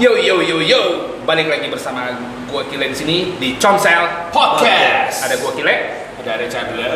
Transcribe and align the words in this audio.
Yo 0.00 0.16
yo 0.16 0.40
yo 0.40 0.56
yo, 0.64 0.80
balik 1.28 1.52
lagi 1.52 1.68
bersama 1.68 2.08
gua 2.48 2.64
Kile 2.64 2.88
di 2.88 2.96
sini 2.96 3.16
di 3.36 3.60
Comsel 3.60 4.32
Podcast. 4.32 5.28
Ada 5.28 5.36
gua 5.36 5.52
Kile, 5.52 5.76
ada 6.24 6.30
ada 6.40 6.46
Cadla. 6.48 6.88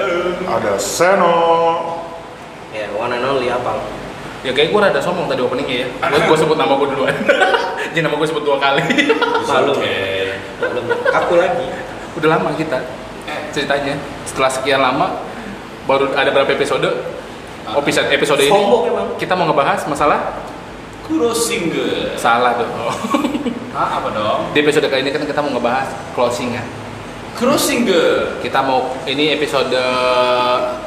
Ada 0.49 0.73
Seno. 0.81 1.37
Ya, 2.73 2.89
one 2.97 3.13
and 3.13 3.25
only 3.29 3.53
apa? 3.53 3.85
Ya 4.41 4.57
kayak 4.57 4.73
gua 4.73 4.89
rada 4.89 4.97
sombong 5.05 5.29
tadi 5.29 5.45
openingnya 5.45 5.85
ya. 5.85 5.89
Gua, 6.09 6.21
gua 6.25 6.37
sebut 6.41 6.57
nama 6.57 6.73
gua 6.73 6.89
duluan. 6.89 7.13
Jadi 7.93 8.01
nama 8.01 8.17
gua 8.17 8.29
sebut 8.33 8.45
dua 8.49 8.57
kali. 8.57 8.81
Malu. 9.45 9.75
Maklum. 10.65 10.85
Kaku 11.13 11.35
lagi. 11.37 11.67
Udah 12.17 12.29
lama 12.33 12.49
kita 12.57 12.81
ceritanya. 13.53 14.01
Setelah 14.25 14.51
sekian 14.51 14.81
lama 14.81 15.21
baru 15.85 16.17
ada 16.17 16.33
berapa 16.33 16.49
episode? 16.49 16.89
Episode 17.67 18.09
episode 18.15 18.41
ini 18.47 18.53
Sombong 18.55 18.83
emang. 18.89 19.09
kita 19.19 19.35
mau 19.35 19.43
ngebahas 19.51 19.85
masalah 19.91 20.39
Crossing 21.07 21.71
salah 22.19 22.59
dong. 22.59 22.71
Hah, 23.77 24.03
apa 24.03 24.09
dong? 24.11 24.41
Di 24.51 24.59
episode 24.67 24.91
kali 24.91 25.07
ini 25.07 25.15
kan 25.15 25.23
kita 25.23 25.39
mau 25.39 25.55
ngebahas 25.55 25.87
closingan. 26.19 26.67
Crossing 27.37 27.85
Kita 28.41 28.65
mau 28.65 28.97
ini 29.05 29.37
episode 29.37 29.77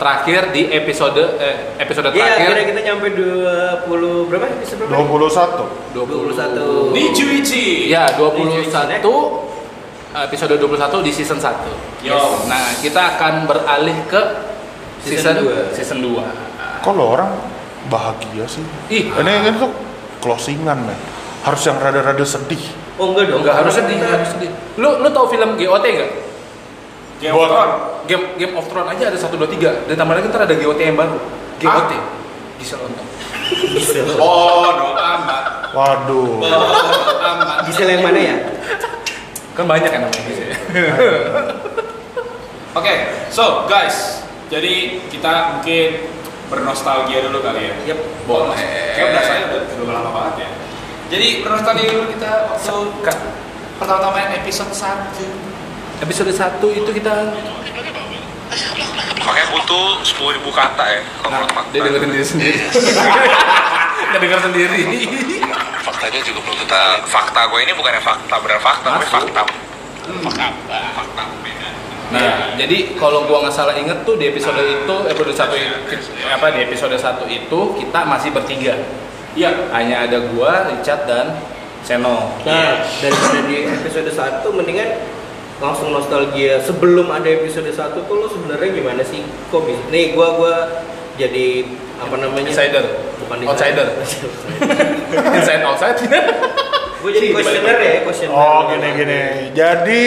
terakhir 0.02 0.50
di 0.50 0.66
episode 0.74 1.38
eh, 1.38 1.78
episode 1.78 2.10
Iya, 2.10 2.36
terakhir 2.36 2.42
akhirnya 2.58 2.66
kita 2.66 2.82
nyampe 2.90 3.08
20 3.14 4.28
berapa 4.28 4.46
episode 4.58 4.90
berapa? 4.90 5.06
21. 5.94 5.94
20 5.94 6.34
Di 6.92 7.04
Juichi. 7.14 7.68
Ya, 7.94 8.10
Di 8.10 8.18
21 8.18 8.50
Juicy 8.50 8.74
episode 10.10 10.58
21 10.58 11.06
di 11.06 11.12
season 11.14 11.38
1. 11.38 12.02
Yo. 12.02 12.18
Nah, 12.50 12.74
kita 12.82 13.16
akan 13.16 13.46
beralih 13.46 13.98
ke 14.10 14.22
season 15.06 15.38
Season 15.38 15.46
dua. 15.46 15.58
season 15.72 15.98
2. 16.02 16.82
Kok 16.82 16.94
lo 16.98 17.06
orang 17.14 17.30
bahagia 17.94 18.50
sih? 18.50 18.66
Ih, 18.90 19.06
Ini 19.14 19.32
kan 19.46 19.54
tuh 19.62 19.72
closingan 20.20 20.80
men. 20.84 21.00
Harus 21.44 21.64
yang 21.66 21.80
rada-rada 21.80 22.26
sedih. 22.28 22.62
Oh 23.00 23.16
enggak 23.16 23.32
dong. 23.32 23.42
enggak 23.44 23.56
harus 23.64 23.74
sedih, 23.74 23.96
nggak 23.96 24.12
harus 24.20 24.30
sedih. 24.36 24.52
Lu 24.76 25.00
lu 25.00 25.08
tahu 25.12 25.26
film 25.32 25.56
GOT 25.56 25.86
enggak? 25.88 26.12
Game 27.20 27.36
of 27.36 27.48
Thrones. 27.48 27.76
Game 28.08 28.26
Game 28.40 28.54
of 28.56 28.66
Thrones 28.68 28.90
aja 28.96 29.04
ada 29.12 29.20
1 29.20 29.28
2 29.28 29.56
3 29.60 29.88
dan 29.92 29.96
tambah 29.96 30.16
lagi 30.16 30.28
ntar 30.32 30.44
ada 30.48 30.56
GOT 30.56 30.80
yang 30.80 31.00
baru. 31.00 31.20
GOT. 31.60 31.92
Gisel 32.60 32.80
Ontong. 32.84 33.08
Oh, 34.20 34.68
no 34.76 35.00
amat. 35.00 35.72
Waduh. 35.72 36.44
Oh, 36.44 37.24
amat. 37.24 37.64
Gisel 37.72 37.88
yang 37.88 38.04
mana 38.04 38.20
ya? 38.20 38.36
Kan 39.56 39.64
banyak 39.64 39.88
kan 39.88 40.04
namanya 40.04 40.24
Gisel. 40.28 40.52
Oke, 42.80 42.94
so 43.34 43.66
guys, 43.66 44.22
jadi 44.52 45.02
kita 45.10 45.58
mungkin 45.58 46.06
bernostalgia 46.52 47.26
dulu 47.26 47.42
kali 47.42 47.72
ya. 47.72 47.96
Yap. 47.96 48.00
Boleh. 48.30 48.60
Kayak 48.94 49.08
berasanya 49.16 49.44
udah, 49.50 49.62
udah 49.82 49.94
lama 49.98 50.10
banget 50.14 50.46
ya. 50.46 50.50
Jadi 51.10 51.42
bernostalgia 51.42 51.90
dulu 51.90 52.06
kita 52.14 52.32
waktu 52.54 52.78
pertama-tama 53.82 54.18
yang 54.22 54.34
episode 54.46 54.70
1 54.70 56.06
episode 56.06 56.32
1 56.32 56.62
itu 56.80 56.90
kita 56.94 57.14
Makanya 59.20 59.48
butuh 59.54 60.02
10 60.02 60.38
ribu 60.42 60.50
kata 60.50 60.86
ya 60.90 61.02
kalau 61.22 61.30
menurut 61.38 61.54
fakta. 61.54 61.70
dia 61.70 61.82
dengerin 61.86 62.10
diri 62.14 62.26
sendiri. 62.26 62.60
Nggak 64.10 64.22
denger 64.26 64.40
sendiri. 64.42 64.82
Faktanya 65.86 66.20
juga 66.26 66.40
belum 66.42 66.58
kita. 66.66 66.82
Fakta 67.06 67.46
gue 67.46 67.60
ini 67.62 67.74
bukannya 67.78 68.02
fakta 68.02 68.36
benar 68.42 68.58
fakta, 68.58 68.88
tapi 68.98 69.06
fakta. 69.06 69.42
Fakta 70.26 70.46
Fakta 70.98 71.22
beda 71.46 71.70
Nah, 72.10 72.58
jadi 72.58 72.98
kalau 72.98 73.30
gua 73.30 73.46
nggak 73.46 73.54
salah 73.54 73.78
inget 73.78 74.02
tuh 74.02 74.18
di 74.18 74.34
episode 74.34 74.58
itu, 74.58 74.96
episode 75.06 75.30
satu 75.30 75.54
itu, 75.54 75.78
apa 76.26 76.50
di 76.50 76.66
episode 76.66 76.98
satu 76.98 77.30
itu 77.30 77.60
kita 77.78 78.02
masih 78.10 78.34
bertiga. 78.34 78.74
Iya, 79.40 79.72
Hanya 79.72 80.04
ada 80.04 80.18
gua, 80.36 80.68
Richard 80.68 81.08
dan 81.08 81.40
Seno. 81.88 82.36
Nah, 82.44 82.84
daripada 83.00 83.40
di 83.48 83.72
episode 83.72 84.12
1 84.12 84.44
mendingan 84.52 85.00
langsung 85.64 85.96
nostalgia 85.96 86.60
sebelum 86.60 87.08
ada 87.08 87.24
episode 87.24 87.72
1 87.72 88.04
tuh 88.04 88.16
lo 88.20 88.28
sebenarnya 88.28 88.68
gimana 88.76 89.00
sih? 89.00 89.24
Kok 89.48 89.64
bisa? 89.64 89.80
Nih 89.88 90.12
gua 90.12 90.36
gua 90.36 90.56
jadi 91.16 91.64
apa 92.04 92.20
namanya? 92.20 92.52
Insider. 92.52 92.84
Bukan 93.24 93.48
Outsider. 93.48 93.88
Inside 95.40 95.64
outside. 95.64 96.00
Gue 97.00 97.12
jadi 97.16 97.32
questioner 97.32 97.78
ya, 97.80 97.96
questioner. 98.04 98.36
Oh 98.36 98.68
gini-gini. 98.68 99.56
Jadi 99.56 100.04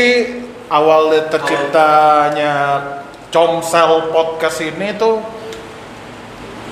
awal 0.69 1.09
terciptanya 1.33 2.53
Comsel 3.33 4.13
podcast 4.13 4.61
ini 4.61 4.93
tuh 5.01 5.25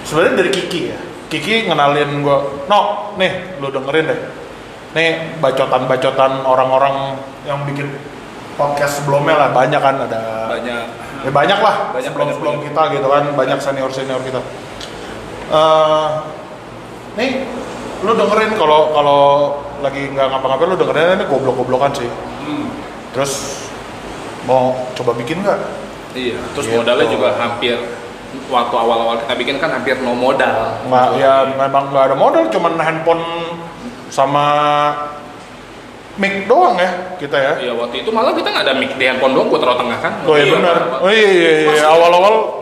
sebenarnya 0.04 0.44
dari 0.44 0.50
Kiki 0.52 0.82
ya. 0.92 1.09
Kiki 1.30 1.70
ngenalin 1.70 2.20
gua, 2.20 2.42
no, 2.66 2.80
nih 3.14 3.30
lu 3.58 3.70
dengerin 3.70 4.04
deh. 4.04 4.20
Nih 4.90 5.08
bacotan-bacotan 5.38 6.42
orang-orang 6.42 7.14
yang 7.46 7.62
bikin 7.62 7.86
podcast 8.58 9.00
sebelumnya 9.00 9.38
lah 9.38 9.48
banyak 9.50 9.78
kan 9.78 9.96
ada 9.96 10.50
Banyak. 10.50 10.84
ya 11.22 11.30
banyak 11.30 11.58
lah 11.58 11.94
Banyak, 11.94 12.10
sebelum 12.10 12.28
sebelum 12.28 12.54
banyak. 12.58 12.66
kita 12.68 12.82
gitu 12.92 13.06
kan 13.08 13.24
banyak 13.32 13.58
senior 13.58 13.88
senior 13.88 14.20
kita 14.20 14.42
Eh, 15.48 16.08
nih 17.14 17.30
lu 18.00 18.12
dengerin 18.12 18.52
kalau 18.54 18.92
kalau 18.92 19.20
lagi 19.80 20.10
nggak 20.10 20.26
ngapa-ngapain 20.28 20.68
lu 20.68 20.76
dengerin 20.76 21.16
ini 21.16 21.24
goblok-goblokan 21.24 21.90
sih 21.94 22.06
hmm. 22.06 22.66
terus 23.10 23.64
mau 24.44 24.74
coba 24.92 25.14
bikin 25.16 25.40
nggak 25.40 25.58
Iya. 26.10 26.42
Terus 26.52 26.66
Gitu. 26.66 26.74
modalnya 26.74 27.06
juga 27.06 27.38
hampir 27.38 27.78
waktu 28.46 28.74
awal-awal 28.74 29.18
kita 29.18 29.34
bikin 29.34 29.56
kan 29.58 29.70
hampir 29.70 29.98
no 29.98 30.14
modal. 30.14 30.78
nggak 30.86 31.08
ya 31.18 31.46
memang 31.50 31.90
nggak 31.90 32.04
ada 32.10 32.16
modal 32.16 32.44
cuman 32.46 32.78
handphone 32.78 33.22
sama 34.10 34.46
mic 36.18 36.44
doang 36.44 36.76
ya 36.76 37.16
kita 37.16 37.36
ya 37.38 37.52
Iya 37.58 37.72
waktu 37.74 38.04
itu 38.04 38.10
malah 38.12 38.34
kita 38.34 38.50
nggak 38.50 38.64
ada 38.66 38.74
mic 38.76 38.92
di 38.94 39.04
handphone 39.06 39.32
doang, 39.32 39.48
taruh 39.56 39.78
tengah 39.78 39.98
kan. 39.98 40.12
oh 40.26 40.34
iya 40.36 40.44
Iya, 40.44 40.52
benar 40.54 40.76
oh 41.00 41.10
iya 41.10 41.30
iya, 41.30 41.50
iya. 41.64 41.82
awal-awal 41.88 42.34
Episode 42.34 42.50
1 42.50 42.50
tuh 42.50 42.59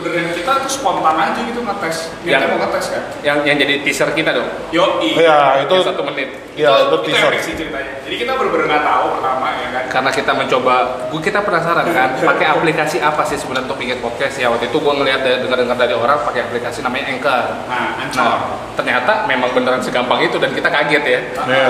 bener-bener 0.00 0.24
yang 0.24 0.32
kita 0.32 0.50
tuh 0.58 0.70
spontan 0.72 1.14
aja 1.14 1.36
gitu 1.38 1.60
ngetes 1.60 1.96
Ya. 2.20 2.36
Niatnya 2.36 2.48
mau 2.50 2.58
ngetes 2.64 2.86
kan? 2.88 3.02
Yang 3.20 3.38
yang 3.44 3.56
jadi 3.58 3.74
teaser 3.80 4.08
kita 4.10 4.30
dong. 4.32 4.48
Yo, 4.70 4.84
Iya, 4.98 5.62
itu 5.62 5.74
Yang 5.74 5.86
satu 5.86 6.02
menit. 6.02 6.28
ya 6.52 6.68
itu 6.82 6.96
teaser 7.04 7.28
epic 7.28 7.40
sih 7.42 7.54
ceritanya. 7.54 7.92
Jadi 8.00 8.16
kita 8.16 8.32
bener-bener 8.34 8.66
nggak 8.66 8.84
tahu 8.84 9.04
pertama 9.14 9.46
ya 9.54 9.68
kan. 9.70 9.84
karena 9.90 10.10
kita 10.10 10.32
mencoba, 10.32 10.74
gua 11.08 11.20
kita 11.20 11.40
penasaran 11.40 11.86
kan, 11.86 12.08
pakai 12.30 12.46
aplikasi 12.48 12.96
apa 12.98 13.22
sih 13.22 13.36
sebenarnya 13.36 13.66
untuk 13.66 13.78
bikin 13.78 13.98
podcast 13.98 14.34
ya 14.34 14.48
waktu 14.48 14.66
itu 14.66 14.76
gua 14.76 14.94
ngeliat 14.94 15.20
dari 15.20 15.36
dengar-dengar 15.40 15.76
dari 15.76 15.94
orang 15.94 16.18
pakai 16.20 16.40
aplikasi 16.42 16.80
namanya 16.80 17.06
Anchor. 17.08 17.44
Nah, 17.66 17.88
Anchor. 17.98 18.24
Nah, 18.24 18.38
ternyata 18.74 19.12
memang 19.26 19.50
beneran 19.50 19.80
segampang 19.80 20.20
itu 20.20 20.36
dan 20.36 20.50
kita 20.50 20.68
kaget 20.68 21.04
ya. 21.04 21.20
Iya. 21.42 21.68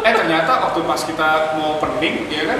eh 0.00 0.14
ternyata 0.16 0.52
waktu 0.62 0.80
pas 0.82 1.00
kita 1.00 1.28
mau 1.54 1.76
pening 1.76 2.24
ya 2.26 2.42
kan, 2.46 2.58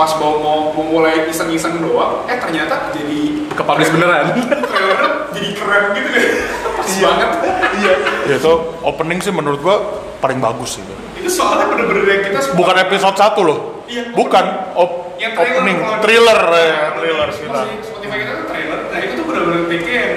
pas 0.00 0.16
mau 0.16 0.40
mau, 0.40 0.58
mulai 0.72 1.28
iseng-iseng 1.28 1.76
doang, 1.78 2.24
eh 2.24 2.34
ternyata 2.34 2.88
jadi 2.90 3.20
Kepublish 3.52 3.92
beneran. 3.92 4.32
trailernya 4.32 5.08
jadi 5.30 5.48
keren 5.52 5.84
gitu 5.92 6.08
deh. 6.08 6.26
Pas 6.72 6.88
banget. 6.88 7.30
iya 7.76 7.92
ya 8.24 8.34
itu 8.34 8.52
opening 8.80 9.20
sih 9.20 9.28
menurut 9.30 9.60
gua 9.60 9.76
paling 10.18 10.36
bagus 10.38 10.76
sih 10.76 10.84
Itu 11.14 11.28
soalnya 11.30 11.68
bener-bener 11.68 12.04
yang 12.06 12.22
kita 12.24 12.38
semua- 12.40 12.56
bukan 12.56 12.76
episode 12.80 13.12
1 13.14 13.40
loh 13.42 13.58
Iya. 13.84 14.08
bukan 14.10 14.44
op 14.72 14.90
yang 15.16 15.32
trailer 15.34 15.60
opening 15.60 15.78
thriller 16.00 16.40
ya 16.40 16.64
Nah, 16.64 16.90
thriller 16.96 17.28
Masih 17.28 17.42
kita 17.42 17.60
Spotify 17.82 18.16
kita 18.18 18.32
kan 18.32 18.44
trailer, 18.48 18.78
nah 18.86 18.98
itu 18.98 19.12
tuh 19.12 19.24
bener-bener 19.28 19.62
take 19.66 19.90
yang 19.90 20.12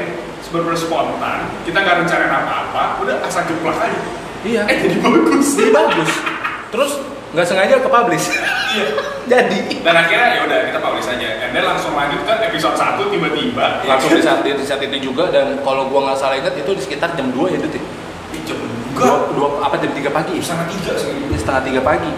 bener-bener 0.45 0.77
spontan. 0.77 1.39
Kita 1.65 1.77
nggak 1.77 1.95
rencanain 1.99 2.29
apa-apa, 2.31 2.83
udah 3.01 3.15
asal 3.25 3.41
jeplak 3.43 3.73
aja. 3.75 3.99
iya. 4.43 4.61
Eh 4.63 4.77
jadi 4.79 4.95
bagus. 5.01 5.47
Jadi 5.57 5.71
bagus. 5.73 6.11
Terus 6.69 6.91
nggak 7.33 7.45
sengaja 7.45 7.75
ke 7.81 7.89
publish. 7.89 8.25
Iya. 8.73 8.85
Jadi 9.31 9.79
Dan 9.79 9.95
akhirnya 9.95 10.27
ya 10.35 10.41
udah 10.43 10.59
kita 10.67 10.79
publish 10.79 11.07
aja. 11.07 11.27
And 11.41 11.51
then 11.51 11.63
langsung 11.63 11.95
lanjut 11.95 12.21
ke 12.21 12.33
episode 12.43 12.75
1 12.75 12.99
tiba-tiba. 13.09 13.65
langsung 13.83 14.11
di 14.11 14.21
saat, 14.21 14.43
di 14.43 14.51
saat 14.61 14.81
itu 14.83 15.11
juga 15.11 15.31
dan 15.31 15.57
kalau 15.63 15.87
gua 15.87 16.11
nggak 16.11 16.17
salah 16.19 16.35
ingat 16.35 16.53
itu 16.53 16.71
di 16.75 16.81
sekitar 16.83 17.15
jam 17.15 17.31
2 17.31 17.49
ya 17.49 17.57
ya? 17.57 17.69
Ih, 18.33 18.41
jam 18.43 18.57
Dua, 18.93 19.09
enggak. 19.09 19.19
dua, 19.33 19.47
apa 19.65 19.75
jam 19.81 19.89
3 19.89 20.05
pagi? 20.11 20.37
Setengah 20.37 20.67
tiga 20.69 20.93
sih. 20.93 21.09
Ini 21.09 21.33
setengah 21.33 21.61
3 21.65 21.81
pagi. 21.81 22.11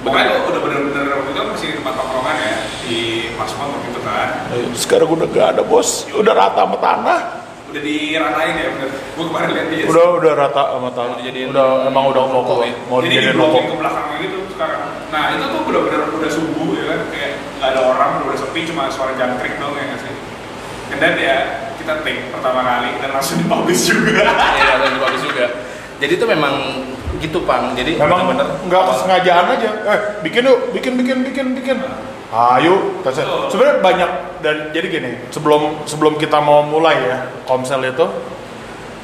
Pokoknya 0.00 0.32
itu 0.32 0.48
udah 0.48 0.62
bener-bener 0.64 1.12
waktu 1.12 1.28
itu 1.28 1.38
kan 1.38 1.48
masih 1.52 1.66
di 1.66 1.74
tempat 1.76 1.94
tongkrongan 1.98 2.36
ya 2.40 2.54
di 2.86 3.00
Pasmon 3.36 3.68
waktu 3.68 3.88
itu 3.90 4.00
kan. 4.00 4.28
Eh, 4.48 4.66
sekarang 4.72 5.08
udah 5.12 5.26
gak 5.28 5.46
ada 5.56 5.62
bos 5.66 5.88
udah 6.08 6.32
rata 6.32 6.62
sama 6.64 6.76
tanah 6.80 7.20
Udah 7.68 7.82
diratain 7.84 8.54
ya 8.56 8.68
bener. 8.72 8.90
Gue 9.20 9.28
kemarin 9.28 9.48
lihat 9.52 9.68
dia. 9.68 9.84
udah 9.84 10.06
udah 10.16 10.32
rata 10.32 10.62
sama 10.72 10.88
tanah 10.96 11.16
Udah 11.20 11.68
emang 11.92 12.04
udah 12.08 12.22
mau 12.24 12.64
ya? 12.64 12.72
mau 12.88 12.98
Jadi 13.04 13.08
dijadiin 13.12 13.36
di 13.36 13.36
ruko 13.36 13.58
ke 13.60 13.74
belakang 13.76 14.06
gitu 14.16 14.38
sekarang. 14.56 14.82
Nah 15.12 15.22
itu 15.36 15.44
tuh 15.44 15.60
bener-bener 15.68 16.00
udah 16.08 16.30
subuh 16.32 16.68
ya 16.72 16.84
kan, 16.88 17.00
kayak 17.12 17.32
nggak 17.60 17.68
ada 17.76 17.80
orang, 17.84 18.10
udah 18.24 18.38
sepi, 18.40 18.60
cuma 18.64 18.88
suara 18.88 19.12
jangkrik 19.12 19.60
dong 19.60 19.76
ya 19.76 19.84
nggak 19.92 20.00
sih. 20.00 20.12
And 20.90 20.98
then 21.04 21.14
ya 21.20 21.36
kita 21.76 22.00
take 22.00 22.32
pertama 22.32 22.64
kali 22.64 22.96
dan 23.04 23.12
langsung 23.12 23.36
dipublish 23.36 23.84
juga. 23.92 24.24
Iya, 24.24 24.72
dan 24.80 24.92
bagus 24.96 25.20
juga. 25.20 25.44
Jadi 26.00 26.12
itu 26.16 26.24
memang 26.24 26.54
gitu 27.20 27.44
pang. 27.44 27.76
Jadi 27.76 28.00
memang 28.00 28.24
bener-bener 28.24 28.48
nggak 28.64 28.82
kesengajaan 28.88 29.46
aja 29.52 29.70
eh 29.84 29.98
bikin 30.24 30.48
yuk 30.48 30.58
bikin 30.72 30.92
bikin 30.96 31.18
bikin 31.28 31.46
bikin 31.52 31.76
ayo 32.30 33.02
tes- 33.02 33.26
sebenarnya 33.50 33.82
banyak 33.82 34.10
dan 34.38 34.56
jadi 34.70 34.86
gini 34.86 35.10
sebelum 35.34 35.82
sebelum 35.82 36.14
kita 36.14 36.38
mau 36.38 36.62
mulai 36.62 36.94
ya 37.02 37.18
komsel 37.42 37.82
itu 37.82 38.06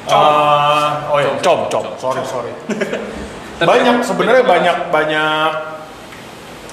Com. 0.07 0.23
eh, 0.23 0.89
oh 1.11 1.17
ya 1.19 1.29
Com, 1.43 1.59
com 1.67 1.85
sorry 1.99 2.21
sorry 2.23 2.51
banyak 3.69 3.95
sebenarnya 4.01 4.43
banyak 4.45 4.77
banyak 4.89 5.51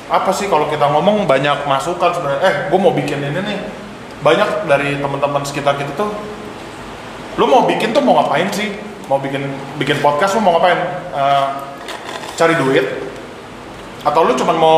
apa 0.05 0.31
sih 0.37 0.53
kalau 0.53 0.69
kita 0.69 0.85
ngomong 0.85 1.25
banyak 1.25 1.65
masukan 1.65 2.13
sebenarnya 2.13 2.41
eh 2.45 2.55
gue 2.69 2.79
mau 2.79 2.93
bikin 2.93 3.25
ini 3.25 3.41
nih 3.41 3.59
banyak 4.21 4.69
dari 4.69 5.01
teman-teman 5.01 5.43
sekitar 5.43 5.77
kita 5.77 5.97
tuh 5.97 6.13
lu 7.35 7.45
mau 7.49 7.65
bikin 7.65 7.91
tuh 7.91 8.05
mau 8.05 8.21
ngapain 8.21 8.47
sih 8.53 8.73
mau 9.09 9.17
bikin 9.17 9.49
bikin 9.77 9.99
podcast 10.01 10.37
lu 10.37 10.45
mau 10.45 10.57
ngapain 10.57 10.79
Eh, 11.15 11.47
cari 12.35 12.59
duit 12.59 12.83
atau 14.03 14.27
lu 14.27 14.35
cuman 14.35 14.57
mau 14.59 14.77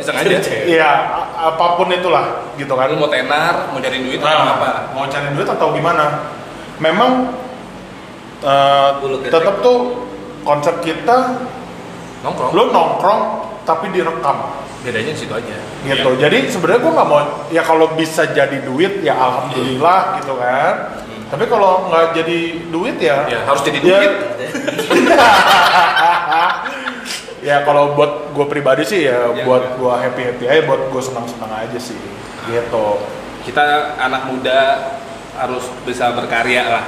Iseng 0.00 0.16
aja. 0.16 0.40
Iya, 0.64 0.90
apa 1.36 1.76
pun 1.76 1.92
itulah 1.92 2.48
gitu 2.56 2.72
kan. 2.72 2.88
Lu 2.88 2.96
mau 2.96 3.12
tenar, 3.12 3.68
mau 3.68 3.76
cari 3.76 4.00
duit 4.00 4.16
atau 4.16 4.30
Nah, 4.30 4.56
apa? 4.56 4.70
Mau 4.96 5.04
cari 5.04 5.28
duit 5.36 5.44
atau 5.44 5.68
gimana? 5.76 6.32
Memang 6.80 7.28
eh, 8.40 8.90
ketek. 9.20 9.30
tetap 9.30 9.54
tuh 9.60 9.78
konsep 10.40 10.74
kita 10.80 11.38
Nongkrong. 12.20 12.50
lu 12.50 12.62
nongkrong 12.70 13.20
tapi 13.62 13.88
direkam 13.90 14.64
Bedanya 14.80 15.12
di 15.12 15.18
situ 15.18 15.32
aja. 15.32 15.56
gitu. 15.82 16.10
Jadi 16.14 16.38
sebenarnya 16.46 16.80
gua 16.82 16.92
nggak 16.94 17.08
mau 17.08 17.20
ya 17.48 17.62
kalau 17.62 17.88
bisa 17.92 18.28
jadi 18.28 18.60
duit 18.60 19.00
ya 19.00 19.16
alhamdulillah 19.16 20.20
gitu 20.20 20.36
kan. 20.36 20.74
Tapi 21.24 21.44
kalau 21.46 21.88
nggak 21.88 22.12
jadi 22.14 22.38
duit 22.68 22.96
ya 22.98 23.24
Ya, 23.26 23.40
harus 23.42 23.64
jadi 23.64 23.80
ya- 23.80 23.88
duit. 23.96 24.12
ya 27.42 27.60
kalau 27.60 27.92
buat 27.92 28.32
gue 28.32 28.46
pribadi 28.46 28.84
sih 28.84 29.04
ya 29.04 29.28
Ya, 29.30 29.44
buat 29.44 29.76
gue 29.76 29.92
happy 29.94 30.22
happy 30.26 30.44
aja 30.46 30.62
buat 30.64 30.88
gue 30.88 31.02
senang 31.02 31.26
senang 31.26 31.52
aja 31.54 31.76
sih 31.76 31.98
gitu 32.46 32.86
Kita 33.42 33.60
anak 33.98 34.22
muda 34.26 34.60
harus 35.34 35.64
bisa 35.84 36.08
berkarya 36.12 36.62
lah. 36.64 36.84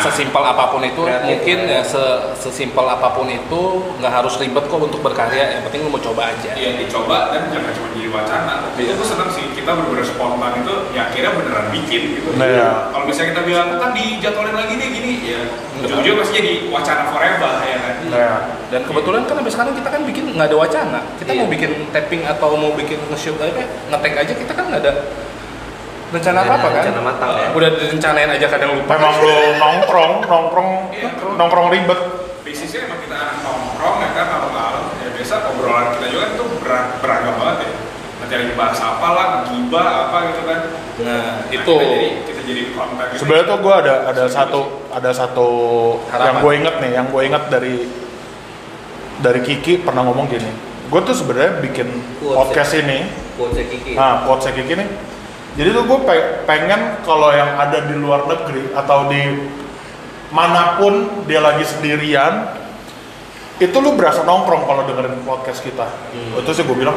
Sesimpel 0.00 0.40
apa 0.40 0.64
pun 0.68 0.80
itu, 0.80 1.02
Kreatif, 1.04 1.26
mungkin 1.28 1.58
ya. 1.68 1.78
ya 1.78 1.80
se- 1.84 2.22
sesimpel 2.34 2.86
apa 2.86 3.12
pun 3.12 3.28
itu 3.28 3.60
nggak 4.00 4.12
harus 4.12 4.34
ribet 4.38 4.64
kok 4.64 4.80
untuk 4.80 5.00
berkarya. 5.00 5.58
Yang 5.58 5.62
penting 5.68 5.80
lu 5.84 5.90
mau 5.90 6.00
coba 6.00 6.32
aja. 6.32 6.50
Iya 6.54 6.80
dicoba 6.80 7.28
dan 7.28 7.52
jangan 7.52 7.72
cuma 7.74 7.88
jadi 7.92 8.08
wacana. 8.08 8.54
Itu 8.72 8.80
Iya. 8.80 8.92
tuh 8.96 9.06
seneng 9.06 9.28
sih 9.28 9.44
kita 9.52 9.70
bener-bener 9.72 10.02
spontan 10.02 10.52
itu 10.58 10.74
ya 10.90 11.00
akhirnya 11.06 11.30
beneran 11.34 11.66
bikin 11.68 12.02
gitu. 12.16 12.28
Nah, 12.34 12.48
ya. 12.48 12.68
Kalau 12.88 13.04
misalnya 13.04 13.28
kita 13.36 13.42
bilang 13.44 13.68
kan 13.76 13.90
dijadwalin 13.92 14.56
lagi 14.56 14.74
nih 14.74 14.88
gini 14.88 15.12
ya 15.28 15.40
ujung-ujungnya 15.82 16.18
pasti 16.18 16.32
jadi 16.38 16.52
wacana 16.70 17.02
forever 17.10 17.52
ya 17.60 17.76
kan. 17.78 17.94
nah 18.08 18.36
Dan 18.72 18.80
kebetulan 18.82 19.28
kan 19.28 19.34
sampai 19.36 19.52
sekarang 19.52 19.74
kita 19.76 19.88
kan 19.90 20.00
bikin 20.02 20.24
nggak 20.32 20.48
ada 20.48 20.56
wacana. 20.56 21.00
Kita 21.20 21.30
Iya. 21.30 21.40
mau 21.42 21.48
bikin 21.50 21.70
tapping 21.90 22.22
atau 22.24 22.48
mau 22.54 22.72
bikin 22.72 22.96
nge-shoot 23.10 23.36
apa, 23.36 23.60
nge-tag 23.90 24.14
aja 24.16 24.32
kita 24.32 24.52
kan 24.52 24.64
nggak 24.70 24.80
ada 24.80 24.92
rencana 26.12 26.38
ada 26.40 26.52
apa 26.54 26.68
kan? 26.68 26.82
rencana 26.82 27.00
matang 27.02 27.30
ya. 27.34 27.48
Udah 27.50 27.68
direncanain 27.72 28.30
aja 28.30 28.46
kadang 28.46 28.70
lupa. 28.74 28.90
memang 28.92 29.14
lu 29.18 29.32
nongkrong 29.56 30.12
nongkrong 30.22 30.70
Iya. 30.90 31.08
nongkrong 31.34 31.68
ribet 31.68 32.00
Basisnya 32.42 32.84
emang 32.84 33.00
kita 33.00 33.16
anak 33.16 33.36
nongkrong 33.40 33.96
ya 33.98 34.10
kan 34.12 34.26
malam-malam 34.30 34.84
ya 34.98 35.08
biasa 35.10 35.34
obrolan 35.48 35.84
kita 35.94 36.06
juga 36.06 36.24
itu 36.30 36.44
ber- 36.58 36.90
beragam 37.00 37.34
banget 37.34 37.56
ya. 37.58 37.70
Nanti 38.14 38.34
lagi 38.38 38.54
bahas 38.54 38.78
apa 38.78 39.08
lah, 39.10 39.26
gibah 39.44 39.88
apa 40.02 40.16
gitu 40.28 40.40
kan. 40.44 40.58
Nah, 41.00 41.08
Nah, 41.42 41.48
itu 41.48 41.72
kita 41.72 41.86
jadi 41.88 42.08
kita 42.22 42.40
jadi 42.44 42.62
konten 42.70 43.04
gitu. 43.08 43.18
sebenarnya 43.18 43.46
tuh 43.46 43.58
gue 43.58 43.74
ada 43.74 43.94
ada 44.06 44.24
satu 44.26 44.60
ada 44.90 45.10
satu 45.10 45.48
Harapan. 46.06 46.22
yang 46.22 46.36
gue 46.38 46.52
inget 46.54 46.74
nih 46.78 46.90
yang 46.92 47.06
gue 47.08 47.22
inget 47.22 47.44
dari 47.48 47.74
dari 49.18 49.40
Kiki 49.40 49.80
pernah 49.80 50.02
ngomong 50.02 50.26
gini 50.26 50.50
gue 50.86 51.00
tuh 51.00 51.14
sebenarnya 51.14 51.62
bikin 51.62 51.88
Quotes 52.20 52.36
podcast 52.36 52.72
ini 52.76 52.98
Quotes 53.34 53.64
Kiki. 53.64 53.92
nah 53.94 54.22
quotes 54.22 54.44
Kiki 54.46 54.74
nih 54.74 54.88
jadi 55.52 55.68
tuh 55.70 55.84
gue 55.84 55.98
pengen 56.42 56.80
kalau 57.02 57.28
yang 57.28 57.54
ada 57.54 57.82
di 57.82 57.94
luar 57.94 58.24
negeri 58.24 58.72
atau 58.72 59.06
di 59.06 59.22
mana 60.28 60.76
pun 60.76 60.94
dia 61.22 61.38
lagi 61.38 61.62
sendirian 61.62 62.48
itu 63.58 63.76
lu 63.76 63.92
berasa 63.92 64.22
nongkrong 64.22 64.64
kalau 64.64 64.82
dengerin 64.82 65.20
podcast 65.22 65.60
kita 65.60 65.86
Hmm. 66.10 66.40
itu 66.40 66.50
sih 66.50 66.62
gue 66.62 66.72
bilang 66.74 66.96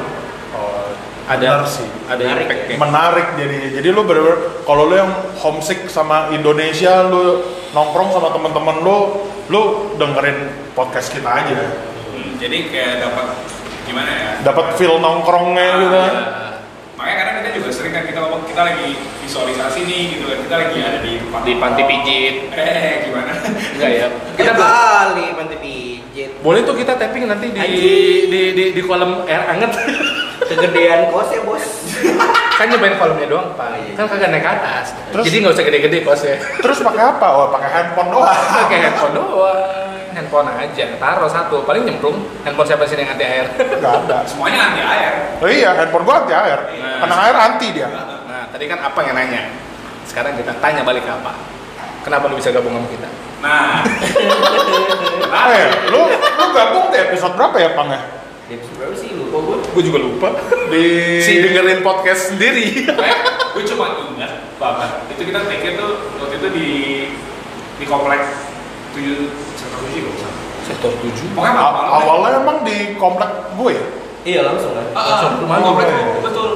oh, 0.52 0.88
ada 1.26 1.42
benar 1.58 1.68
sih 1.68 1.84
ada 2.06 2.22
Menarik 2.22 2.46
impact 2.46 2.64
ya. 2.66 2.76
menarik 2.78 3.28
jadi 3.36 3.58
jadi 3.76 3.88
lu 3.90 4.02
bener-bener 4.02 4.38
kalau 4.64 4.84
lu 4.86 4.96
yang 4.96 5.12
homesick 5.36 5.84
sama 5.88 6.32
Indonesia 6.32 7.04
lu 7.04 7.44
nongkrong 7.72 8.10
sama 8.10 8.32
teman-teman 8.32 8.76
lu 8.80 8.98
lu 9.46 9.62
dengerin 9.96 10.38
podcast 10.72 11.12
kita 11.12 11.28
aja 11.28 11.60
Hmm, 12.08 12.40
jadi 12.40 12.72
kayak 12.72 12.94
dapat 13.04 13.28
gimana 13.84 14.08
ya? 14.08 14.32
dapat 14.42 14.80
feel 14.80 14.96
nongkrongnya 14.96 15.68
Ah, 15.68 15.76
gitu 15.76 15.98
iya. 15.98 16.14
Makanya 17.06 17.22
kadang 17.22 17.36
kita 17.38 17.50
juga 17.62 17.70
sering 17.70 17.94
kan 17.94 18.02
kita 18.10 18.18
ngomong 18.18 18.42
kita 18.50 18.62
lagi 18.66 18.98
visualisasi 19.22 19.80
nih 19.86 20.04
gitu 20.18 20.26
kan 20.26 20.38
kita 20.42 20.56
lagi 20.58 20.78
ada 20.82 21.00
di 21.06 21.12
tempat 21.22 21.42
Di 21.46 21.54
panti 21.62 21.82
pijit. 21.86 22.36
Eh 22.50 22.94
gimana? 23.06 23.32
enggak 23.46 23.92
ya. 23.94 24.08
Kita 24.42 24.52
kali 24.58 25.26
panti 25.38 25.56
pijit. 25.62 26.30
boleh 26.42 26.66
tuh 26.66 26.74
kita 26.74 26.98
tapping 26.98 27.30
nanti 27.30 27.54
di 27.54 27.62
Anjing. 27.62 28.26
di 28.26 28.42
di, 28.58 28.64
di 28.74 28.82
kolam 28.82 29.22
air 29.30 29.46
anget. 29.46 29.70
Kegedean 30.50 31.14
kos 31.14 31.30
ya 31.30 31.46
bos. 31.46 31.66
kan 32.58 32.66
nyobain 32.74 32.98
kolomnya 32.98 33.28
doang, 33.30 33.54
Pak. 33.54 33.70
Iya. 33.78 33.94
Kan 34.02 34.06
kagak 34.10 34.30
naik 34.34 34.42
ke 34.42 34.50
atas. 34.50 34.86
Terus? 35.14 35.24
Jadi 35.30 35.36
nggak 35.46 35.54
usah 35.54 35.64
gede-gede 35.70 35.98
kosnya. 36.02 36.36
terus 36.58 36.82
pakai 36.82 37.04
apa 37.06 37.28
oh 37.38 37.48
pakai 37.54 37.70
handphone 37.70 38.10
doang 38.10 38.34
Pakai 38.34 38.78
handphone 38.82 39.14
doang. 39.14 39.85
Handphone 40.16 40.48
aja, 40.50 40.96
taruh 40.96 41.28
satu, 41.28 41.68
paling 41.68 41.84
nyemplung. 41.84 42.24
Handphone 42.42 42.64
siapa 42.66 42.88
sih 42.88 42.96
yang 42.96 43.12
anti 43.12 43.22
air? 43.22 43.52
nggak 43.52 43.94
ada 44.08 44.24
Semuanya 44.24 44.60
anti 44.66 44.82
air. 44.82 45.12
oh 45.36 45.50
iya 45.52 45.76
handphone 45.76 46.08
gua 46.08 46.24
anti 46.24 46.32
air 46.32 46.60
Nah. 46.74 47.04
kena 47.04 47.16
air 47.22 47.36
anti 47.36 47.68
dia 47.70 47.88
Nah, 47.92 48.48
tadi 48.48 48.66
kan 48.66 48.80
apa 48.80 49.00
yang 49.02 49.14
nanya? 49.14 49.42
Sekarang 50.08 50.34
kita 50.34 50.56
tanya 50.58 50.82
balik 50.82 51.04
ke 51.04 51.12
apa? 51.12 51.36
Kenapa 52.02 52.30
lu 52.30 52.38
bisa 52.38 52.50
gabung 52.50 52.72
sama 52.72 52.88
kita? 52.88 53.10
Nah, 53.44 53.84
eh 55.52 55.68
lu 55.90 56.02
lu 56.08 56.46
gabung 56.50 56.88
di 56.88 56.98
episode 56.98 57.36
berapa 57.36 57.58
ya 57.58 57.70
pang 57.74 57.90
ya 57.90 58.00
episode 58.48 58.78
berapa 58.78 58.96
sih 58.96 59.10
lupa 59.12 59.38
gue. 59.42 59.58
Gue 59.68 59.84
juga 59.84 60.00
lupa. 60.00 60.28
di 60.70 61.18
Si 61.20 61.42
dengerin 61.42 61.82
podcast 61.82 62.32
sendiri. 62.32 62.86
gue 63.54 63.64
cuma 63.66 63.86
ingat 64.08 64.32
banget 64.56 64.92
itu 65.12 65.22
kita 65.26 65.40
take 65.44 65.76
tuh 65.76 65.92
waktu 66.16 66.36
itu 66.38 66.48
di 66.50 66.70
di 67.76 67.86
komplek 67.86 68.22
tujuh 68.92 69.28
sektor 69.76 69.92
tujuh 69.92 70.02
kalau 70.02 70.10
nggak 70.10 70.22
salah. 70.24 70.44
Sektor 70.66 70.92
7. 70.98 71.36
Pokoknya 71.38 71.54
malam-malam. 71.54 71.86
deh. 71.86 72.02
awalnya 72.02 72.30
emang 72.42 72.58
di 72.64 72.78
komplek 72.96 73.30
gue 73.54 73.72
ya 73.72 73.86
Iya 74.26 74.40
langsung 74.42 74.74
kan. 74.74 74.86
Ah, 74.90 74.98
ah, 74.98 75.06
langsung 75.06 75.32
rumah 75.40 75.56
lu. 75.56 75.66
komplek 75.70 75.88
betul. 76.20 76.50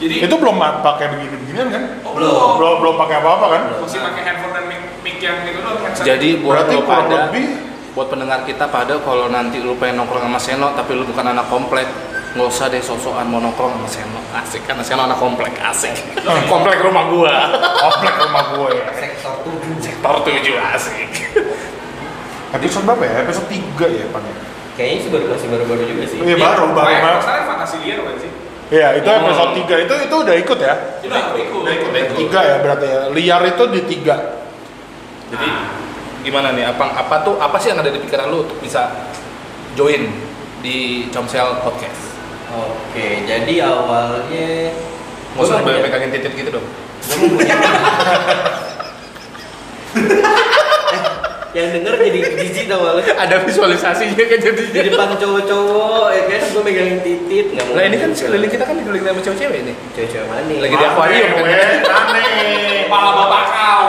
Jadi 0.00 0.14
itu 0.18 0.34
belum 0.34 0.56
pakai 0.58 1.06
begini-beginian 1.12 1.68
kan 1.68 1.82
oh, 2.02 2.12
Belum. 2.16 2.56
belum. 2.56 2.74
belum 2.80 2.94
pakai 2.96 3.16
apa-apa 3.18 3.46
kan 3.48 3.62
Masih 3.78 4.00
pakai 4.00 4.22
handphone 4.24 4.52
dan 4.52 4.64
mic, 4.66 4.80
mic 5.00 5.16
yang 5.18 5.36
itu 5.44 5.60
doang. 5.60 5.78
headset. 5.78 6.04
Jadi 6.04 6.28
buat 6.38 6.50
berarti 6.58 6.74
lo 6.74 6.82
pada, 6.82 7.16
lebih 7.28 7.46
buat 7.92 8.08
pendengar 8.08 8.40
kita 8.42 8.64
pada 8.66 8.94
kalau 8.98 9.28
nanti 9.28 9.60
lu 9.60 9.76
pengen 9.76 10.00
nongkrong 10.00 10.24
sama 10.24 10.40
Seno 10.40 10.72
tapi 10.72 10.96
lu 10.96 11.04
bukan 11.04 11.26
anak 11.28 11.46
komplek, 11.46 11.84
nggak 12.32 12.48
usah 12.48 12.66
deh 12.66 12.80
sosokan 12.80 13.28
mau 13.28 13.38
nongkrong 13.38 13.76
sama 13.76 13.86
Seno. 13.86 14.20
Asik 14.32 14.64
karena 14.64 14.80
Seno 14.80 15.04
anak 15.04 15.20
komplek, 15.20 15.52
asik. 15.60 15.92
komplek 16.48 16.80
rumah 16.80 17.04
gua. 17.06 17.36
komplek 17.84 18.14
rumah 18.18 18.44
gue 18.50 18.68
ya 18.72 18.84
Sektor 18.96 19.34
tujuh. 19.44 19.76
Sektor 19.78 20.14
7 20.24 20.72
asik. 20.72 21.10
Episode 22.52 22.84
berapa 22.84 23.02
ya 23.02 23.14
episode 23.22 23.48
3 23.48 23.60
ya 23.88 24.04
pang 24.12 24.24
ya 24.24 24.36
Kayaknya 24.72 24.98
sih 25.04 25.10
baru 25.12 25.24
masih 25.28 25.48
baru-baru 25.52 25.82
juga 25.84 26.04
sih. 26.08 26.16
Iya, 26.16 26.36
baru, 26.40 26.72
baru, 26.72 26.96
baru. 26.96 27.20
masalahnya 27.20 27.44
fantasi 27.44 27.76
liar 27.84 28.00
kan 28.00 28.16
sih. 28.16 28.30
Iya, 28.72 28.88
itu 28.96 29.04
Hmm. 29.04 29.20
episode 29.20 29.52
3 29.52 29.74
itu 29.78 29.94
itu 30.00 30.14
udah 30.16 30.34
ikut 30.34 30.58
ya. 30.58 30.74
Udah, 31.04 31.20
udah 31.28 31.42
ikut. 31.44 31.60
Udah 31.60 31.72
ikut, 31.76 31.88
udah 31.92 32.00
ikut. 32.08 32.16
Tiga 32.16 32.40
ya 32.40 32.56
berarti 32.64 32.86
ya. 32.88 33.00
Liar 33.12 33.42
itu 33.44 33.64
di 33.68 33.80
tiga. 33.84 34.16
Jadi 35.28 35.48
gimana 36.24 36.56
nih? 36.56 36.64
Apa 36.66 37.04
apa 37.04 37.20
tuh 37.20 37.36
apa 37.36 37.60
sih 37.60 37.68
yang 37.68 37.84
ada 37.84 37.92
di 37.92 38.00
pikiran 38.00 38.32
lu 38.32 38.48
untuk 38.48 38.56
bisa 38.64 38.96
join 39.76 40.08
di 40.64 41.04
Comsel 41.12 41.60
Podcast? 41.60 42.16
Oke, 42.48 43.28
jadi 43.28 43.54
awalnya 43.64 44.72
Nggak 45.36 45.44
usah 45.48 45.60
megangin 45.60 46.10
titik 46.12 46.32
gitu 46.32 46.48
dong. 46.48 46.64
gua 47.04 47.16
mau 47.18 47.28
punya- 47.36 47.60
Eh, 50.92 51.00
yang 51.52 51.68
denger 51.68 51.94
jadi 52.00 52.18
jijik 52.40 52.66
awalnya. 52.72 53.12
Ada 53.12 53.36
visualisasinya 53.44 54.16
kan 54.16 54.38
jadi. 54.40 54.62
Di 54.72 54.88
depan 54.88 55.12
cowok-cowok 55.20 56.06
ya 56.16 56.22
kan 56.32 56.40
gue 56.48 56.62
megangin 56.64 56.98
titit 57.04 57.46
nggak 57.52 57.64
mau. 57.68 57.76
Lah 57.76 57.84
ini 57.84 57.96
kan 58.00 58.10
sekeliling 58.16 58.50
kita 58.50 58.64
kan 58.64 58.74
dikelilingi 58.80 59.08
sama 59.12 59.20
cewek-cewek 59.20 59.60
nih. 59.68 59.74
cewek-cewek 59.92 60.26
mana 60.32 60.42
nih? 60.48 60.58
Lagi 60.64 60.74
di 60.80 60.86
akuarium 60.88 61.30
kan. 61.36 61.46
Aneh. 61.92 62.88
Kepala 62.88 63.10
bapak 63.12 63.42
kau. 63.52 63.88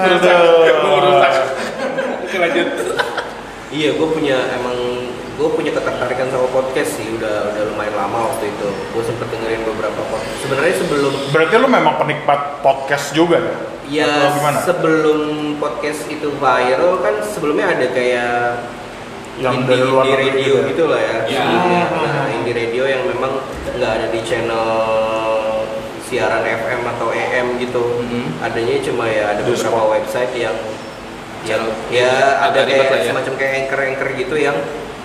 Aduh. 0.00 0.64
Merusak. 0.80 1.32
Lanjut. 2.40 2.68
Iya, 3.70 3.94
gue 3.94 4.08
punya 4.10 4.36
emang 4.50 4.89
gue 5.40 5.48
punya 5.56 5.72
ketertarikan 5.72 6.28
sama 6.28 6.52
podcast 6.52 7.00
sih 7.00 7.16
udah 7.16 7.48
udah 7.48 7.62
lumayan 7.72 7.96
lama 7.96 8.28
waktu 8.28 8.52
itu. 8.52 8.68
Gue 8.92 9.00
sempet 9.00 9.24
dengerin 9.32 9.64
beberapa 9.64 10.00
podcast. 10.04 10.36
Sebenarnya 10.44 10.74
sebelum 10.76 11.12
Berarti 11.32 11.54
lu 11.56 11.68
memang 11.72 11.94
penikmat 11.96 12.40
podcast 12.60 13.16
juga 13.16 13.40
ya? 13.40 13.54
ya 13.90 14.12
sebelum 14.62 15.20
podcast 15.56 16.06
itu 16.06 16.28
viral 16.36 17.00
kan 17.00 17.24
sebelumnya 17.24 17.72
ada 17.72 17.86
kayak 17.88 18.68
Yang 19.40 19.54
indie, 19.64 19.68
dari 19.72 19.84
luar 19.88 20.04
indie 20.04 20.20
radio 20.20 20.36
gitu 20.44 20.52
ya? 20.54 20.68
gitu 20.68 20.84
lah 20.84 21.00
ya. 21.00 21.08
Ya. 21.08 21.40
sebelumnya. 21.40 21.84
Nah, 21.88 22.26
indie 22.36 22.54
radio 22.54 22.84
yang 22.84 23.02
memang 23.08 23.32
nggak 23.80 23.92
ada 23.96 24.06
di 24.12 24.20
channel 24.20 24.68
siaran 26.04 26.44
FM 26.44 26.80
atau 26.84 27.08
AM 27.10 27.46
gitu. 27.56 27.84
Mhm. 28.04 28.44
Adanya 28.44 28.76
cuma 28.84 29.08
ya 29.08 29.32
ada 29.32 29.40
Di 29.40 29.48
beberapa 29.48 29.82
website 29.88 30.36
yang 30.36 30.56
yang 31.48 31.64
ya 31.88 32.36
ada 32.44 32.68
kayak 32.68 32.92
lah 32.92 33.00
ya. 33.00 33.08
semacam 33.08 33.32
kayak 33.40 33.52
anchor-anchor 33.64 34.08
gitu 34.12 34.36
yang 34.36 34.56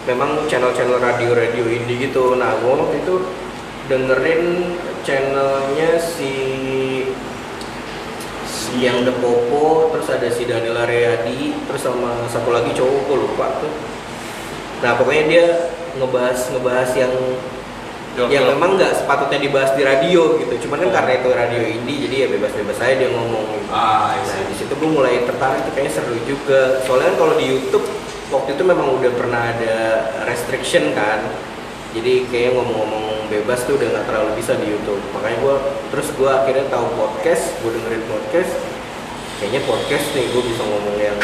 memang 0.06 0.46
channel-channel 0.46 1.02
radio-radio 1.02 1.66
indie 1.66 2.10
gitu. 2.10 2.38
Nah, 2.38 2.58
gue 2.62 2.72
waktu 2.72 2.98
itu 3.02 3.16
dengerin 3.90 4.44
channelnya 5.06 5.98
si 6.02 6.34
si 8.46 8.82
yang 8.82 9.06
The 9.06 9.14
Popo, 9.22 9.94
terus 9.94 10.10
ada 10.10 10.30
si 10.30 10.46
Daniel 10.46 10.78
Aryadi, 10.86 11.54
terus 11.70 11.82
sama 11.86 12.26
satu 12.30 12.50
lagi 12.54 12.74
cowok 12.74 13.02
gue 13.10 13.18
lupa 13.18 13.46
tuh. 13.62 13.74
Nah, 14.82 14.98
pokoknya 14.98 15.24
dia 15.30 15.46
ngebahas 15.98 16.40
ngebahas 16.54 16.92
yang 16.98 17.14
Jok, 18.16 18.32
yang 18.32 18.48
memang 18.48 18.80
nggak 18.80 18.96
sepatutnya 19.04 19.44
dibahas 19.44 19.76
di 19.76 19.84
radio 19.84 20.40
gitu. 20.40 20.56
Cuman 20.64 20.88
kan 20.88 21.04
karena 21.04 21.12
itu 21.20 21.30
radio 21.36 21.62
indie, 21.68 22.08
jadi 22.08 22.16
ya 22.24 22.28
bebas-bebas 22.32 22.80
aja 22.80 22.96
dia 22.96 23.12
ngomong. 23.12 23.44
Gitu. 23.44 23.68
Ah, 23.76 24.16
Nah 24.16 24.40
di 24.48 24.56
situ 24.56 24.72
gue 24.72 24.88
mulai 24.88 25.28
tertarik 25.28 25.68
tuh 25.68 25.76
kayaknya 25.76 25.92
seru 26.00 26.16
juga. 26.24 26.80
Soalnya 26.88 27.12
kan 27.12 27.16
kalau 27.20 27.34
di 27.36 27.44
YouTube 27.52 27.84
waktu 28.30 28.58
itu 28.58 28.64
memang 28.66 28.98
udah 28.98 29.12
pernah 29.14 29.42
ada 29.54 29.76
restriction 30.26 30.94
kan. 30.94 31.22
Jadi 31.96 32.28
kayaknya 32.28 32.60
ngomong-ngomong 32.60 33.32
bebas 33.32 33.64
tuh 33.64 33.80
udah 33.80 33.88
nggak 33.88 34.06
terlalu 34.12 34.32
bisa 34.36 34.52
di 34.60 34.68
YouTube. 34.68 35.00
Makanya 35.16 35.38
gue 35.40 35.56
terus 35.96 36.08
gue 36.12 36.28
akhirnya 36.28 36.66
tahu 36.68 36.86
podcast, 37.00 37.56
gue 37.64 37.72
dengerin 37.72 38.04
podcast. 38.12 38.52
Kayaknya 39.40 39.62
podcast 39.64 40.06
nih 40.12 40.26
gue 40.32 40.44
bisa 40.44 40.62
ngomong 40.64 40.98
yang 41.00 41.18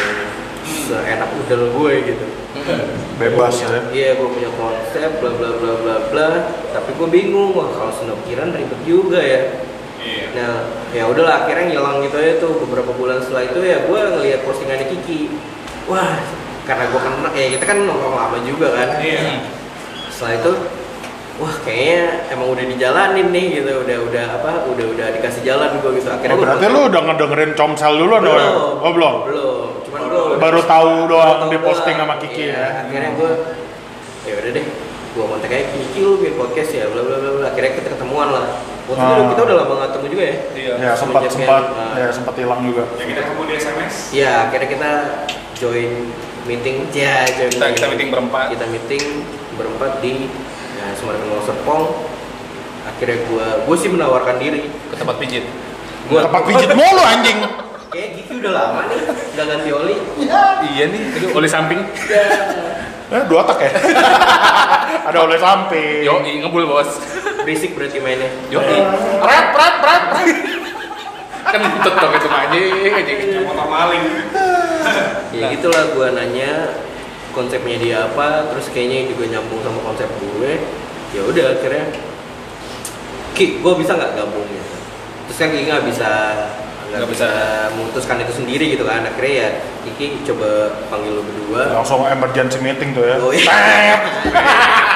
seenak 0.62 1.30
udel 1.44 1.62
gue 1.76 1.92
gitu. 2.08 2.26
Bebas 3.20 3.52
Gua 3.52 3.68
punya- 3.68 3.72
ya. 3.72 3.80
Iya, 3.92 4.10
gue 4.16 4.28
punya 4.32 4.50
konsep, 4.56 5.10
bla 5.20 5.30
bla 5.36 5.50
bla 5.60 5.72
bla 5.76 5.96
bla. 6.08 6.28
Tapi 6.72 6.90
gue 6.96 7.08
bingung, 7.08 7.52
wah 7.52 7.68
kalau 7.68 7.92
senokiran 7.92 8.52
ribet 8.56 8.80
juga 8.88 9.20
ya. 9.20 9.40
Iya. 10.02 10.24
Nah, 10.34 10.54
ya 10.90 11.04
udahlah 11.06 11.44
akhirnya 11.44 11.76
ngilang 11.76 12.00
gitu 12.02 12.16
aja 12.18 12.34
tuh 12.40 12.52
beberapa 12.66 12.90
bulan 12.96 13.22
setelah 13.22 13.46
itu 13.46 13.60
ya 13.60 13.84
gue 13.84 14.00
ngelihat 14.16 14.40
postingannya 14.42 14.88
Kiki. 14.88 15.30
Wah, 15.86 16.16
karena 16.62 16.84
gue 16.86 17.00
kenal, 17.00 17.30
ya 17.32 17.46
kita 17.52 17.64
kan 17.66 17.78
nongkrong 17.82 18.14
lama 18.14 18.38
juga 18.42 18.68
kan. 18.72 18.88
Iya. 18.98 19.42
Setelah 20.08 20.32
itu, 20.38 20.52
wah 21.36 21.54
kayaknya 21.60 22.02
emang 22.30 22.48
udah 22.50 22.64
dijalanin 22.64 23.28
nih 23.28 23.46
gitu, 23.58 23.70
udah 23.82 23.98
udah 24.06 24.24
apa, 24.38 24.50
udah 24.70 24.86
udah 24.94 25.06
dikasih 25.12 25.42
jalan 25.42 25.70
gue 25.76 25.90
gitu. 25.98 26.08
Akhirnya 26.08 26.34
Oh, 26.34 26.38
gua 26.38 26.46
berarti 26.46 26.66
lu 26.68 26.80
udah 26.86 27.00
ngedengerin 27.02 27.52
Comsel 27.52 27.92
dulu 27.96 28.14
dong? 28.16 28.22
belum, 28.22 28.74
Oh 28.78 28.92
belum? 28.94 29.14
belum. 29.26 29.66
Cuman 29.82 30.00
gue 30.06 30.22
Baru 30.38 30.60
tahu 30.62 30.92
doang 31.06 31.40
di 31.46 31.58
posting 31.58 31.96
sama 31.96 32.14
Kiki 32.16 32.42
Iya, 32.46 32.54
ya. 32.54 32.66
Akhirnya 32.86 33.10
gue, 33.12 33.30
ya 34.22 34.32
udah 34.38 34.50
deh, 34.54 34.66
gue 35.12 35.24
kontak 35.26 35.50
aja 35.50 35.64
Kiki 35.68 35.98
lu 36.00 36.12
bikin 36.16 36.34
podcast 36.36 36.70
ya, 36.72 36.84
bla 36.86 37.02
bla 37.02 37.16
bla 37.18 37.30
bla. 37.36 37.46
Akhirnya 37.50 37.72
kita 37.74 37.88
ketemuan 37.90 38.28
lah. 38.30 38.46
Waktu 38.82 38.98
itu 39.00 39.14
Ah. 39.14 39.30
kita 39.30 39.40
udah 39.46 39.56
lama 39.58 39.72
gak 39.78 39.88
ketemu 39.94 40.06
juga 40.10 40.22
ya. 40.26 40.36
Iya. 40.58 40.72
Ya 40.78 40.92
sempat 40.94 41.22
sempat 41.26 41.62
yang, 41.70 41.98
ya 41.98 42.06
sempat 42.10 42.34
hilang 42.34 42.60
juga. 42.62 42.82
Ya 42.94 43.04
kita 43.04 43.20
ketemu 43.26 43.42
di 43.42 43.54
SMS. 43.56 43.94
Iya, 44.10 44.32
akhirnya 44.46 44.68
kita 44.68 44.90
join 45.54 45.90
meeting, 46.46 46.86
ya 46.94 47.26
Kita 47.26 47.66
kita 47.72 47.86
meeting 47.90 48.08
berempat. 48.10 48.54
Kita 48.54 48.66
meeting 48.68 49.04
berempat 49.54 50.02
di 50.02 50.26
ya, 50.78 50.86
Semarang 50.98 51.22
Mall 51.28 51.42
Serpong. 51.44 51.84
Akhirnya 52.82 53.18
gue, 53.22 53.46
gue 53.66 53.76
sih 53.78 53.90
menawarkan 53.90 54.36
diri. 54.42 54.66
ke 54.66 54.94
tempat 54.98 55.16
pijit. 55.22 55.46
Gua, 56.10 56.26
Tempat 56.26 56.42
pijit 56.50 56.70
mulu 56.74 57.02
anjing. 57.02 57.38
Kayak 57.92 58.08
Kiki 58.16 58.40
udah 58.40 58.52
lama 58.56 58.80
nih, 58.88 59.04
gak 59.36 59.46
ganti 59.52 59.68
oli. 59.68 59.96
Iya 60.72 60.84
nih, 60.88 61.00
itu 61.12 61.26
oleh 61.36 61.50
samping. 61.50 61.80
Eh, 63.12 63.28
dua 63.28 63.44
tak 63.44 63.60
ya? 63.60 63.68
Ada 65.12 65.18
oleh 65.28 65.36
samping. 65.36 66.00
Yo, 66.00 66.16
ngebul 66.24 66.64
bos. 66.64 66.96
Berisik 67.44 67.76
berarti 67.76 68.00
mainnya. 68.00 68.32
Yo, 68.48 68.56
prat 69.20 69.52
prat 69.52 69.74
prat. 69.84 70.02
kan 70.16 70.24
butut 71.60 71.94
dong 72.00 72.12
itu 72.16 72.28
mah 72.32 72.40
anjing 72.48 73.18
motor 73.44 73.66
maling. 73.68 74.04
Ya 75.32 75.48
gitulah 75.48 75.96
gue 75.96 76.08
nanya 76.12 76.76
konsepnya 77.32 77.80
dia 77.80 77.96
apa, 78.04 78.52
terus 78.52 78.68
kayaknya 78.68 79.08
juga 79.08 79.32
nyambung 79.32 79.64
sama 79.64 79.80
konsep 79.80 80.08
gue. 80.20 80.60
Ya 81.16 81.22
udah 81.24 81.44
akhirnya 81.56 81.88
Ki, 83.32 83.64
gue 83.64 83.72
bisa 83.80 83.96
nggak 83.96 84.12
gabung 84.12 84.44
gitu. 84.44 84.76
Terus 85.28 85.36
kan 85.40 85.48
Kiki 85.48 85.64
nggak 85.72 85.86
bisa 85.88 86.10
nggak 86.92 87.08
bisa 87.08 87.28
bisa. 87.32 87.72
memutuskan 87.72 88.20
itu 88.20 88.32
sendiri 88.36 88.76
gitu 88.76 88.84
kan. 88.84 89.08
Akhirnya 89.08 89.32
ya 89.32 89.48
Kiki 89.88 90.20
coba 90.28 90.76
panggil 90.92 91.16
lu 91.16 91.22
berdua. 91.24 91.80
Langsung 91.80 92.04
emergency 92.04 92.60
meeting 92.60 92.92
tuh 92.92 93.08
ya. 93.08 93.16
Oh, 93.16 93.32
iya. 93.32 93.56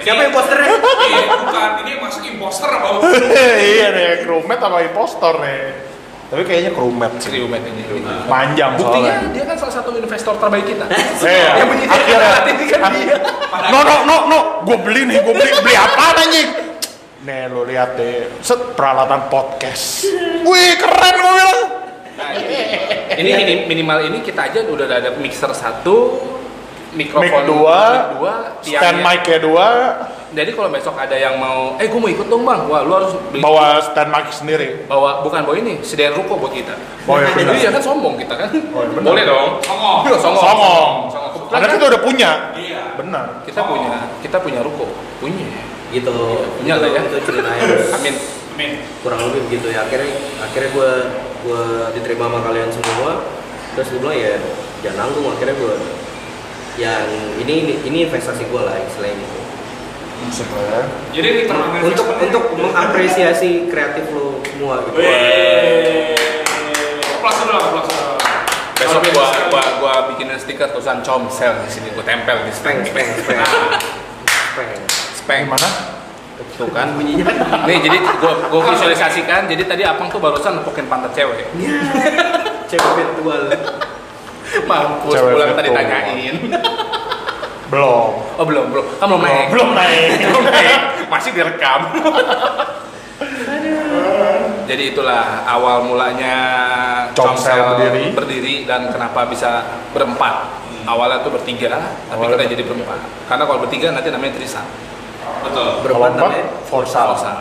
Siapa 0.00 0.20
yang 0.24 0.32
posternya? 0.32 0.76
Iya, 0.80 1.20
bukan. 1.28 1.70
Ini 1.84 1.90
yang 1.92 2.00
masuk 2.00 2.22
imposter 2.24 2.70
apa? 2.72 2.88
iya 3.76 3.86
deh, 3.92 4.10
crewmate 4.24 4.62
apa 4.64 4.78
impostor 4.88 5.34
nih. 5.44 5.89
Tapi 6.30 6.42
kayaknya 6.46 6.70
crewmate 6.70 7.16
sih. 7.18 7.28
Kriumet 7.34 7.62
ini. 7.66 7.82
Panjang 8.24 8.78
Buktinya 8.78 9.18
soalnya. 9.18 9.34
dia 9.34 9.44
kan 9.44 9.56
salah 9.58 9.74
satu 9.74 9.90
investor 9.92 10.34
terbaik 10.38 10.62
kita. 10.64 10.86
Iya. 11.26 11.50
Yang 11.58 11.68
punya 11.68 11.86
Akhirnya. 11.90 12.30
ini 12.46 12.64
kan 12.70 12.80
dia. 12.94 13.16
No 13.70 13.78
no 13.82 13.96
no 14.06 14.16
no, 14.30 14.38
gue 14.62 14.78
beli 14.80 15.02
nih, 15.04 15.18
gue 15.20 15.34
beli 15.34 15.50
beli 15.60 15.74
apa 15.74 16.04
anjing? 16.16 16.48
Nih 17.20 17.50
lo 17.50 17.66
lihat 17.66 17.98
deh, 17.98 18.30
set 18.40 18.56
peralatan 18.72 19.26
podcast. 19.26 20.06
Wih 20.40 20.72
keren 20.78 21.14
gue 21.18 21.32
bilang. 21.34 21.60
Nah, 22.16 22.30
ini 23.16 23.30
ini 23.34 23.54
minimal 23.66 23.98
ini 24.04 24.18
kita 24.20 24.48
aja 24.48 24.62
udah 24.62 24.86
ada 24.86 25.10
mixer 25.16 25.50
satu, 25.50 25.96
mikrofon 26.94 27.42
Mic 27.42 27.46
dua, 27.46 27.78
mic 27.80 28.06
dua, 28.18 28.34
Stand 28.62 28.98
mic-nya 29.02 29.38
dua, 29.42 29.68
Jadi 30.30 30.50
kalau 30.54 30.70
besok 30.70 30.94
ada 30.94 31.16
yang 31.18 31.42
mau, 31.42 31.74
eh 31.74 31.90
gue 31.90 31.98
mau 31.98 32.06
ikut 32.06 32.30
dong 32.30 32.46
bang, 32.46 32.70
wah 32.70 32.86
lu 32.86 32.92
harus 32.94 33.18
beli 33.34 33.42
bawa 33.42 33.82
stand 33.82 34.14
mic 34.14 34.30
sendiri. 34.30 34.86
bawa 34.86 35.26
bukan 35.26 35.42
bawa 35.42 35.58
ini, 35.58 35.82
sediain 35.82 36.14
ruko 36.14 36.38
buat 36.38 36.54
kita. 36.54 36.70
Oh 37.10 37.18
iya 37.18 37.30
benar. 37.38 37.52
Iya 37.58 37.68
kan 37.74 37.82
sombong 37.82 38.14
kita 38.14 38.34
kan. 38.38 38.46
Oh, 38.70 38.86
iya, 38.86 38.94
benar. 38.94 39.10
Boleh 39.10 39.24
dong. 39.26 39.48
Songong. 39.66 39.98
Iya, 40.06 40.16
songong. 40.22 40.44
Songong. 40.46 40.92
Songong. 41.10 41.50
Karena 41.50 41.66
kan 41.66 41.74
kita 41.74 41.86
udah 41.90 42.02
punya. 42.06 42.30
Iya. 42.54 42.82
Benar. 42.94 43.24
kita 43.42 43.60
punya, 43.66 43.94
kita 44.22 44.36
punya 44.38 44.60
ruko, 44.62 44.86
punya. 45.18 45.50
gitu. 45.90 46.14
Punya 46.62 46.74
itu, 46.78 46.82
lah 46.86 46.90
ya. 46.94 47.00
Itu 47.10 47.18
ceritanya. 47.26 47.62
Amin. 47.98 48.14
Amin. 48.60 48.76
kurang 49.00 49.24
lebih 49.32 49.40
begitu 49.48 49.72
ya 49.72 49.88
akhirnya 49.88 50.20
akhirnya 50.44 50.68
gue 50.76 50.90
gue 51.48 51.64
diterima 51.96 52.28
sama 52.28 52.44
kalian 52.44 52.68
semua 52.68 53.24
terus 53.72 53.88
gue 53.88 54.00
bilang 54.04 54.18
ya 54.20 54.36
jangan 54.84 55.08
nanggung 55.08 55.32
akhirnya 55.32 55.56
gue 55.56 55.74
yang 56.80 57.04
ini 57.36 57.54
ini, 57.68 57.74
ini 57.84 57.98
investasi 58.08 58.48
gue 58.48 58.62
lah 58.64 58.80
istilahnya 58.80 59.20
gitu 59.20 59.38
Musik 60.20 60.48
lah 60.52 60.64
ya. 60.64 60.80
Jadi 61.16 61.48
on 61.48 61.60
untuk 61.80 62.06
untuk 62.12 62.44
gitu. 62.52 62.60
mengapresiasi 62.60 63.68
kreatif 63.68 64.08
lo 64.12 64.40
semua 64.44 64.84
gitu 64.88 65.00
dulu, 67.50 67.60
plus 67.72 67.86
dulu. 67.88 68.14
Besok 68.80 69.02
gua, 69.12 69.28
gua, 69.52 69.62
gua 69.76 69.94
bikinin 70.08 70.40
stiker 70.40 70.72
tulisan 70.72 71.04
comsel 71.04 71.52
di 71.64 71.68
sini, 71.68 71.92
gua 71.92 72.04
tempel 72.06 72.48
di 72.48 72.52
speng 72.54 72.80
speng. 72.80 73.08
speng 73.20 73.36
speng 73.36 73.48
speng 74.56 74.68
Speng. 75.20 75.42
Gimana? 75.44 75.68
Tuh 76.56 76.68
kan. 76.72 76.96
bunyinya 76.96 77.28
Nih 77.68 77.76
jadi 77.84 77.98
gua, 78.20 78.48
gua 78.48 78.72
visualisasikan, 78.72 79.52
jadi 79.52 79.68
tadi 79.68 79.82
Apang 79.84 80.08
tuh 80.08 80.16
barusan 80.16 80.60
nepukin 80.60 80.88
pantat 80.88 81.12
cewek. 81.12 81.44
cewek 82.72 82.90
virtual 82.96 83.52
Mampus, 84.70 85.12
Cewek 85.14 85.32
pulang 85.34 85.52
tadi 85.54 85.68
tanyain. 85.70 86.36
Belum. 87.70 88.18
Oh 88.34 88.42
belum, 88.42 88.66
belum. 88.74 88.86
Kan 88.98 89.06
belum 89.06 89.22
naik. 89.22 89.46
Belum 89.54 89.70
naik. 89.78 90.10
belum 90.34 90.42
naik. 90.42 90.78
Masih 91.06 91.30
direkam. 91.30 91.80
Jadi 94.66 94.82
itulah 94.90 95.46
awal 95.46 95.86
mulanya 95.86 96.34
Comsel 97.14 97.78
berdiri. 97.78 98.10
berdiri 98.10 98.54
dan 98.66 98.90
kenapa 98.90 99.30
bisa 99.30 99.78
berempat. 99.94 100.50
Awalnya 100.82 101.22
tuh 101.22 101.30
bertiga, 101.30 101.78
tapi 102.10 102.26
Awalnya 102.26 102.42
kita 102.42 102.58
jadi 102.58 102.62
berempat. 102.66 102.98
Karena 103.30 103.44
kalau 103.46 103.58
bertiga 103.62 103.94
nanti 103.94 104.10
namanya 104.10 104.34
Trisam. 104.34 104.66
Betul. 105.46 105.68
Berempat 105.86 106.10
empat, 106.10 106.26
namanya 106.26 106.46
Forza. 106.66 107.00
Forza. 107.14 107.32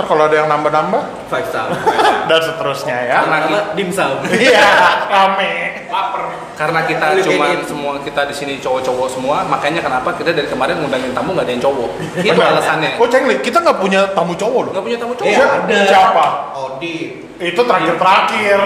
Ntar 0.00 0.16
kalau 0.16 0.32
ada 0.32 0.36
yang 0.40 0.48
nambah-nambah 0.48 1.28
five 1.28 1.44
star 1.52 1.68
dan 2.32 2.40
seterusnya 2.40 2.96
ya. 3.04 3.20
Karena 3.20 3.38
kita, 3.44 3.60
dimsum 3.76 4.16
Iya, 4.48 4.64
rame. 5.12 5.52
Lapar. 5.92 6.22
karena 6.56 6.80
kita 6.88 7.06
cuma 7.24 7.46
semua 7.68 7.92
kita 8.00 8.24
di 8.28 8.34
sini 8.36 8.52
cowok-cowok 8.60 9.08
semua, 9.12 9.44
makanya 9.44 9.84
kenapa 9.84 10.12
kita 10.16 10.32
dari 10.32 10.48
kemarin 10.48 10.80
ngundangin 10.80 11.12
tamu 11.12 11.36
nggak 11.36 11.44
ada 11.48 11.52
yang 11.52 11.64
cowok. 11.68 11.90
Itu 12.20 12.32
Benar. 12.32 12.52
alasannya. 12.56 12.90
Oh 12.96 13.08
cengli, 13.12 13.36
kita 13.44 13.60
nggak 13.60 13.76
punya 13.80 14.00
tamu 14.16 14.32
cowok 14.32 14.60
loh. 14.68 14.72
Nggak 14.72 14.84
punya 14.88 14.98
tamu 15.00 15.12
cowok. 15.20 15.28
Iya, 15.28 15.44
ada. 15.44 15.76
Siapa? 15.84 16.26
Odi 16.56 16.96
Itu 17.36 17.60
terakhir-terakhir. 17.64 18.58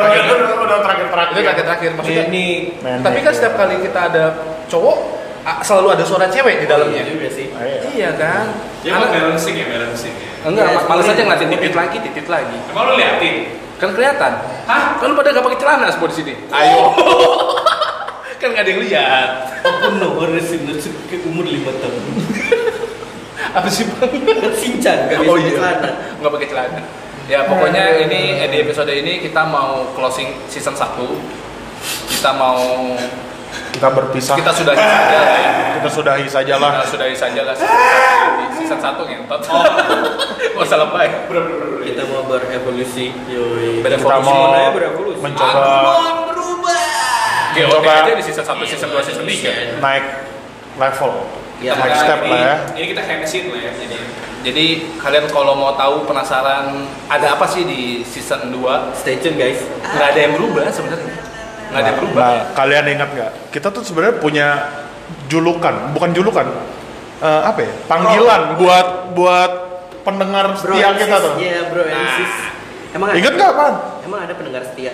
Udah 0.63 0.79
terakhir-terakhir. 0.87 1.35
Itu 1.35 1.41
terakhir-terakhir 1.43 1.91
maksudnya. 1.99 2.25
Nenek. 2.31 3.03
Tapi 3.03 3.19
kan 3.27 3.33
setiap 3.35 3.55
kali 3.59 3.75
kita 3.83 4.01
ada 4.11 4.25
cowok, 4.71 4.99
selalu 5.67 5.89
ada 5.99 6.05
suara 6.07 6.27
cewek 6.31 6.63
di 6.63 6.67
dalamnya. 6.71 7.03
Iya 7.03 7.31
iya. 7.31 7.79
Iya 7.91 8.11
kan? 8.15 8.74
Dia 8.85 8.93
mau 8.93 9.01
Anak- 9.01 9.17
balancing 9.17 9.55
ya, 9.57 9.67
balancing 9.67 10.13
ya. 10.13 10.31
enggak, 10.45 10.65
Iya, 10.67 10.77
ma- 10.77 10.87
males 10.87 11.03
aja 11.03 11.11
sepuluh. 11.11 11.25
ngeliatin 11.27 11.49
titit 11.51 11.73
lagi, 11.75 11.97
titit 12.05 12.27
lagi. 12.29 12.57
Emang 12.69 12.85
lu 12.85 12.93
liatin? 12.95 13.35
Kan 13.75 13.89
kelihatan. 13.91 14.33
Hah? 14.65 14.83
Kan 15.01 15.07
lu 15.09 15.15
pada 15.15 15.33
gak 15.33 15.41
pakai 15.43 15.59
celana 15.59 15.87
semua 15.89 16.09
di 16.09 16.17
sini. 16.17 16.35
Ayo. 16.51 16.93
kan 18.41 18.49
gak 18.53 18.61
ada 18.61 18.71
yang 18.71 18.83
lihat. 18.83 19.29
aku 19.65 19.89
no 19.97 20.21
harus 20.21 20.53
ke 21.09 21.17
umur 21.25 21.49
lima 21.49 21.73
tahun 21.81 22.03
Apa 23.51 23.65
sih 23.67 23.89
bang? 23.89 24.13
kan 24.37 24.53
sinchan 24.53 24.99
gak 25.09 25.25
Oh 25.25 25.33
pakai 25.33 25.41
iya. 25.43 25.57
celana 25.57 25.91
Nggak 26.21 26.33
pakai 26.37 26.49
celana. 26.53 26.81
Ya 27.25 27.39
pokoknya 27.43 28.05
ini 28.05 28.21
eh, 28.37 28.49
di 28.53 28.59
episode 28.61 28.93
ini 28.93 29.25
kita 29.25 29.49
mau 29.49 29.89
closing 29.97 30.29
season 30.45 30.77
1 30.77 30.85
Gitu 31.01 32.21
kita 32.21 32.31
mau 32.33 32.93
kita 33.75 33.89
berpisah 33.93 34.37
kita 34.39 34.53
sudahi 34.55 34.79
saja 34.79 35.17
lah 35.19 35.39
ya. 35.39 35.53
kita 35.79 35.89
sudahi 35.91 36.27
saja 36.27 36.55
lah 36.59 36.71
Kita 36.75 36.87
sudahi 36.91 37.17
saja 37.17 37.41
lah 37.45 37.55
season 38.65 38.81
satu 38.81 38.95
satu 38.95 39.03
ngentot. 39.05 39.41
Oh, 40.57 40.65
salah 40.71 40.89
baik. 40.95 41.29
Kita 41.85 42.03
mau 42.09 42.25
berevolusi. 42.25 43.13
Yoi. 43.29 43.85
Berevolusi. 43.85 44.31
kita 44.33 44.49
mau 44.49 44.71
berevolusi. 44.73 45.21
mencoba 45.21 45.63
GOT 47.55 47.71
Coba. 47.71 47.93
aja 48.03 48.13
di 48.19 48.25
season 48.25 48.43
1, 48.43 48.67
season 48.67 48.89
2, 48.91 49.07
season 49.07 49.25
3. 49.31 49.79
naik 49.79 50.05
level 50.75 51.13
Ya, 51.63 51.79
next 51.79 52.03
step 52.03 52.27
ini, 52.27 52.35
lah 52.35 52.41
ya 52.43 52.57
Ini 52.75 52.87
kita 52.91 53.03
hensin 53.07 53.47
lah 53.47 53.63
ya. 53.63 53.71
Jadi 53.79 53.97
Jadi 54.43 54.67
kalian 54.99 55.31
kalau 55.31 55.55
mau 55.55 55.73
tahu 55.79 56.03
penasaran 56.03 56.83
ada 57.07 57.39
apa 57.39 57.47
sih 57.47 57.63
di 57.63 58.03
season 58.03 58.51
2? 58.51 58.99
Stay 58.99 59.23
tune 59.23 59.39
guys. 59.39 59.63
Nggak 59.87 60.09
ada 60.13 60.19
yang 60.19 60.33
berubah 60.35 60.67
sebenarnya. 60.69 61.24
Nggak 61.75 61.83
ada 61.83 61.93
berubah. 61.99 62.23
Nah, 62.23 62.43
kalian 62.55 62.85
ingat 62.95 63.11
nggak? 63.11 63.33
Kita 63.51 63.69
tuh 63.75 63.83
sebenarnya 63.83 64.23
punya 64.23 64.47
julukan, 65.27 65.91
bukan 65.91 66.15
julukan, 66.15 66.47
eh, 67.19 67.43
apa 67.43 67.61
ya? 67.67 67.73
Panggilan 67.91 68.55
buat 68.55 68.89
buat 69.19 69.53
pendengar 70.07 70.55
setia 70.55 70.95
and 70.95 70.99
kita 71.03 71.17
tuh. 71.19 71.35
Iya 71.43 71.61
bro 71.73 71.83
sis. 71.91 72.33
Emang 72.95 73.09
ada? 73.11 73.19
Ingat 73.19 73.33
nggak, 73.35 73.51
Pan? 73.59 73.75
Emang 74.07 74.21
ada 74.23 74.35
pendengar 74.39 74.63
setia? 74.63 74.93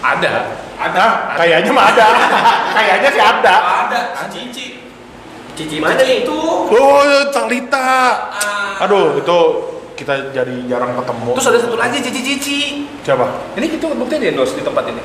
Ada. 0.00 0.32
Ada. 0.80 1.06
kayaknya 1.34 1.70
mah 1.74 1.84
ada. 1.90 2.06
kayaknya 2.78 3.08
sih 3.10 3.22
ada. 3.22 3.54
ada 3.90 4.00
Cici. 4.30 4.66
Cici 5.58 5.76
mana 5.82 5.98
nih? 5.98 6.24
Itu. 6.24 6.38
Oh, 6.70 7.04
Talita. 7.34 7.90
Aduh, 8.80 9.18
itu 9.20 9.38
kita 9.92 10.32
jadi 10.32 10.56
jarang 10.64 10.96
ketemu. 10.96 11.36
Terus 11.36 11.48
ada 11.52 11.58
satu 11.60 11.76
lagi 11.76 12.00
cici-cici. 12.00 12.88
siapa? 13.04 13.52
Ini 13.58 13.66
kita 13.68 13.92
buktinya 13.92 14.24
di 14.24 14.28
endorse 14.32 14.56
di 14.56 14.64
tempat 14.64 14.88
ini. 14.88 15.02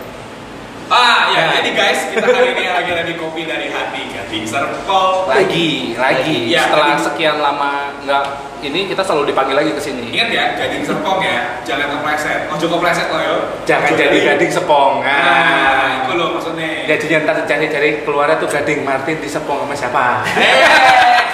Ya, 1.56 1.64
Nah. 1.64 1.64
jadi 1.64 1.72
guys 1.72 2.00
kita 2.12 2.28
hari 2.28 2.52
ini 2.52 2.68
lagi 2.68 2.92
lagi 2.92 3.14
kopi 3.16 3.48
dari 3.48 3.72
hati 3.72 4.12
Gading 4.12 4.44
Serpong. 4.44 5.24
Lagi, 5.24 5.96
lagi. 5.96 6.52
Ya, 6.52 6.68
Setelah 6.68 7.00
sekian 7.00 7.40
lama 7.40 7.96
nggak 8.04 8.24
ini 8.60 8.92
kita 8.92 9.00
selalu 9.00 9.32
dipanggil 9.32 9.56
lagi 9.56 9.72
ke 9.72 9.80
sini. 9.80 10.12
Ingat 10.12 10.30
ya, 10.36 10.46
Gading 10.60 10.84
Serpong 10.84 11.24
ya, 11.24 11.64
jangan 11.64 11.96
kepleset. 11.96 12.52
Oh, 12.52 12.60
joko 12.60 12.76
pleset 12.84 13.08
lo 13.08 13.20
yo. 13.24 13.38
Jangan 13.64 13.88
jadi 13.96 14.36
gading 14.36 14.52
sepong. 14.52 15.00
Nah, 15.00 16.04
itu 16.04 16.12
lo 16.20 16.36
maksudnya. 16.36 16.92
Jadinya 16.92 17.18
ntar 17.24 17.38
cari-cari 17.48 18.04
keluarnya 18.04 18.36
tuh 18.36 18.52
gading 18.52 18.84
Martin 18.84 19.16
di 19.24 19.30
sepong 19.32 19.64
sama 19.64 19.76
siapa? 19.80 20.28
Eh, 20.28 20.60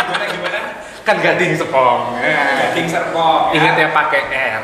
gimana 0.06 0.26
gimana? 0.30 0.60
kan 1.02 1.18
gading 1.18 1.58
sepong. 1.58 2.14
Gading 2.22 2.88
Serpong. 2.94 3.58
Ingat 3.58 3.74
ya 3.74 3.88
pakai 3.90 4.22
R. 4.30 4.62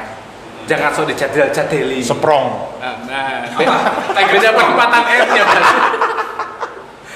Jangan 0.68 0.92
sok 0.92 1.06
dicadel-cadeli. 1.08 2.04
Seprong. 2.04 2.48
Nah, 2.84 2.96
nah. 3.08 4.28
beda 4.28 4.50
penempatan 4.52 5.04
R-nya. 5.08 5.44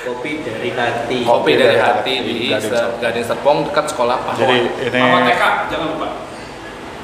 Kopi 0.01 0.31
dari 0.41 0.70
hati. 0.74 1.20
Kopi 1.22 1.51
dari 1.53 1.77
hati 1.77 2.13
di 2.24 2.36
Gading 2.50 3.22
Se- 3.22 3.29
Serpong. 3.29 3.67
Dekat 3.70 3.91
sekolah 3.91 4.17
Pahlawan. 4.24 4.39
Jadi 4.41 4.58
ini 4.88 4.98
Mama 4.98 5.20
TK, 5.27 5.43
jangan 5.70 5.88
lupa. 5.93 6.08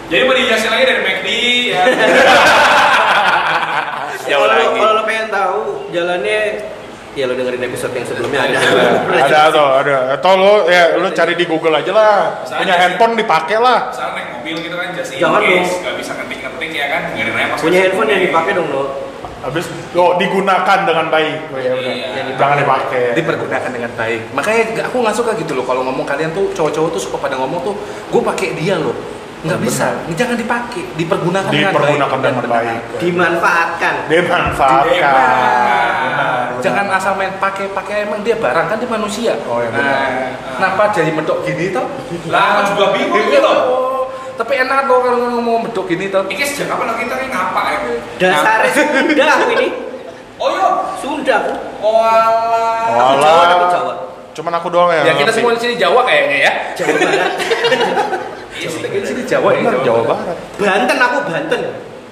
Jadi 0.07 0.21
mau 0.23 0.33
dijelasin 0.33 0.71
lagi 0.71 0.85
dari 0.87 1.01
McD 1.03 1.27
ya. 1.67 1.81
Jauh 4.23 4.39
Kalau 4.47 4.47
lagi. 4.47 4.79
kalau 4.79 4.93
lo 4.95 5.03
pengen 5.03 5.27
tahu 5.27 5.59
jalannya 5.91 6.39
ya 7.17 7.25
lo 7.25 7.33
dengerin 7.33 7.63
episode 7.65 7.93
yang 7.97 8.05
sebelumnya 8.05 8.39
ada. 8.45 8.57
ada 9.25 9.39
tuh, 9.49 9.69
ada. 9.81 9.97
Atau 10.13 10.31
lo 10.37 10.53
ya 10.69 10.93
lo 11.01 11.09
cari 11.09 11.33
di 11.33 11.45
Google 11.49 11.81
aja 11.81 11.89
lah. 11.89 12.17
Misalnya 12.45 12.61
Punya 12.61 12.75
handphone 12.77 13.13
dipakai 13.17 13.57
lah. 13.57 13.79
Misalnya 13.89 14.13
naik 14.13 14.27
mobil 14.37 14.55
gitu 14.61 14.75
kan, 14.77 14.87
just 14.93 15.11
Jangan 15.17 15.41
dong. 15.41 15.65
nggak 15.65 15.95
bisa 15.97 16.11
ngetik-ngetik 16.13 16.71
ya 16.77 16.85
kan, 16.93 17.01
dengerin 17.09 17.33
aja 17.33 17.55
Punya 17.57 17.79
handphone 17.81 18.09
yang 18.13 18.21
dipakai 18.21 18.51
dong 18.53 18.69
lo. 18.69 18.85
Habis 19.37 19.65
oh 19.97 20.11
digunakan 20.21 20.79
dengan 20.85 21.05
baik. 21.09 21.37
Oh, 21.53 21.59
ya 21.61 21.71
udah. 21.73 21.93
Iya. 21.93 22.07
Jangan 22.37 22.57
dipakai. 22.61 23.05
dipergunakan 23.17 23.69
dengan 23.73 23.91
baik. 23.97 24.21
Makanya 24.37 24.61
aku 24.85 24.95
nggak 25.01 25.15
suka 25.17 25.31
gitu 25.41 25.57
loh 25.57 25.65
kalau 25.65 25.81
ngomong 25.89 26.05
kalian 26.05 26.29
tuh 26.37 26.53
cowok-cowok 26.53 26.89
tuh 26.93 27.01
suka 27.01 27.17
pada 27.17 27.37
ngomong 27.37 27.65
tuh 27.65 27.73
gue 28.13 28.21
pakai 28.21 28.53
dia 28.53 28.77
loh. 28.77 28.93
Nggak 29.37 29.59
bisa, 29.61 29.93
jangan 30.17 30.33
dipakai, 30.33 30.81
dipergunakan 30.97 31.51
dengan 31.53 31.69
baik. 31.69 31.77
Dipergunakan 31.77 32.17
dan 32.17 32.33
dengan 32.33 32.49
baik. 32.49 32.79
Dimanfaatkan. 32.97 33.93
Dimanfaatkan. 34.09 34.89
Dimanfaatkan. 34.97 36.45
Jangan 36.57 36.85
asal 36.89 37.13
main 37.13 37.29
pakai 37.37 37.69
pakai 37.69 38.09
emang 38.09 38.25
dia 38.25 38.33
barang 38.41 38.65
kan 38.65 38.81
dia 38.81 38.89
manusia. 38.89 39.37
Oh, 39.45 39.61
iya, 39.61 39.69
benar. 39.69 39.93
nah, 39.93 40.09
kenapa 40.57 40.83
jadi 40.89 41.13
medok 41.13 41.45
gini 41.45 41.69
toh? 41.69 41.85
Lah, 42.33 42.65
aku 42.65 42.73
juga 42.73 42.85
bingung 42.97 43.29
Iya, 43.29 43.37
gitu. 43.37 43.53
Tapi 44.37 44.53
enak 44.57 44.89
loh 44.89 45.05
kalau 45.05 45.17
ngomong 45.37 45.69
medok 45.69 45.85
gini 45.85 46.09
toh. 46.09 46.25
Ini 46.25 46.41
sejak 46.41 46.73
kapan 46.73 46.97
kita 46.97 47.13
ini 47.21 47.27
ngapa 47.29 47.61
ya? 47.69 47.79
Dasarnya 48.17 48.69
Sunda 48.73 49.25
aku 49.37 49.45
ini. 49.53 49.67
Oh 50.41 50.49
yo, 50.49 50.67
Sunda 50.97 51.35
aku. 51.45 51.53
oh 51.85 52.01
alah. 52.01 53.21
Jawa 53.21 53.43
tapi 53.45 53.65
Jawa. 53.69 53.93
Cuman 54.33 54.53
aku 54.57 54.67
doang 54.73 54.89
ya. 54.89 55.01
Ya 55.09 55.13
kita 55.13 55.29
semua 55.29 55.53
di 55.53 55.61
sini 55.61 55.73
Jawa 55.77 56.01
kayaknya 56.09 56.37
ya. 56.41 56.51
Jawa 56.73 56.89
Barat. 56.97 57.33
Iya, 58.57 58.69
sini 59.05 59.21
Jawa 59.29 59.49
ya. 59.53 59.61
Jawa 59.85 60.01
Barat. 60.05 60.37
Banten 60.57 60.97
aku 60.97 61.17
Banten. 61.29 61.61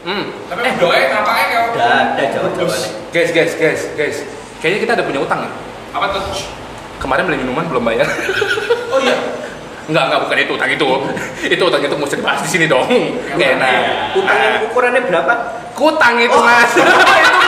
Hmm. 0.05 0.23
Tapi 0.45 0.69
doain 0.77 1.09
ngapain 1.09 1.47
ya? 1.49 1.59
Udah 1.73 1.87
ada 2.13 2.23
Jawa 2.29 2.49
Jawa. 2.53 2.75
Guys, 3.09 3.29
guys, 3.33 3.53
guys, 3.57 3.81
guys. 3.97 4.17
Kayaknya 4.61 4.79
kita 4.85 4.91
ada 5.01 5.03
punya 5.03 5.19
utang 5.25 5.39
ya. 5.41 5.51
Apa 5.97 6.05
tuh? 6.13 6.21
Kemarin 7.01 7.23
beli 7.25 7.37
minuman 7.41 7.65
belum 7.65 7.83
bayar. 7.83 8.07
Oh 8.95 9.01
iya. 9.03 9.11
Enggak, 9.91 10.07
enggak 10.07 10.21
bukan 10.23 10.37
itu 10.39 10.51
utang 10.55 10.69
itu. 10.71 10.87
itu 11.51 11.63
utang 11.67 11.83
itu 11.83 11.95
mesti 11.99 12.15
dibahas 12.15 12.39
di 12.47 12.49
sini 12.49 12.63
dong. 12.63 12.87
Enggak 13.35 13.59
enak. 13.59 13.75
Utang 14.15 14.37
yang 14.39 14.55
ukurannya 14.71 15.01
berapa? 15.03 15.33
Kutang 15.75 16.15
itu 16.15 16.37
mas. 16.39 16.71
itu. 16.79 17.44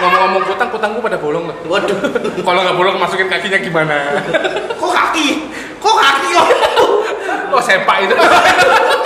Ngomong-ngomong 0.00 0.42
kutang, 0.48 0.68
kutang 0.72 0.90
gua 0.96 1.02
pada 1.04 1.18
bolong 1.20 1.44
loh. 1.52 1.56
Waduh. 1.68 1.98
Kalau 2.40 2.60
nggak 2.64 2.76
bolong 2.76 2.96
masukin 2.96 3.28
kakinya 3.28 3.60
gimana? 3.60 4.24
Kok 4.80 4.90
kaki? 4.90 5.28
Kok 5.76 5.96
kaki 5.96 6.28
kok? 6.32 6.48
Oh 7.50 7.60
sempak 7.60 8.08
itu. 8.08 8.14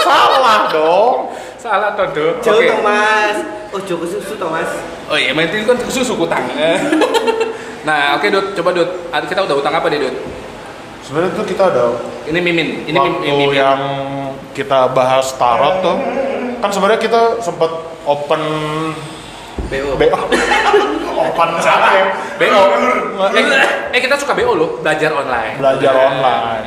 Salah 0.05 0.71
dong. 0.71 1.35
Salah 1.59 1.91
toh 1.97 2.07
Dok. 2.13 2.45
Jauh 2.45 2.61
Oke. 2.61 2.69
Thomas. 2.69 3.37
Oh 3.73 3.81
Joko 3.83 4.05
susu 4.05 4.37
Thomas. 4.37 4.69
Oh 5.09 5.17
iya, 5.17 5.33
main 5.33 5.49
kan 5.49 5.77
susu 5.89 6.15
kutang. 6.15 6.45
nah, 7.89 8.15
oke 8.21 8.29
Dut, 8.29 8.53
coba 8.53 8.71
Dut. 8.77 8.91
Kita 9.11 9.41
udah 9.49 9.57
utang 9.57 9.73
apa 9.73 9.89
nih 9.89 9.99
Dut? 10.05 10.15
Sebenarnya 11.05 11.37
tuh 11.37 11.45
kita 11.45 11.69
ada 11.69 11.93
Ini 12.25 12.39
mimin, 12.41 12.89
ini 12.89 12.97
waktu 12.97 13.21
mim- 13.21 13.37
mimin. 13.37 13.61
yang 13.61 13.81
kita 14.57 14.89
bahas 14.97 15.37
tarot 15.37 15.85
tuh 15.85 15.97
kan 16.65 16.71
sebenarnya 16.73 16.97
kita 16.97 17.45
sempat 17.45 17.69
open 18.09 18.41
BO. 19.67 19.91
BO 19.97 20.19
open 21.25 21.49
siapa 21.59 21.89
ya 21.93 22.07
BO. 22.37 22.63
Eh, 23.33 23.45
eh, 23.95 24.01
kita 24.01 24.15
suka 24.17 24.35
BO 24.35 24.53
loh, 24.55 24.71
belajar 24.83 25.11
online. 25.11 25.55
belajar 25.59 25.95
online 25.95 26.67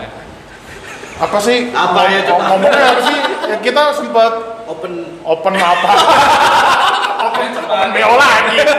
apa 1.17 1.38
sih 1.41 1.73
Apa 1.73 2.01
ya, 2.07 2.21
coba? 2.29 2.45
ngomongnya 2.45 2.77
apa 2.93 3.01
sih 3.01 3.17
ya, 3.49 3.57
kita 3.57 3.81
sempat 3.91 4.33
Open 4.67 4.93
open 5.25 5.53
apa 5.55 5.89
open 7.25 7.45
open 7.57 7.89
BO 7.89 8.13
lagi 8.15 8.57
eh, 8.62 8.77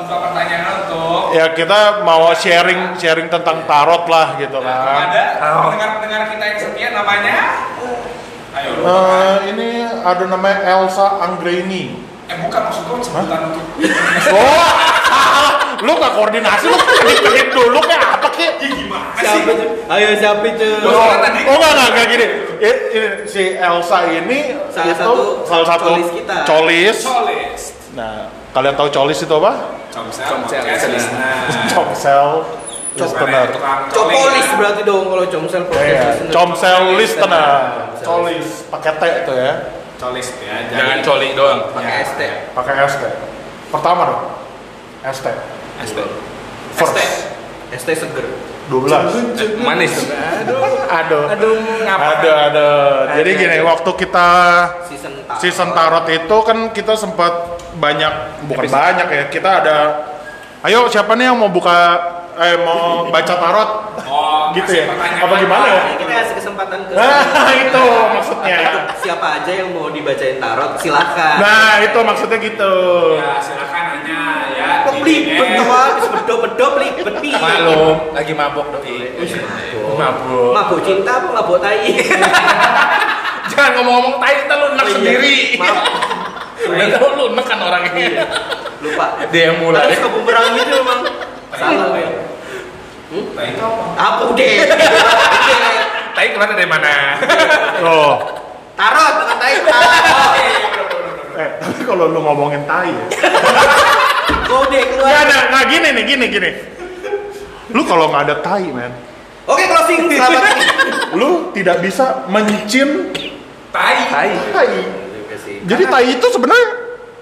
buka 0.00 0.16
pertanyaan 0.22 0.64
untuk 0.80 1.34
ya 1.36 1.52
kita 1.52 2.00
mau 2.00 2.32
sharing 2.32 2.96
sharing 2.96 3.28
tentang 3.28 3.68
tarot 3.68 4.08
lah 4.08 4.40
gitu 4.40 4.56
kan 4.58 5.10
ada 5.10 5.24
Oh. 5.40 5.68
pendengar-pendengar 5.68 6.22
kita 6.30 6.44
yang 6.46 6.58
setia 6.58 6.88
namanya. 6.92 7.36
Ayo 8.50 8.70
lu. 8.72 8.82
Eh, 8.82 9.36
ini 9.52 9.68
ada 9.84 10.24
namanya 10.26 10.58
Elsa 10.64 11.20
Anggreni 11.20 11.96
Eh 12.30 12.36
bukan 12.38 12.60
maksud 12.62 12.82
gue 12.84 12.96
sebutan 13.02 13.40
untuk 13.44 13.64
oh 14.38 14.62
lu 15.84 15.92
gak 15.96 16.12
koordinasi 16.12 16.64
lu 16.64 16.76
kedip 17.18 17.48
dulu 17.50 17.80
kayak 17.80 18.04
apa 18.14 18.28
kayak 18.30 18.54
Ih, 18.60 18.70
gimana 18.70 19.10
sih? 19.12 19.24
Siapa 19.24 19.50
itu? 19.50 19.64
Ayo 19.88 20.08
siapa 20.14 20.44
itu? 20.46 20.68
Oh, 20.82 21.10
tadi- 21.18 21.42
oh 21.42 21.54
enggak, 21.56 21.70
enggak, 21.72 21.88
enggak 21.88 22.06
gini. 22.06 22.26
I- 22.60 22.80
si 23.24 23.42
Elsa 23.56 23.98
ini 24.06 24.38
Salah 24.68 24.86
itu 24.86 25.00
satu 25.00 25.14
salah 25.42 25.66
satu 25.66 25.84
colis 25.90 26.08
kita. 26.12 26.36
colis. 26.44 26.98
Nah, 27.90 28.14
kalian 28.50 28.74
tahu 28.74 28.88
colis 28.90 29.18
itu 29.18 29.34
apa? 29.34 29.52
Comsel. 29.90 30.26
Comsel, 30.28 30.62
listener. 30.62 30.90
listener. 30.92 31.34
Comsel 31.72 32.28
listener. 32.92 33.46
Copolis 33.88 34.20
colis. 34.36 34.46
berarti 34.52 34.82
dong 34.84 35.04
kalau 35.08 35.24
comsel 35.24 35.62
podcast 35.64 36.18
Iya, 36.20 36.30
comsel 36.30 36.80
listener. 36.94 37.50
Comsel. 37.96 38.04
Colis 38.04 38.48
pakai 38.68 38.92
T 38.92 39.02
itu 39.24 39.32
ya. 39.32 39.52
Colis 40.00 40.28
ya. 40.40 40.56
Jangan 40.66 40.96
jadi- 40.96 41.04
coli 41.04 41.28
doang. 41.32 41.60
Pakai 41.70 41.92
Ya. 41.92 42.02
ST. 42.02 42.20
Pakai 42.50 42.72
ST. 42.82 43.02
Pertama 43.68 44.02
dong. 44.02 44.22
ST. 45.04 45.26
ST. 45.82 45.98
First. 46.72 46.96
ST 47.70 47.88
seger. 47.94 48.26
12. 48.66 49.02
Manis 49.58 49.92
tuh. 49.92 50.06
Aduh. 50.08 50.58
Aduh. 50.88 51.24
Aduh, 51.28 51.52
ngapa? 51.80 52.06
Aduh, 52.16 52.34
aduh. 52.40 52.82
Jadi 53.12 53.30
Aduh, 53.30 53.40
gini, 53.40 53.56
aduh. 53.56 53.66
waktu 53.68 53.90
kita 53.98 54.28
Season 54.86 55.12
tarot. 55.20 55.38
season 55.38 55.68
tarot 55.72 56.06
itu 56.08 56.36
kan 56.40 56.58
kita 56.70 56.94
sempat 56.94 57.32
banyak 57.72 58.12
bukan 58.46 58.64
Episode. 58.64 58.78
banyak 58.78 59.08
ya 59.08 59.24
kita 59.26 59.50
ada 59.58 59.76
ayo 60.62 60.86
siapa 60.86 61.14
nih 61.14 61.28
yang 61.28 61.36
mau 61.36 61.48
buka 61.48 61.76
eh 62.32 62.54
mau 62.60 62.82
baca 63.06 63.34
tarot 63.34 63.70
Oh, 64.02 64.50
gitu 64.52 64.70
ya? 64.72 64.90
Apa 64.90 65.34
gimana 65.36 65.64
ya? 65.64 65.80
Ini 65.84 65.96
kita 65.98 66.12
kasih 66.16 66.34
kesempatan 66.36 66.78
ke 66.82 66.92
Nah, 66.92 67.22
itu 67.54 67.84
maksudnya. 68.10 68.58
siapa 68.98 69.26
aja 69.38 69.52
yang 69.54 69.70
mau 69.70 69.86
dibacain 69.86 70.36
tarot 70.36 70.74
silakan. 70.76 71.36
Nah, 71.38 71.78
itu 71.80 71.98
maksudnya 72.00 72.38
gitu. 72.40 72.74
Ya, 73.14 73.38
silakan 73.38 73.82
nanya 73.94 74.20
ya. 74.50 74.68
Tuh 74.82 75.66
habis 75.68 76.06
bedok-bedok 76.10 76.70
belibet 76.74 77.14
nih. 77.22 77.34
Maklum, 77.36 77.96
lagi 78.10 78.32
mabok 78.34 78.66
doi. 78.72 79.14
Mabuk. 79.14 79.94
Mabuk. 79.94 80.50
Mabuk 80.52 80.80
cinta 80.82 81.12
apa 81.16 81.28
mabuk 81.30 81.58
tai? 81.62 81.86
Jangan 83.50 83.70
ngomong-ngomong 83.78 84.14
tai, 84.18 84.34
kita 84.42 84.54
lu 84.54 84.66
enak 84.68 84.84
Oh 84.84 84.88
iya. 84.88 84.94
sendiri. 84.96 85.36
Udah 86.60 86.86
tau 86.92 87.08
lu 87.14 87.24
enak 87.30 87.44
kan 87.46 87.58
orang 87.60 87.82
ini. 87.88 88.04
Lupa. 88.80 89.06
Dia 89.32 89.42
yang 89.50 89.58
mulai. 89.60 89.86
Terus 89.86 90.00
ke 90.02 90.08
bumerang 90.08 90.46
gitu 90.56 90.74
emang. 90.76 91.00
Salah 91.54 91.86
gue. 91.90 92.04
Nah, 93.10 93.44
itu 93.46 93.62
apa? 93.62 93.84
Apa 93.98 94.22
deh? 94.38 94.54
Tai 96.14 96.26
ke 96.30 96.38
mana 96.38 96.52
dari 96.54 96.68
mana? 96.70 96.92
Oh. 97.82 98.14
Tarot 98.78 99.12
bukan 99.18 99.36
tai. 99.40 99.54
Eh, 101.40 101.48
tapi 101.58 101.80
kalau 101.86 102.04
lu 102.10 102.20
ngomongin 102.22 102.62
tai 102.68 102.90
ya. 102.92 103.06
Kode 104.50 104.80
keluar. 104.94 105.14
ada, 105.14 105.36
nggak 105.50 105.64
gini 105.70 105.88
nih, 105.94 106.04
gini, 106.06 106.24
gini. 106.30 106.50
Lu 107.70 107.82
kalau 107.86 108.10
nggak 108.10 108.30
ada 108.30 108.36
tai, 108.42 108.66
men, 108.70 108.90
Oke 109.46 109.62
closing 109.66 110.10
selamat 110.10 110.42
ini. 110.42 110.66
lu 111.18 111.30
tidak 111.54 111.82
bisa 111.82 112.26
mencin 112.30 113.10
Tai. 113.70 113.96
Tai. 114.10 114.30
tai. 114.50 114.70
Sih. 115.40 115.62
Jadi 115.64 115.84
tai 115.86 116.06
itu 116.18 116.26
sebenarnya 116.34 116.79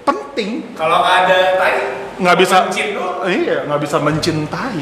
penting. 0.09 0.51
Kalau 0.73 0.97
nggak 0.99 1.15
ada 1.23 1.37
tai, 1.55 1.75
Nggak 2.17 2.35
bisa. 2.37 2.55
mencin 2.63 2.87
doang. 2.91 3.17
Iya, 3.23 3.57
nggak 3.63 3.79
bisa 3.79 3.97
mencintai. 3.97 4.81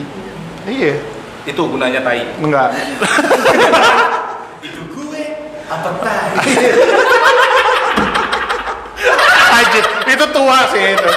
Iya, 0.65 0.93
Itu 1.43 1.61
gunanya 1.65 2.01
tai. 2.01 2.23
enggak. 2.37 2.69
Itu 4.67 4.81
gue 4.89 5.23
apa 5.65 5.89
tai? 5.99 6.31
Ajit, 9.49 9.85
itu 10.07 10.25
tua 10.29 10.59
sih 10.69 10.83
itu. 10.93 11.09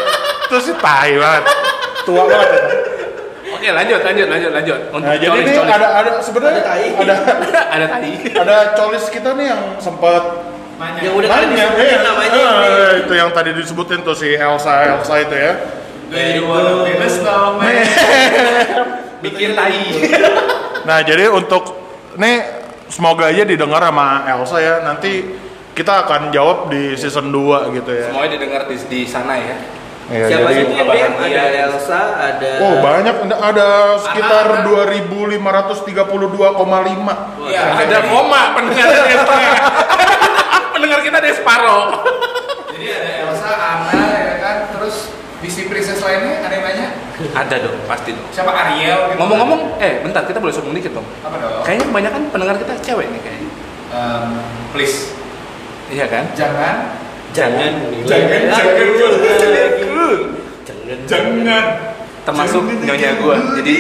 Itu 0.47 0.57
sih 0.63 0.75
tai 0.77 1.13
banget. 1.15 1.45
Tua 2.03 2.23
banget. 2.25 2.49
itu. 2.49 2.69
Oke, 3.51 3.69
lanjut, 3.69 4.01
lanjut, 4.01 4.27
lanjut, 4.27 4.51
lanjut. 4.51 4.81
Untuk 4.91 5.05
Nah, 5.05 5.17
jadi 5.19 5.29
colis, 5.29 5.45
ini 5.45 5.53
colis. 5.59 5.75
ada 5.75 5.89
ada 5.93 6.11
sebenarnya 6.19 6.57
Ada 6.57 6.65
tai. 6.65 6.87
ada 6.97 7.15
ada 7.77 7.87
tai. 7.87 8.13
ada 8.33 8.57
colis 8.73 9.05
kita 9.11 9.31
nih 9.35 9.47
yang 9.47 9.63
sempat 9.77 10.23
Nanya. 10.81 11.01
Yang 11.05 11.15
udah 11.21 11.29
tadi 11.29 11.45
nanya, 11.45 11.55
disebutin 11.61 11.85
iya. 11.85 11.99
namanya. 12.01 12.45
Eh, 12.65 12.93
itu 13.05 13.13
yang 13.13 13.31
tadi 13.31 13.51
disebutin 13.53 14.01
tuh 14.01 14.17
si 14.17 14.29
Elsa 14.33 14.73
Elsa 14.97 15.15
itu 15.21 15.37
ya. 15.37 15.53
Wanna 16.41 16.89
be? 16.89 17.71
Bikin 19.25 19.51
tai. 19.53 19.81
Nah, 20.81 21.05
jadi 21.05 21.29
untuk 21.29 21.77
nih 22.17 22.41
semoga 22.89 23.29
aja 23.29 23.45
didengar 23.45 23.85
sama 23.85 24.25
Elsa 24.25 24.57
ya. 24.59 24.81
Nanti 24.81 25.29
kita 25.77 26.09
akan 26.09 26.33
jawab 26.33 26.73
di 26.73 26.97
season 26.97 27.29
2 27.29 27.77
gitu 27.77 27.91
ya. 27.93 28.09
Semuanya 28.09 28.31
didengar 28.41 28.65
di, 28.65 28.81
di 28.89 29.05
sana 29.05 29.37
ya. 29.37 29.61
Iya, 30.11 30.27
Siapa 30.27 30.49
jadi- 30.51 30.67
sih 30.67 30.81
itu 30.83 30.91
yang? 30.97 31.15
Iya. 31.21 31.41
Ada 31.47 31.59
Elsa, 31.71 32.01
ada 32.19 32.51
Oh, 32.65 32.75
banyak 32.83 33.15
ada, 33.29 33.37
ada 33.45 33.69
sekitar 34.03 34.45
Anak-anak. 34.65 34.89
2532,5. 35.87 37.15
Iya, 37.47 37.61
ada 37.77 37.99
koma 38.09 38.43
pendengar 38.57 38.89
ada 41.21 41.29
separoh. 41.37 41.85
Jadi 42.73 42.87
ada 42.89 43.11
Elsa, 43.29 43.53
Anna, 43.53 44.01
ya 44.17 44.35
kan, 44.41 44.57
terus 44.73 45.13
Disney 45.41 45.69
Princess 45.69 46.01
lainnya 46.01 46.45
ada 46.45 46.53
yang 46.53 46.65
nanya? 46.65 46.89
Ada 47.37 47.57
dong, 47.65 47.77
pasti 47.85 48.17
dong. 48.17 48.29
Siapa 48.33 48.53
Ariel? 48.53 49.13
gitu? 49.13 49.19
Ngomong-ngomong, 49.21 49.81
eh 49.81 50.01
bentar 50.01 50.25
kita 50.25 50.41
boleh 50.41 50.53
sombong 50.53 50.73
dikit 50.77 50.97
dong. 50.97 51.05
Apa 51.25 51.37
dong? 51.37 51.65
Kayaknya 51.65 51.85
kebanyakan 51.93 52.23
pendengar 52.33 52.57
kita 52.57 52.73
cewek 52.81 53.07
nih 53.13 53.21
kayaknya. 53.21 53.51
Em, 53.91 54.29
please. 54.73 55.13
Iya 55.91 56.07
kan? 56.07 56.25
jangan 56.39 56.95
jangan 57.35 57.73
Jangan, 58.07 58.43
jangan. 58.55 58.55
jangan 60.71 61.01
Jangan. 61.07 61.65
Termasuk 62.21 62.63
nyonya 62.85 63.17
gua. 63.19 63.35
Jadi 63.59 63.77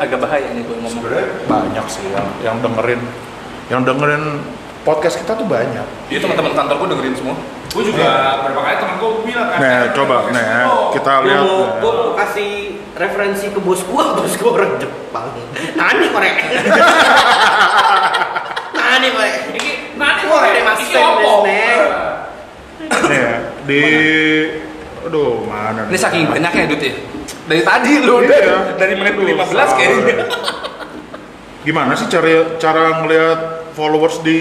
agak 0.00 0.18
bahaya 0.22 0.48
nih 0.56 0.62
gua 0.64 0.76
ngomong. 0.80 1.02
Sebenarnya 1.04 1.26
banyak 1.44 1.86
sih 1.90 2.04
yang 2.08 2.28
yang 2.40 2.56
dengerin 2.64 3.00
yang 3.68 3.80
dengerin 3.84 4.24
podcast 4.80 5.16
kita 5.16 5.32
tuh 5.32 5.44
banyak. 5.44 5.86
Iya 6.08 6.18
teman-teman 6.18 6.52
kantor 6.52 6.74
gua 6.76 6.88
dengerin 6.90 7.14
semua. 7.14 7.36
Gue 7.70 7.86
juga 7.86 8.08
beberapa 8.42 8.60
kali 8.60 8.76
temen 8.76 8.94
gue 8.98 9.10
bilang 9.24 9.46
kan. 9.46 9.58
Nah, 9.62 9.70
"Eh, 9.70 9.88
coba 9.94 10.14
ya, 10.26 10.58
lo." 10.66 10.90
kita 10.90 11.12
Gue 11.12 11.26
lihat. 11.28 11.38
mau, 11.38 11.54
nah. 11.54 11.70
gue 11.78 11.92
mau 11.92 12.10
kasih 12.18 12.50
referensi 12.92 13.46
ke 13.46 13.60
bos 13.62 13.80
gua, 13.86 14.04
bos 14.18 14.34
gua 14.34 14.50
orang 14.56 14.72
Jepang. 14.76 15.26
Nani 15.72 16.06
korek. 16.10 16.34
Nani 18.74 19.08
korek. 19.10 19.34
Wah, 19.94 20.12
korek, 20.18 20.62
masen, 20.64 20.98
opo? 20.98 21.32
Nih 21.44 21.78
ya, 23.10 23.32
di 23.64 23.82
aduh 25.00 25.42
mana 25.44 25.86
Ini 25.86 25.94
nih? 25.94 26.00
saking 26.00 26.24
banyaknya 26.26 26.64
Dut 26.66 26.80
ya. 26.80 26.92
Dari 27.46 27.62
tadi 27.62 27.92
lu 27.98 28.22
Iya. 28.22 28.26
udah 28.26 28.78
dari 28.78 28.94
menit 28.94 29.14
Aduh, 29.14 29.26
15 29.26 29.70
kayaknya. 29.74 30.26
Gimana 31.60 31.92
sih 31.94 32.06
cara 32.06 32.30
cara 32.56 33.02
ngelihat 33.02 33.38
followers 33.72 34.20
di 34.20 34.38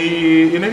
ini 0.53 0.69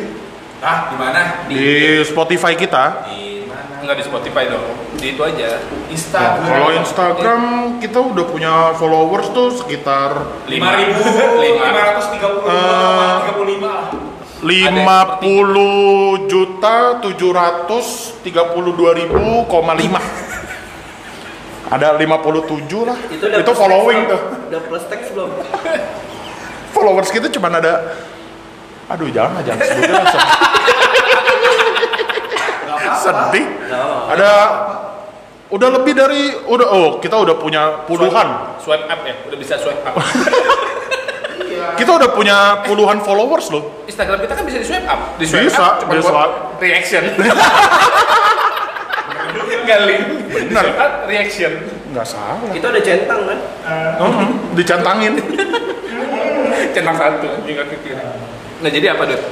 Ah, 0.56 0.88
di 0.88 0.96
mana? 0.96 1.20
di 1.46 1.64
Spotify 2.02 2.56
kita? 2.56 3.04
Di 3.06 3.44
mana? 3.44 3.84
Enggak 3.84 3.96
di 4.00 4.04
Spotify 4.08 4.48
dong. 4.48 4.64
Di 4.96 5.12
itu 5.12 5.20
aja. 5.20 5.60
Nah, 5.60 5.92
Instagram. 5.92 6.48
kalau 6.48 6.68
Instagram 6.72 7.42
kita 7.78 7.98
udah 8.00 8.24
punya 8.24 8.54
followers 8.74 9.28
tuh 9.30 9.52
sekitar 9.52 10.16
lima 10.48 10.72
ribu 10.74 10.96
lima 11.44 11.66
ratus 11.70 12.08
tiga 12.10 12.26
puluh 12.32 12.48
Eh, 12.48 13.14
tiga 13.20 13.32
puluh 13.36 13.48
lima 13.52 13.72
50 14.36 16.28
juta 16.28 17.00
732 17.00 18.98
ribu 19.00 19.24
koma 19.48 19.72
lima 19.72 19.96
ada 21.74 21.96
57 21.96 22.04
lah 22.86 22.98
Itu, 23.10 23.26
udah 23.26 23.38
itu 23.40 23.48
plus 23.48 23.58
following 23.58 24.00
tuh? 24.06 24.20
Udah 24.52 24.60
plus 24.68 24.84
teks 24.86 25.08
belum? 25.10 25.30
followers 26.76 27.08
kita 27.10 27.32
cuma 27.32 27.48
ada 27.48 27.96
aduh 28.86 29.08
jangan 29.10 29.42
jangan 29.42 29.66
sebutin 29.66 29.92
lah 29.92 30.06
sedih. 32.96 33.46
ada 34.10 34.30
udah 35.46 35.68
lebih 35.78 35.92
dari 35.94 36.22
udah 36.46 36.66
oh 36.66 36.88
kita 36.98 37.14
udah 37.18 37.38
punya 37.38 37.86
puluhan 37.86 38.58
Swipe 38.58 38.86
up 38.90 39.00
ya, 39.06 39.14
udah 39.30 39.38
bisa 39.38 39.54
swipe 39.62 39.78
up. 39.86 39.94
kita 41.78 41.90
udah 41.92 42.10
punya 42.10 42.66
puluhan 42.66 42.98
followers 42.98 43.46
loh 43.54 43.86
Instagram 43.86 44.26
kita 44.26 44.34
kan 44.34 44.42
bisa 44.42 44.58
di 44.58 44.66
swipe 44.66 44.88
up. 44.90 45.00
Di 45.18 45.26
swipe 45.26 45.46
Bisa, 45.46 45.62
up 45.62 45.86
cuma 45.86 45.92
di 45.94 46.02
buat 46.02 46.10
swipe. 46.10 46.34
reaction. 46.58 47.02
Enggak 49.46 49.80
link. 49.86 50.04
Benar. 50.30 50.64
swipe 50.66 50.96
reaction. 51.06 51.52
nggak 51.94 52.06
salah 52.06 52.38
Itu 52.50 52.66
ada 52.66 52.80
centang 52.82 53.20
kan? 53.24 53.38
Mhm, 54.02 54.28
dicantangin 54.58 55.12
Centang 56.74 56.96
satu, 56.98 57.28
juga 57.46 57.62
ke 57.70 57.76
kiri. 57.86 58.02
Nah, 58.56 58.70
jadi 58.70 58.86
apa, 58.92 59.02
Dut? 59.04 59.22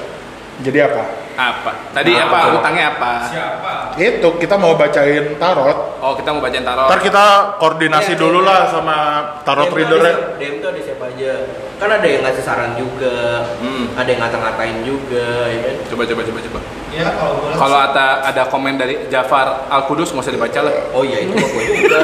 jadi 0.60 0.86
apa 0.86 1.02
Apa? 1.34 1.90
Tadi 1.90 2.14
Nah, 2.14 2.30
apa? 2.30 2.38
apa? 2.38 2.54
Utangnya 2.54 2.84
apa? 2.94 3.12
siapa 3.26 3.72
itu 3.96 4.28
kita 4.38 4.54
mau 4.54 4.74
bacain 4.74 5.34
tarot 5.34 5.98
Oh, 5.98 6.14
kita 6.14 6.30
mau 6.30 6.38
bacain 6.38 6.62
tarot. 6.62 6.86
ntar 6.86 7.00
kita 7.00 7.24
koordinasi 7.58 8.14
Iya, 8.14 8.20
dulu 8.20 8.38
iya. 8.38 8.46
lah 8.46 8.60
sama 8.68 8.96
tarot 9.42 9.66
DM 9.66 9.82
siapa- 9.82 10.38
DM 10.38 10.54
tuh 10.58 10.68
ada 10.68 10.80
siapa 10.80 11.04
aja? 11.08 11.32
Kan 11.74 11.90
ada 11.90 12.06
yang 12.06 12.22
ngasih 12.22 12.38
saran 12.40 12.72
juga, 12.74 13.18
Hmm. 13.58 13.90
ada 13.92 14.06
yang 14.06 14.20
ngata-ngatain 14.20 14.78
juga, 14.84 15.26
ya 15.48 15.60
kan? 15.64 15.76
Coba 15.90 16.02
coba 16.04 16.20
coba 16.22 16.38
coba. 16.40 16.58
Ya 16.88 17.06
kalau 17.10 17.34
boleh. 17.36 17.56
Kalau 17.56 17.78
ada 17.80 18.06
ada 18.22 18.42
komen 18.46 18.74
dari 18.76 18.94
Jafar 19.08 19.46
Al 19.68 19.82
Kudus 19.84 20.14
nggak 20.14 20.22
usah 20.22 20.32
dibaca 20.32 20.60
lah. 20.60 20.74
Oh 20.92 21.02
iya 21.02 21.18
itu 21.18 21.34
gue 21.34 21.64
juga. 21.76 21.98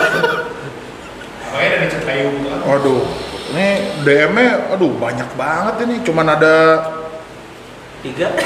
Makanya 1.46 1.70
dari 1.72 1.87
Cetayu 1.88 2.28
waduh 2.62 3.02
ini 3.50 3.66
DM-nya 4.00 4.50
aduh 4.70 4.90
banyak 4.92 5.26
banget 5.35 5.74
ini 5.83 5.94
cuman 6.00 6.26
ada 6.30 6.54
Tiga. 8.01 8.33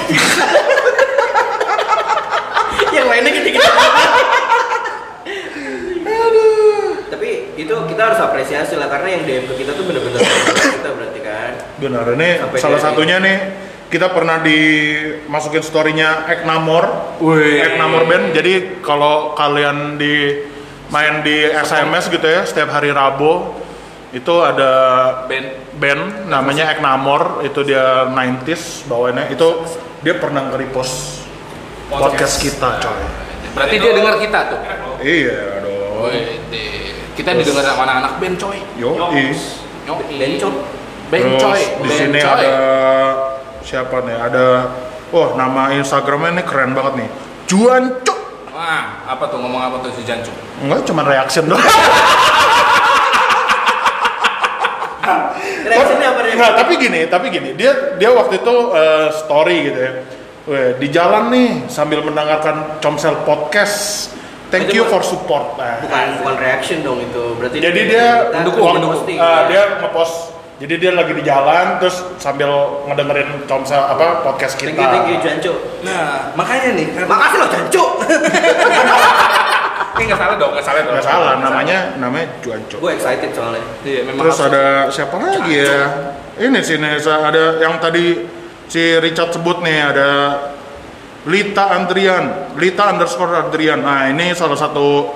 yang 2.94 3.06
lainnya 3.10 3.30
gitu-gitu. 3.30 3.70
Tapi 7.10 7.28
itu 7.54 7.74
kita 7.90 8.02
harus 8.02 8.18
apresiasi 8.18 8.74
lah 8.74 8.90
karena 8.90 9.08
yang 9.18 9.22
DM 9.26 9.44
ke 9.50 9.54
kita 9.62 9.72
tuh 9.78 9.84
bener-bener 9.86 10.18
kita 10.78 10.90
berarti 10.90 11.20
kan. 11.22 11.52
benar 11.78 12.06
ini 12.14 12.30
Sampai 12.42 12.58
salah 12.58 12.80
satunya 12.82 13.22
nih 13.22 13.38
kita 13.90 14.10
pernah 14.10 14.42
dimasukin 14.42 15.62
storynya 15.62 16.26
Eknamor. 16.26 17.18
Eknamor 17.22 18.10
Band 18.10 18.34
jadi 18.34 18.82
kalau 18.82 19.38
kalian 19.38 19.98
di 19.98 20.42
main 20.90 21.22
di 21.22 21.46
SMS 21.50 22.10
gitu 22.10 22.26
ya 22.26 22.42
setiap 22.42 22.74
hari 22.74 22.90
Rabu 22.90 23.63
itu 24.14 24.34
ada 24.40 24.70
Ben. 25.26 25.58
band 25.74 26.30
namanya 26.30 26.70
Eknamor 26.70 27.42
itu 27.42 27.66
dia 27.66 28.06
90s 28.06 28.86
bawaannya 28.86 29.34
itu 29.34 29.48
dia 30.06 30.14
pernah 30.22 30.46
nge-repost 30.54 31.26
podcast 31.90 32.38
kita 32.38 32.78
coy 32.78 33.02
Berarti 33.54 33.76
dia 33.78 33.92
dengar 33.94 34.18
kita 34.18 34.38
tuh. 34.50 34.58
iya 35.02 35.62
dong 35.62 36.10
deh. 36.50 36.90
kita 37.14 37.30
didengar 37.38 37.62
sama 37.62 37.86
anak-anak 37.86 38.12
band 38.18 38.36
coy. 38.38 38.58
yo. 38.74 38.90
Bencong. 39.86 40.54
Bencoy. 41.12 41.60
Terus 41.60 41.84
di 41.84 41.90
sini 41.94 42.18
ada 42.18 42.54
siapa 43.62 44.02
nih? 44.02 44.16
Ada 44.18 44.44
wah 45.14 45.38
nama 45.38 45.70
Instagramnya 45.76 46.40
ini 46.40 46.42
keren 46.42 46.74
banget 46.74 47.04
nih. 47.04 47.08
Juanco. 47.46 48.14
Wah, 48.54 49.06
apa 49.06 49.24
tuh 49.30 49.38
ngomong 49.42 49.60
apa 49.60 49.76
tuh 49.82 49.90
si 49.94 50.06
Jancu? 50.06 50.30
Enggak 50.62 50.86
cuma 50.86 51.02
reaction 51.02 51.46
doang. 51.46 51.62
Enggak, 56.34 56.52
tapi 56.56 56.72
gini, 56.76 57.00
tapi 57.06 57.26
gini. 57.28 57.50
Dia 57.54 57.94
dia 57.94 58.10
waktu 58.10 58.38
itu 58.38 58.54
eh, 58.72 59.08
story 59.14 59.56
gitu 59.64 59.78
ya. 59.78 59.92
Weh, 60.44 60.70
di 60.76 60.88
jalan 60.88 61.30
nih 61.30 61.50
sambil 61.66 62.00
mendengarkan 62.00 62.78
Comsel 62.78 63.16
podcast. 63.24 64.10
Thank 64.52 64.68
Itu 64.68 64.76
you 64.76 64.84
for 64.86 65.00
support. 65.00 65.56
Nah, 65.56 65.80
Bukan 65.80 66.20
bukan 66.20 66.34
reaction 66.36 66.82
dong 66.82 67.00
itu. 67.00 67.34
Berarti 67.34 67.58
jadi 67.58 67.80
dia 67.80 68.06
mendukung, 68.30 68.62
waktu- 68.62 68.78
mendukung. 68.78 69.08
eh, 69.08 69.42
dia 69.48 69.62
ngepost 69.80 70.32
jadi 70.54 70.74
dia 70.78 70.90
lagi 70.94 71.10
di 71.10 71.20
jalan 71.20 71.82
terus 71.82 71.98
sambil 72.16 72.46
ngedengerin 72.86 73.42
Comsel 73.44 73.80
apa 73.80 74.22
podcast 74.22 74.54
kita. 74.54 74.70
Thank 74.70 74.78
you, 74.78 74.86
thank 74.86 75.06
you, 75.10 75.16
Janco. 75.18 75.52
Nah, 75.82 76.30
makanya 76.38 76.78
nih. 76.78 76.86
Makasih 77.02 77.38
loh, 77.42 77.50
Janco. 77.50 77.84
Ini 79.94 80.02
nggak 80.04 80.18
salah 80.18 80.34
dong, 80.34 80.50
nggak 80.54 80.66
salah 80.66 80.80
dong. 80.82 80.94
Nggak 80.94 81.06
salah, 81.06 81.32
namanya 81.38 81.78
namanya 81.96 82.26
Juanco. 82.42 82.76
Gue 82.78 82.92
excited 82.94 83.30
soalnya. 83.30 83.62
Iya, 83.82 84.00
memang 84.04 84.22
Terus 84.26 84.38
ada 84.42 84.64
siapa 84.90 85.16
lagi 85.18 85.52
ya? 85.54 85.82
Ini 86.34 86.58
sini 86.66 86.98
ada 86.98 87.62
yang 87.62 87.78
tadi 87.78 88.26
si 88.66 88.98
Richard 88.98 89.30
sebut 89.30 89.62
nih 89.62 89.78
ada 89.94 90.10
Lita 91.24 91.72
Andrian, 91.72 92.52
Lita 92.58 92.90
underscore 92.90 93.38
Andrian. 93.38 93.80
Nah 93.80 94.10
ini 94.10 94.34
salah 94.34 94.58
satu 94.58 95.14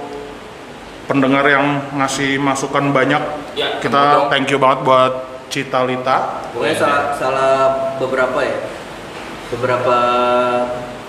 pendengar 1.11 1.42
yang 1.44 1.90
ngasih 1.98 2.38
masukan 2.38 2.94
banyak. 2.94 3.20
Ya, 3.59 3.83
Kita 3.83 4.02
dong. 4.14 4.28
thank 4.31 4.46
you 4.48 4.62
banget 4.62 4.87
buat 4.87 5.12
Cita 5.50 5.83
Lita. 5.83 6.46
Pokoknya 6.54 6.70
Iya. 6.70 6.81
salah, 6.81 7.02
salah 7.18 7.52
beberapa 7.98 8.38
ya. 8.38 8.57
Beberapa 9.48 9.96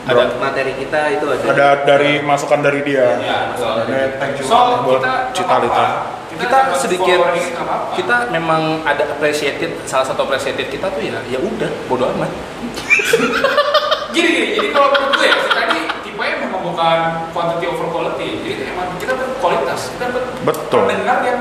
Ada. 0.08 0.26
materi 0.39 0.74
kita 0.74 1.00
itu 1.12 1.26
ada. 1.28 1.43
Ada 1.54 1.69
dari 1.86 2.24
masukan 2.24 2.60
dari 2.63 2.82
dia. 2.82 3.19
Ya, 3.19 3.54
betul. 3.54 3.84
Nah, 3.86 4.08
thank 4.17 4.39
you 4.39 4.45
So, 4.48 4.56
banget 4.58 4.80
buat 4.88 5.02
kita 5.04 5.13
Cita 5.38 5.56
Lita. 5.62 5.86
Kita 6.39 6.58
sedikit 6.80 7.19
kita 7.93 8.15
memang 8.32 8.82
ada 8.88 9.04
appreciated 9.12 9.75
salah 9.84 10.08
satu 10.08 10.23
appreciated 10.25 10.71
kita 10.71 10.88
tuh 10.89 11.04
ya 11.04 11.19
ya 11.28 11.39
udah 11.39 11.69
bodo 11.91 12.08
amat 12.15 12.32
gini 14.15 14.30
gini 14.34 14.47
jadi 14.58 14.67
kalau 14.73 14.89
menurut 14.95 15.12
gue 15.19 15.28
ya 15.28 15.38
tadi 15.52 15.80
tipe 16.08 16.23
memang 16.23 16.62
bukan 16.63 16.97
quantity 17.36 17.65
over 17.69 17.88
quality 17.91 18.28
jadi 18.41 18.73
emang 18.73 18.95
kita 18.97 19.13
dapat 19.13 19.38
kualitas 19.43 19.91
kita 19.93 20.06
Betul. 20.47 20.88
pendengar 20.88 21.21
yang 21.28 21.39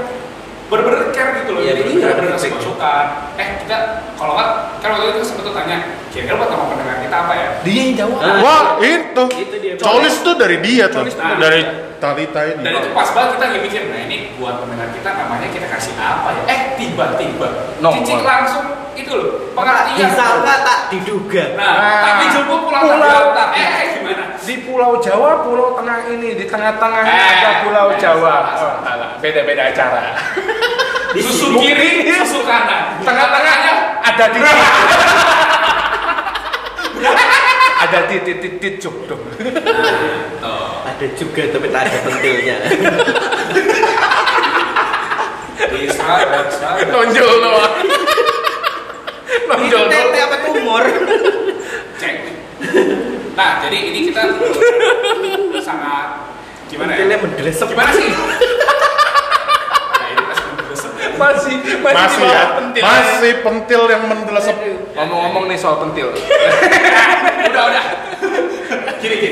bener-bener 0.68 1.11
care 1.11 1.31
gitu 1.38 1.50
loh 1.50 1.61
Iya, 1.61 1.72
jadi 1.74 1.90
betul. 1.90 2.00
bener-bener 2.02 2.31
ngasih 2.31 2.50
masukan 2.52 3.04
eh 3.35 3.48
kita 3.59 3.76
kalau 4.14 4.33
nggak 4.35 4.48
kan 4.78 4.88
waktu 4.92 5.07
itu 5.11 5.20
sempat 5.22 5.48
tanya 5.50 5.76
kira-kira 6.09 6.37
buat 6.37 6.50
nama 6.50 6.64
pendengar 6.66 6.96
kita 7.00 7.16
apa 7.18 7.33
ya 7.35 7.48
dia 7.62 7.81
yang 7.83 7.92
jawab 7.96 8.18
Ah. 8.18 8.37
Wah 8.38 8.62
itu, 8.78 9.24
Itu 9.35 9.57
dia. 9.59 9.72
colis 9.76 10.14
tuh 10.18 10.35
dari 10.35 10.57
dia 10.61 10.85
tuh, 10.87 11.02
Colis 11.02 11.16
dari. 11.16 11.62
Talita 11.98 12.46
ini. 12.46 12.62
dan 12.62 12.78
itu 12.78 12.94
pas 12.94 13.11
banget 13.11 13.31
kita 13.35 13.44
lagi 13.44 13.59
mikir 13.61 13.83
nah 13.85 13.98
ini 13.98 14.16
buat 14.38 14.62
pendengar 14.62 14.87
kita 14.88 15.11
namanya 15.11 15.50
kita 15.50 15.66
kasih 15.66 15.98
apa 15.98 16.31
ya 16.31 16.42
eh 16.46 16.61
tiba-tiba 16.78 17.48
Nongol. 17.83 17.98
cicik 17.98 18.22
langsung 18.22 18.64
itu 18.94 19.11
loh 19.11 19.50
pengertian 19.50 20.07
Disangka 20.07 20.54
tak 20.62 20.78
diduga. 20.94 21.59
nah 21.59 21.74
Nah. 21.74 22.02
tapi 22.07 22.24
jemput 22.31 22.61
pulang 22.62 22.83
Pulang. 22.87 23.02
Jakarta 23.02 23.42
eh 23.50 23.66
eh, 23.66 23.87
di 24.48 24.64
Pulau 24.64 24.96
Jawa, 25.04 25.44
Pulau 25.44 25.76
Tengah 25.76 26.08
ini 26.08 26.32
di 26.32 26.48
tengah-tengahnya 26.48 27.12
Eh, 27.12 27.37
ada 27.37 27.50
Pulau 27.68 27.92
eh, 27.92 28.00
Jawa. 28.00 28.37
Oh. 28.56 28.80
Beda-beda 29.20 29.68
acara. 29.68 30.16
Di 31.12 31.20
susu 31.24 31.52
sini- 31.52 31.61
kiri 31.72 32.04
susu 32.20 32.44
kanan 32.44 33.00
Tengah-tengahnya 33.00 33.72
ada 34.04 34.24
di 34.28 34.40
ada 37.78 37.98
di 38.11 38.16
titik-titik 38.28 38.76
jodoh. 38.82 39.16
Ada 40.84 41.06
juga 41.16 41.42
tapi 41.48 41.68
tak 41.72 41.88
ada 41.88 41.98
pentilnya. 42.04 42.56
bisa 45.72 46.12
bisa 46.28 46.68
Nonjol 46.92 47.32
doang. 47.40 47.74
Nonjol 49.48 49.82
tete 49.88 50.18
apa 50.20 50.37
tumor? 50.44 50.84
cek 52.02 52.14
nah 53.38 53.62
jadi 53.62 53.78
ini 53.78 54.10
kita 54.10 54.22
sangat 55.68 56.06
gimana 56.66 56.92
ya? 56.94 57.06
Gimana 57.70 57.90
sih 57.94 58.08
nah 59.94 60.06
ini 60.10 60.22
pas 60.22 60.38
mendelesep 60.42 60.92
ya. 60.98 61.08
Masih 61.18 61.54
masih, 61.78 61.83
Masih 61.83 62.16
di 62.16 62.24
bawah 62.24 62.33
ya, 62.33 62.44
pentil. 62.54 62.83
masih 62.83 63.33
pentil 63.42 63.83
yang 63.87 64.02
mendelesep. 64.07 64.57
Ngomong-ngomong 64.94 65.44
nih 65.50 65.59
soal 65.59 65.76
pentil. 65.83 66.09
udah 67.48 67.64
udah 67.68 67.85
gini 68.98 69.16
gini 69.20 69.31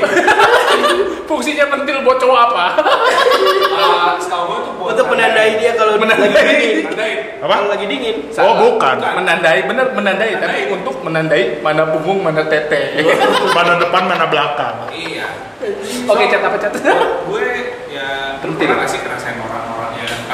Fungsinya 1.27 1.67
pentil 1.67 1.99
buat 2.01 2.17
cowok 2.17 2.39
apa? 2.39 2.65
uh, 2.79 4.15
setahu 4.23 4.43
gue 4.47 4.59
tuh 4.63 4.73
buat 4.79 4.89
Untuk 4.95 5.05
menandai 5.11 5.59
dia 5.59 5.75
kalau 5.75 5.99
Menandai. 5.99 6.31
lagi 6.31 6.55
dingin. 6.55 6.83
menandai 6.87 7.13
Apa? 7.37 7.53
Kalau 7.53 7.69
lagi 7.69 7.85
dingin. 7.85 8.15
Oh 8.39 8.53
bukan, 8.57 8.95
Menandai, 8.97 9.59
bener 9.67 9.85
menandai, 9.91 10.31
tapi 10.33 10.59
Menandai. 10.63 10.73
untuk 10.73 10.95
menandai 11.03 11.43
mana 11.59 11.83
punggung, 11.91 12.19
mana 12.23 12.43
tete. 12.47 12.81
mana 13.57 13.75
depan 13.77 14.03
mana 14.07 14.25
belakang. 14.25 14.75
iya 14.89 15.27
Oke, 16.07 16.23
cat 16.31 16.41
apa 16.41 16.57
cat? 16.57 16.71
gue 17.27 17.43
ya 17.91 18.39
nggak 18.39 18.87
sih 18.87 18.99
ngerasain 19.03 19.35
orang-orang 19.35 19.65
ya 19.65 19.66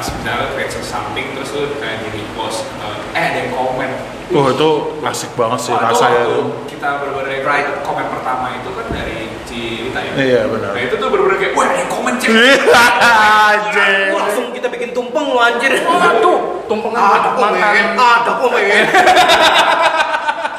pas 0.03 0.11
misalnya 0.19 0.51
create 0.51 0.75
something 0.83 1.31
terus 1.31 1.55
lu 1.55 1.79
kayak 1.79 2.03
di 2.03 2.11
repost 2.11 2.67
atau 2.75 2.91
eh 3.15 3.23
ada 3.23 3.39
yang 3.39 3.55
komen 3.55 3.87
Oh 4.35 4.49
itu 4.49 4.69
asik 4.99 5.31
banget 5.39 5.59
sih 5.61 5.71
Wah, 5.71 5.79
itu 5.79 5.87
rasanya 5.95 6.21
tuh. 6.27 6.43
kita 6.67 6.87
bener-bener 6.99 7.39
Right. 7.39 7.67
komen 7.87 8.03
pertama 8.11 8.51
itu 8.51 8.67
kan 8.75 8.85
dari 8.91 9.31
Cilita 9.47 10.03
ya 10.03 10.11
Iya 10.19 10.41
benar. 10.51 10.75
nah 10.75 10.81
itu 10.83 10.95
tuh 10.99 11.07
bener-bener 11.07 11.39
kayak 11.39 11.53
wah 11.55 11.63
ada 11.63 11.79
yang 11.79 11.87
komen 11.87 12.13
cek 12.19 12.29
Anjir. 12.35 14.11
Wah, 14.11 14.19
langsung 14.27 14.51
kita 14.51 14.67
bikin 14.67 14.91
tumpeng 14.91 15.23
lu 15.23 15.39
anjir. 15.39 15.71
Oh, 15.87 15.95
tuh, 16.19 16.37
tumpengan 16.67 16.99
Ada 16.99 17.29
komen, 17.31 17.63
ada 17.95 18.31
komen. 18.43 18.63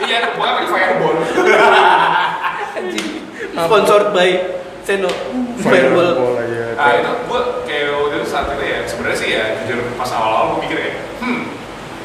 iya 0.05 0.17
pokoknya 0.33 0.53
pakai 0.57 0.69
fireball 0.71 1.15
Sponsored 3.55 4.11
by 4.11 4.31
Seno. 4.85 5.11
Fireball. 5.65 6.37
Aja. 6.37 6.63
nah 6.77 6.93
itu 7.01 7.13
gue 7.25 7.41
kayak 7.65 7.89
waktu 7.97 8.17
itu 8.21 8.27
saat 8.29 8.47
itu 8.53 8.65
ya 8.69 8.79
sebenarnya 8.85 9.19
sih 9.19 9.29
ya 9.33 9.45
jujur 9.65 9.79
pas 9.97 10.11
awal-awal 10.13 10.45
gue 10.55 10.69
mikir 10.69 10.77
kayak 10.77 10.97
hmm 11.25 11.43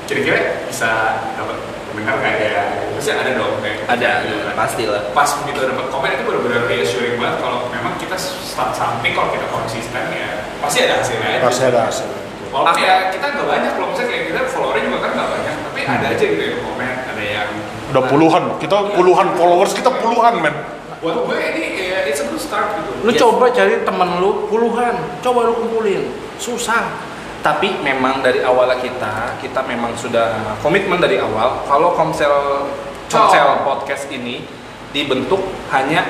kira-kira 0.10 0.66
bisa 0.66 1.22
dapat 1.38 1.58
pendengar 1.94 2.18
nggak 2.18 2.36
ya 2.42 2.64
ya 2.98 3.14
ada 3.20 3.32
dong 3.38 3.62
kayak 3.62 3.78
Ada. 3.86 4.10
Pasti 4.58 4.84
lah. 4.90 5.02
pas 5.14 5.30
begitu 5.44 5.70
dapat 5.70 5.88
komen 5.94 6.10
itu 6.14 6.24
benar-benar 6.26 6.62
reassuring 6.66 7.16
banget 7.22 7.38
kalau 7.46 7.70
memang 7.70 7.94
kita 8.02 8.18
start 8.20 8.74
something 8.74 9.14
kalau 9.14 9.30
kita 9.32 9.46
konsisten 9.54 10.04
ya 10.12 10.30
pasti 10.60 10.84
ada 10.84 11.00
hasilnya 11.00 11.30
aja. 11.40 11.46
Pasti 11.46 11.64
ada 11.70 11.82
hasil. 11.88 12.08
Walaupun 12.50 12.82
ya 12.82 13.14
kita 13.14 13.26
nggak 13.30 13.46
banyak, 13.46 13.72
kalau 13.78 13.88
misalnya 13.94 14.10
kayak 14.10 14.24
kita 14.26 14.40
followernya 14.50 14.84
juga 14.90 14.98
kan 15.06 15.12
nggak 15.14 15.30
banyak, 15.30 15.56
tapi 15.70 15.80
ada 15.86 16.06
aja 16.10 16.24
gitu 16.26 16.44
yang 16.50 16.62
komen, 16.66 16.96
ada 17.14 17.24
yang 17.24 17.50
Udah 17.94 18.04
puluhan, 18.10 18.44
kita 18.58 18.78
puluhan 18.98 19.28
followers 19.38 19.72
kita 19.78 19.90
puluhan 20.02 20.34
men. 20.42 20.56
Buat 21.00 21.16
gue 21.24 21.38
ini 21.56 21.68
ya 21.90 22.00
it's 22.04 22.20
a 22.20 22.28
good 22.28 22.40
start 22.40 22.76
gitu. 22.76 22.92
Lu 23.08 23.12
Yes. 23.12 23.20
coba 23.20 23.46
cari 23.50 23.82
temen 23.82 24.10
lu 24.20 24.48
puluhan, 24.48 24.96
coba 25.20 25.48
lu 25.48 25.54
kumpulin, 25.56 26.12
susah. 26.36 27.08
Tapi 27.40 27.80
memang 27.80 28.20
dari 28.20 28.44
awal 28.44 28.68
kita, 28.76 29.40
kita 29.40 29.64
memang 29.64 29.96
sudah 29.96 30.60
komitmen 30.60 31.00
dari 31.00 31.16
awal. 31.16 31.64
Kalau 31.64 31.96
Komsel 31.96 32.68
Komsel 33.08 33.64
podcast 33.64 34.12
ini 34.12 34.44
dibentuk 34.92 35.40
hanya 35.72 36.04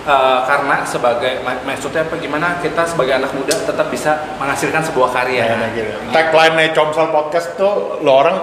eh, 0.00 0.40
karena 0.46 0.86
sebagai 0.86 1.42
mak- 1.42 1.66
maksudnya 1.66 2.06
apa 2.06 2.16
gimana 2.16 2.62
kita 2.62 2.86
sebagai 2.86 3.18
anak 3.18 3.34
muda 3.34 3.52
tetap 3.52 3.90
bisa 3.90 4.38
menghasilkan 4.38 4.80
sebuah 4.80 5.10
karya. 5.10 5.42
Nah, 5.58 5.74
gitu. 5.74 5.90
Tagline-nya 6.08 6.70
Comsel 6.70 7.10
Podcast 7.10 7.58
tuh 7.58 7.98
lo 8.00 8.12
orang 8.14 8.38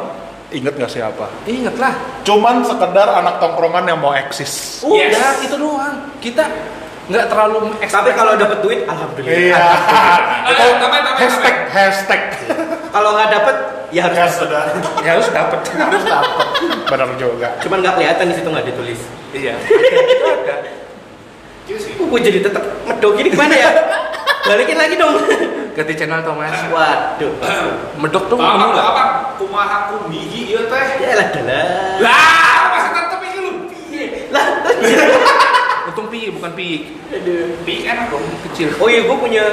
inget 0.50 0.74
gak 0.74 0.88
sih 0.88 1.00
apa? 1.00 1.28
Ingatlah, 1.44 1.94
Cuman 2.24 2.64
sekedar 2.64 3.08
anak 3.14 3.38
tongkrongan 3.38 3.84
yang 3.86 4.00
mau 4.00 4.12
eksis. 4.12 4.80
udah 4.80 4.96
Yes. 5.12 5.44
itu 5.44 5.56
doang. 5.56 6.08
Kita 6.20 6.44
nggak 7.08 7.26
terlalu 7.28 7.72
Tapi 7.80 8.10
kalau 8.12 8.36
dapat 8.36 8.60
duit, 8.60 8.84
alhamdulillah. 8.84 9.32
Iya. 9.32 9.66
Tambahin, 10.48 10.76
tambahin, 10.80 11.06
hashtag 11.16 11.56
hashtag. 11.70 12.22
Kalau 12.88 13.10
nggak 13.14 13.30
dapat, 13.32 13.56
ya 13.90 14.02
harus 14.08 14.18
Ya 14.18 14.24
dapat. 14.24 14.40
sudah. 14.40 14.62
ya 15.06 15.10
harus 15.14 15.28
dapat. 15.30 15.60
Harus 15.88 16.04
dapat. 16.04 16.46
Benar 16.86 17.10
juga. 17.16 17.48
Cuman 17.60 17.78
nggak 17.80 17.96
kelihatan 17.96 18.26
di 18.28 18.36
situ 18.36 18.48
nggak 18.48 18.68
ditulis. 18.68 19.00
Iya, 19.32 19.54
itu 19.60 20.26
ada. 20.26 20.56
Gue 22.00 22.20
jadi 22.24 22.40
tetap 22.40 22.64
medok 22.88 23.20
gini 23.20 23.28
gimana 23.30 23.52
ya? 23.52 23.70
Balikin 24.48 24.78
lagi 24.78 24.96
dong. 24.96 25.16
Ganti 25.76 25.94
channel 25.94 26.22
Thomas. 26.24 26.56
Waduh. 26.68 27.32
Medok 27.98 28.24
tuh 28.28 28.38
Apa 28.38 28.66
nggak? 28.66 28.86
apa? 28.88 29.04
Kumaha 29.38 29.78
kumigi 29.92 30.50
ieu 30.50 30.66
teh. 30.66 30.86
Ya 30.98 31.14
lah 31.14 31.28
dalah. 31.30 31.64
Lah, 32.02 32.60
masa 32.72 32.90
tetep 32.90 33.20
ini 33.22 33.38
lu 33.38 33.52
piye? 33.70 34.32
Lah. 34.34 34.46
Untung 35.88 36.08
pi, 36.10 36.34
bukan 36.34 36.52
pi. 36.54 36.70
Aduh. 37.14 37.62
Pi 37.62 37.86
enak 37.86 38.10
dong. 38.10 38.26
Kecil. 38.50 38.74
Oh 38.82 38.88
iya, 38.90 39.06
gue 39.06 39.18
punya 39.18 39.44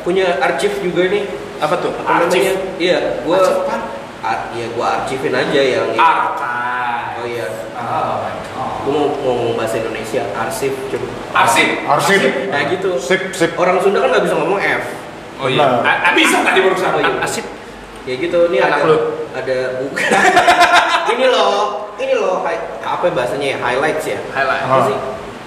punya 0.00 0.40
arsip 0.40 0.72
juga 0.80 1.04
nih. 1.06 1.28
Apa 1.60 1.74
tuh? 1.78 1.92
Apa 2.00 2.24
namanya? 2.24 2.52
Iya, 2.80 2.98
gue. 3.20 3.36
Arsip 3.36 3.56
apaan? 3.62 3.80
Ah, 4.24 4.48
ya 4.56 4.64
gue 4.72 4.80
arsipin 4.88 5.36
aja 5.36 5.60
yang 5.60 5.88
Archive. 6.00 7.20
oh 7.20 7.26
iya 7.28 7.44
Oh 7.76 8.24
god. 8.24 8.32
Gue 8.84 8.92
mau 8.92 9.08
ngomong 9.16 9.52
bahasa 9.54 9.76
Indonesia 9.76 10.22
arsip 10.34 10.72
coba 10.86 11.06
Arsip. 11.34 11.68
Arsip. 11.84 12.20
kayak 12.46 12.66
gitu 12.70 12.90
Sip, 12.96 13.32
sip. 13.32 13.50
orang 13.54 13.80
Sunda 13.80 13.98
kan 13.98 14.12
nggak 14.12 14.24
bisa 14.24 14.36
ngomong 14.36 14.60
F 14.60 14.84
Oh 15.34 15.48
iya. 15.48 15.82
A- 15.82 16.14
Bisa 16.14 16.40
tadi 16.40 16.62
barusan. 16.62 16.90
Oh, 16.90 17.00
iya. 17.00 17.10
a- 17.12 17.24
Asip. 17.24 17.42
ya 18.04 18.14
gitu 18.14 18.38
ini 18.46 18.60
Anak 18.60 18.78
ada 18.78 18.86
lu. 18.86 18.96
ada 19.32 19.56
bukan 19.80 20.04
ini 21.12 21.24
loh 21.26 21.56
ini 21.96 22.12
loh 22.14 22.44
apa 22.78 23.04
bahasanya 23.08 23.46
ya 23.48 23.58
highlights 23.58 24.04
ya 24.04 24.20
Highlight. 24.30 24.62
apa 24.62 24.76
Ah. 24.76 24.84
sih 24.86 24.96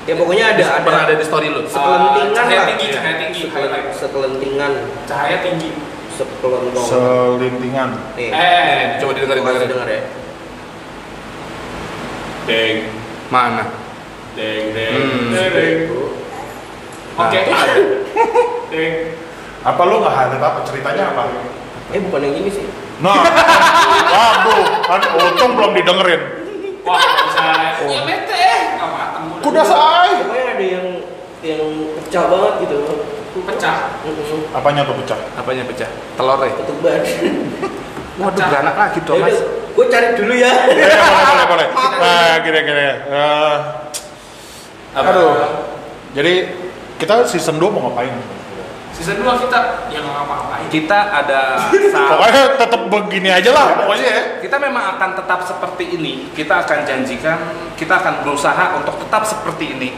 ya 0.04 0.14
pokoknya 0.16 0.46
ada 0.52 0.64
ada 0.66 0.84
Pernah 0.84 1.02
ada 1.06 1.14
di 1.14 1.24
story 1.24 1.48
lu. 1.48 1.62
sekelentingan 1.64 2.28
cahaya 2.34 2.58
lah 2.58 2.68
tinggi, 2.68 2.88
cahaya 2.90 3.16
tinggi, 3.22 3.42
highlight. 3.48 3.86
sekelentingan 3.94 4.74
Cahaya 5.06 5.38
tinggi. 5.40 5.70
sekelontong 6.10 6.88
Selintingan. 6.90 7.90
nih 8.18 8.30
Eh, 8.34 8.84
Coba 8.98 9.12
dengerin. 9.14 9.70
dengar 9.70 9.88
ya 9.88 10.02
Deng, 12.44 12.78
Mana? 13.28 13.64
deng, 14.38 14.66
deng, 14.72 14.94
Hmm. 14.94 15.34
deng, 15.34 15.50
deng. 15.52 15.78
Oke. 17.18 17.40
Deng. 18.72 18.94
Apa 19.66 19.82
lu 19.84 19.96
nggak 20.00 20.14
highlight 20.14 20.44
apa? 20.44 20.60
Ceritanya 20.64 21.04
apa? 21.12 21.24
eh 21.88 22.04
bukan 22.04 22.20
yang 22.20 22.36
ini 22.36 22.52
sih 22.52 22.68
Nah, 23.00 23.16
waduh, 24.12 24.64
kan 24.84 25.02
untung 25.16 25.56
belum 25.56 25.72
didengerin. 25.72 26.22
Wah, 26.84 27.00
bisa. 27.00 27.46
Ya 27.88 28.00
bete. 28.04 28.48
Nggak 28.76 28.90
matang. 28.92 29.24
udah. 29.32 29.42
Kuda 29.42 29.64
say. 29.64 30.10
pokoknya 30.20 30.46
ada 30.52 30.66
yang 30.66 30.86
yang 31.42 31.62
pecah 31.96 32.24
banget 32.28 32.54
gitu 32.66 32.76
Pecah. 33.38 33.78
Apanya 34.52 34.82
tuh 34.82 34.98
pecah? 34.98 35.20
Apanya 35.38 35.64
pecah? 35.64 35.90
Telur 36.18 36.42
ya? 36.42 36.52
ketuban 36.58 37.02
Waduh, 38.18 38.42
beranak 38.42 38.76
lagi 38.76 39.00
ya 39.00 39.14
Mas. 39.22 39.40
gue 39.78 39.86
cari 39.88 40.08
dulu 40.18 40.34
ya 40.34 40.50
Eh, 40.50 40.74
boleh, 40.74 41.46
boleh, 41.46 41.46
boleh. 41.46 41.68
Nah, 42.02 42.34
gini, 42.42 42.60
gini. 42.62 42.88
Eh, 43.14 43.56
Apa? 44.92 45.06
aduh. 45.06 45.34
Jadi 46.12 46.34
kita 46.98 47.22
season 47.24 47.62
2 47.62 47.70
mau 47.70 47.88
ngapain? 47.88 48.10
Season 48.90 49.22
2 49.22 49.38
kita 49.38 49.60
yang 49.94 50.02
nggak 50.02 50.16
ngapa-ngapain. 50.18 50.66
Kita 50.68 51.00
ada 51.14 51.42
saat 51.70 52.10
Pokoknya 52.10 52.44
tetap 52.58 52.82
begini 52.90 53.30
aja 53.30 53.50
lah, 53.54 53.68
pokoknya 53.78 54.08
ya. 54.10 54.22
kita 54.42 54.58
memang 54.58 54.98
akan 54.98 55.10
tetap 55.14 55.40
seperti 55.46 55.84
ini. 55.94 56.14
Kita 56.34 56.66
akan 56.66 56.78
janjikan, 56.82 57.38
kita 57.78 57.94
akan 57.94 58.26
berusaha 58.26 58.74
untuk 58.74 58.98
tetap 58.98 59.22
seperti 59.22 59.78
ini. 59.78 59.90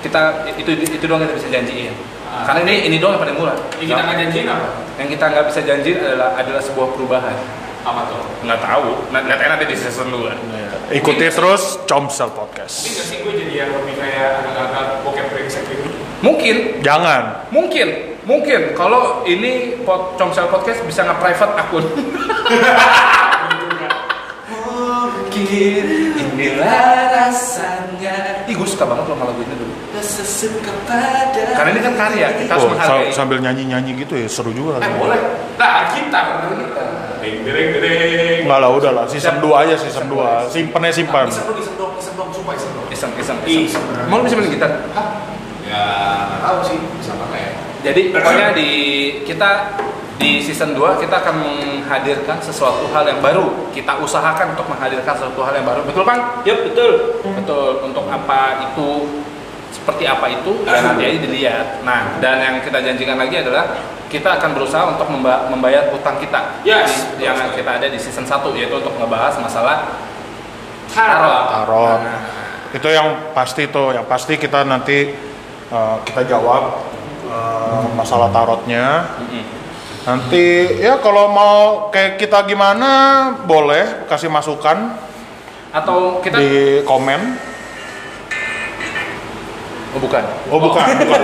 Kita 0.00 0.48
itu 0.56 0.70
itu 0.88 1.04
doang 1.04 1.20
yang 1.20 1.28
kita 1.28 1.44
bisa 1.44 1.50
janjiin. 1.52 1.92
Ah. 2.28 2.44
Karena 2.44 2.60
ini 2.68 2.74
ini 2.92 2.96
doang 3.00 3.16
yang 3.16 3.22
paling 3.24 3.36
murah. 3.40 3.56
Yang 3.80 3.88
kita 3.96 4.02
nggak 4.04 4.18
janjiin 4.20 4.48
apa? 4.48 4.68
Yang 5.00 5.08
kita 5.16 5.24
nggak 5.32 5.44
bisa 5.48 5.60
janjiin 5.64 5.98
adalah 6.04 6.28
adalah 6.36 6.62
sebuah 6.62 6.88
perubahan. 6.92 7.36
Apa 7.88 8.00
tuh? 8.12 8.20
Nggak 8.44 8.60
tahu. 8.60 8.88
Lihat 9.08 9.40
nanti 9.48 9.64
di 9.64 9.76
season 9.80 10.12
2. 10.12 10.92
Ikuti 10.92 11.26
terus 11.32 11.80
Comsel 11.88 12.28
Podcast. 12.32 12.84
Ini 12.84 12.90
nggak 12.96 13.06
sih 13.08 13.16
gue 13.24 13.32
jadi 13.32 13.54
yang 13.64 13.70
lebih 13.72 13.94
kayak 13.96 14.44
agak-agak 14.44 14.84
bokep 15.04 15.26
brengsek 15.32 15.62
gitu. 15.72 15.88
Mungkin, 16.18 16.82
Jangan. 16.82 17.46
mungkin, 17.54 18.18
mungkin 18.26 18.74
kalau 18.74 19.22
ini 19.22 19.78
pod, 19.86 20.18
Comsel 20.18 20.50
Podcast 20.50 20.82
bisa 20.84 21.06
nge-private 21.06 21.54
akun. 21.56 21.84
Mungkin 25.38 25.86
inilah 26.38 26.78
rasanya. 27.10 28.46
Ih, 28.46 28.54
gue 28.54 28.68
suka 28.68 28.86
banget 28.86 29.10
loh 29.10 29.16
sama 29.18 29.24
lagu 29.26 29.40
ini 29.42 29.54
dulu. 29.58 29.74
Karena 31.52 31.70
ini 31.74 31.80
kan 31.82 31.94
karya, 31.98 32.28
kita 32.38 32.50
harus 32.54 32.64
Oh, 32.64 32.70
menghargai. 32.70 33.10
sa- 33.10 33.18
sambil 33.18 33.42
nyanyi-nyanyi 33.42 33.98
gitu 33.98 34.14
ya, 34.14 34.28
seru 34.30 34.54
juga 34.54 34.78
Eh 34.78 34.86
kan. 34.86 34.94
boleh. 34.94 35.20
Nah 35.58 35.90
kita 35.90 36.20
kita. 36.54 36.84
Deng 37.18 37.42
deng 37.42 37.68
deng. 37.82 38.46
Enggak 38.46 38.58
lah, 38.62 38.70
udah 38.70 38.92
lah, 38.94 39.04
season 39.10 39.42
2 39.42 39.66
aja 39.66 39.74
season 39.74 40.06
2. 40.06 40.46
Simpen 40.48 40.80
aja 40.80 40.94
simpan. 40.94 41.26
Iseng 41.26 41.44
dong, 41.44 41.58
iseng 41.58 41.76
dong, 41.76 41.92
iseng 41.98 42.14
dong, 42.14 42.30
sumpah 42.30 42.54
iseng 42.54 42.72
dong. 42.72 42.86
Iseng, 42.88 43.10
iseng, 43.18 43.38
Iseng. 43.42 43.64
iseng. 43.66 43.84
Mau 44.06 44.22
lu 44.22 44.24
bisa 44.24 44.38
main 44.38 44.48
gitar? 44.48 44.70
Hah? 44.94 45.06
Ya 45.66 45.82
nggak 46.24 46.40
tahu 46.40 46.58
sih 46.64 46.78
bisa 46.96 47.12
ya. 47.34 47.50
Jadi 47.84 48.00
pokoknya 48.10 48.46
di 48.56 48.70
kita 49.22 49.50
di 50.18 50.42
season 50.42 50.74
2 50.74 50.98
kita 50.98 51.22
akan 51.22 51.34
menghadirkan 51.38 52.42
sesuatu 52.42 52.90
hal 52.90 53.06
yang 53.06 53.22
baru. 53.22 53.70
Kita 53.70 54.02
usahakan 54.02 54.58
untuk 54.58 54.66
menghadirkan 54.66 55.14
sesuatu 55.14 55.40
hal 55.46 55.54
yang 55.54 55.66
baru. 55.66 55.86
Betul, 55.86 56.02
Bang? 56.02 56.42
Yup, 56.42 56.58
betul 56.66 56.92
Betul. 57.38 57.70
Untuk 57.86 58.04
apa 58.10 58.66
itu 58.66 58.88
seperti 59.70 60.04
apa 60.04 60.26
itu 60.26 60.64
ya 60.66 60.80
nanti 60.82 61.02
aja 61.06 61.18
dilihat. 61.22 61.66
Nah, 61.86 62.18
dan 62.18 62.42
yang 62.42 62.54
kita 62.60 62.82
janjikan 62.82 63.14
lagi 63.14 63.38
adalah 63.38 63.78
kita 64.08 64.40
akan 64.40 64.56
berusaha 64.56 64.84
untuk 64.88 65.06
memba- 65.06 65.46
membayar 65.52 65.92
utang 65.92 66.16
kita 66.16 66.64
Yes. 66.64 67.12
di- 67.14 67.28
yang 67.28 67.36
kita 67.52 67.76
ada 67.78 67.86
di 67.86 68.00
season 68.00 68.24
1 68.24 68.56
yaitu 68.56 68.74
untuk 68.74 68.96
ngebahas 68.96 69.36
masalah 69.38 69.92
Tarot. 70.88 71.44
Tarot. 71.52 71.98
Nah, 72.00 72.20
Itu 72.72 72.88
yang 72.88 73.32
pasti 73.32 73.68
tuh, 73.68 73.92
yang 73.92 74.08
pasti 74.08 74.34
kita 74.36 74.64
nanti 74.64 75.12
uh, 75.68 76.00
kita 76.02 76.24
jawab 76.26 76.84
uh, 77.28 77.84
masalah 77.92 78.32
tarotnya. 78.32 79.04
mm-mm. 79.20 79.44
Nanti 80.08 80.80
ya 80.80 80.96
kalau 81.04 81.28
mau 81.28 81.92
kayak 81.92 82.16
kita 82.16 82.40
gimana 82.48 82.88
boleh 83.44 84.08
kasih 84.08 84.32
masukan 84.32 84.96
atau 85.68 86.24
kita 86.24 86.40
di 86.40 86.80
komen. 86.88 87.20
oh, 89.92 90.00
bukan. 90.00 90.24
Oh 90.48 90.56
bukan, 90.56 90.86
bukan. 91.04 91.22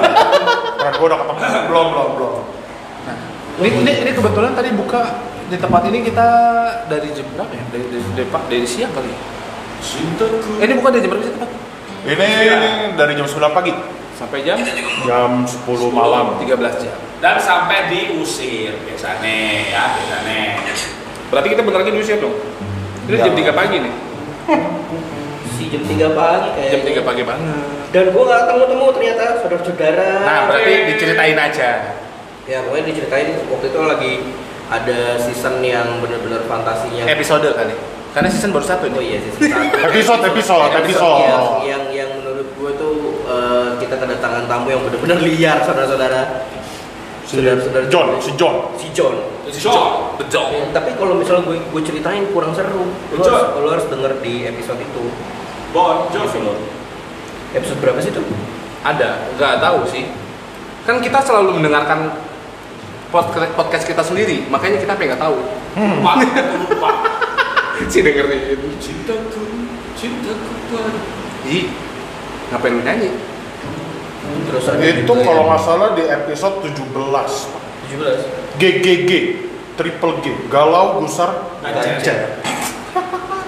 Kan 0.76 0.92
gua 1.00 1.06
udah 1.08 1.16
ketemu. 1.16 1.40
Belum, 1.72 1.86
belum, 1.96 2.08
belum. 2.12 2.32
Ini, 3.64 3.68
ini, 3.72 3.92
ini 4.04 4.10
kebetulan 4.12 4.52
tadi 4.52 4.68
buka 4.76 5.16
di 5.48 5.56
tempat 5.56 5.88
ini 5.88 6.04
kita 6.04 6.28
dari 6.84 7.08
jam 7.16 7.24
berapa 7.32 7.52
ya? 7.56 7.64
Dari, 7.72 7.84
dari, 7.88 8.04
dari, 8.20 8.28
dari 8.52 8.66
siang 8.68 8.92
kali 8.92 9.08
ya? 9.08 9.18
Eh, 10.60 10.64
ini 10.68 10.74
bukan 10.76 10.90
dari 10.92 11.02
jam 11.08 11.10
berapa 11.16 11.24
sih 11.24 11.32
tempat? 11.32 11.50
Ini 12.04 12.28
dari 13.00 13.12
jam 13.16 13.24
9 13.24 13.48
pagi, 13.56 13.72
Sampai 14.14 14.42
jam 14.42 14.58
jam 15.02 15.30
10 15.42 15.66
malam. 15.90 16.38
13 16.38 16.54
jam. 16.80 16.94
Dan 17.18 17.36
sampai 17.36 17.88
diusir 17.88 18.76
biasanya 18.80 19.34
ya 19.64 19.82
biasanya. 19.92 20.40
Berarti 21.28 21.48
kita 21.50 21.62
bentar 21.62 21.80
lagi 21.80 21.92
diusir 21.92 22.18
dong? 22.18 22.36
Ini 23.04 23.16
Ya. 23.16 23.24
jam 23.24 23.34
3 23.34 23.52
pagi 23.52 23.76
nih. 23.80 23.94
si 25.50 25.64
jam 25.68 25.82
3 25.82 26.12
pagi 26.12 26.48
Jam 26.68 26.80
kayaknya 26.80 27.00
3 27.00 27.02
pagi 27.02 27.22
banget. 27.22 27.46
dan 27.90 28.04
gue 28.10 28.22
gak 28.24 28.40
ketemu-temu 28.42 28.86
ternyata 28.90 29.24
saudara-saudara 29.38 30.08
Nah, 30.20 30.40
berarti 30.48 30.72
diceritain 30.90 31.38
aja. 31.38 31.68
ya 32.44 32.58
pokoknya 32.60 32.84
diceritain 32.84 33.28
waktu 33.46 33.66
itu 33.68 33.80
lagi 33.80 34.12
ada 34.66 34.98
season 35.16 35.60
yang 35.60 35.98
bener-bener 35.98 36.44
fantasinya 36.44 37.06
Episode 37.06 37.48
kali. 37.50 37.72
Karena 38.10 38.28
season 38.28 38.50
baru 38.50 38.62
satu 38.62 38.86
oh 38.86 38.92
nih. 38.92 39.02
iya 39.06 39.18
season 39.22 39.48
satu 39.48 39.86
Episode, 39.86 40.22
episode, 40.28 40.70
episode. 40.76 41.22
yang, 41.24 41.44
yang 41.64 41.82
yang 41.94 42.10
menurut 42.16 42.48
gue 42.52 42.70
tuh 42.74 42.94
eh, 43.24 43.68
kita 43.94 44.02
kedatangan 44.02 44.50
tamu 44.50 44.74
yang 44.74 44.82
bener-bener 44.82 45.22
liar 45.22 45.62
saudara-saudara 45.62 46.50
Si 47.24 47.40
saudara-saudara 47.40 47.86
John, 47.88 48.20
si 48.20 48.34
John. 48.36 48.56
si 48.76 48.90
John 48.92 49.14
John. 49.48 50.18
Betul. 50.20 50.44
Ya, 50.50 50.66
tapi 50.74 50.92
kalau 50.98 51.14
misalnya 51.16 51.46
gue 51.46 51.56
gue 51.62 51.82
ceritain 51.86 52.26
kurang 52.34 52.52
seru 52.52 52.84
lo 52.84 53.22
harus, 53.22 53.48
lo 53.54 53.68
harus 53.70 53.86
denger 53.88 54.18
di 54.20 54.44
episode 54.44 54.76
itu 54.82 55.04
Bon 55.72 56.10
Jovi. 56.10 56.42
episode 57.54 57.78
berapa 57.80 58.02
sih 58.02 58.10
tuh 58.10 58.26
Ada, 58.84 59.30
nggak 59.38 59.64
tahu 59.64 59.78
sih. 59.88 60.04
Kan 60.84 61.00
kita 61.00 61.24
selalu 61.24 61.56
mendengarkan 61.56 62.12
podcast, 63.08 63.56
podcast 63.56 63.84
kita 63.88 64.04
sendiri, 64.04 64.44
makanya 64.52 64.84
kita 64.84 64.92
pengen 64.92 65.16
nggak 65.16 65.22
tahu. 65.24 65.38
Lupa, 65.80 66.12
lupa. 66.68 66.90
si 67.92 68.04
dengerin. 68.04 68.60
Cintaku, 68.76 69.40
cintaku 69.96 70.52
padamu. 70.68 71.00
Ih, 71.48 71.72
ngapain 72.52 72.76
lu 72.76 72.84
nyanyi? 72.84 73.08
Terus 74.44 74.64
ada 74.66 74.80
Itu 74.80 75.02
juga 75.06 75.22
kalau 75.22 75.42
nggak 75.46 75.60
salah 75.60 75.88
di 75.92 76.04
episode 76.04 76.56
17. 76.62 77.32
17 77.90 78.54
GGG, 78.54 79.10
triple 79.74 80.14
G, 80.18 80.26
galau, 80.46 80.98
gusar, 80.98 81.30
Gancet. 81.60 81.98
gancet. 81.98 82.18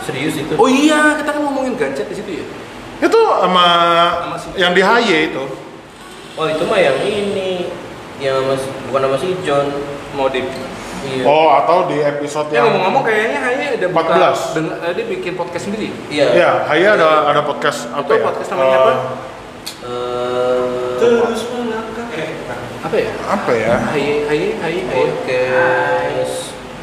serius 0.03 0.35
itu 0.37 0.55
Oh 0.55 0.67
iya, 0.67 1.15
kita 1.17 1.31
kan 1.31 1.43
ngomongin 1.43 1.75
gancet 1.75 2.07
di 2.07 2.15
situ 2.15 2.31
ya. 2.33 2.45
Itu 2.99 3.19
sama 3.19 3.67
Sama 4.17 4.37
si- 4.37 4.55
yang 4.57 4.71
di 4.71 4.81
HY 4.81 5.05
itu. 5.27 5.45
oh 6.33 6.47
itu 6.47 6.63
mah 6.63 6.77
yang 6.77 6.97
ini 7.01 7.69
yang 8.19 8.45
mas 8.45 8.61
bukan 8.87 9.01
nama 9.03 9.17
si 9.17 9.37
John 9.41 9.69
Mau 10.13 10.29
di 10.29 10.41
iya 11.03 11.23
Oh, 11.23 11.53
atau 11.55 11.87
di 11.87 11.97
episode 11.99 12.49
Ya 12.49 12.61
yang 12.61 12.71
ngomong-ngomong 12.71 13.05
kayaknya 13.05 13.39
Haya 13.39 13.67
ada 13.75 13.87
buka 13.87 14.03
14. 14.07 14.39
deng- 14.53 14.73
eh, 14.75 14.93
dia 14.93 15.05
bikin 15.07 15.33
podcast 15.35 15.65
sendiri. 15.65 15.89
iya 16.09 16.27
Ya, 16.31 16.51
HY 16.67 16.83
ada 16.95 17.07
ada 17.27 17.41
podcast 17.43 17.89
apa 17.89 18.05
Itu 18.05 18.13
ya? 18.13 18.23
podcast 18.23 18.49
namanya 18.51 18.69
Eh, 18.71 18.81
apa? 18.81 18.93
Eh, 19.77 20.61
Terus 20.97 21.41
melangkah. 21.49 22.07
Eh, 22.11 22.29
bukan. 22.37 22.59
Apa 22.83 22.97
ya? 22.97 23.11
Apa 23.25 23.53
ya? 23.53 23.75
Haya 23.89 24.15
Haya 24.27 24.51
Haya. 24.59 24.83
podcast 24.89 26.35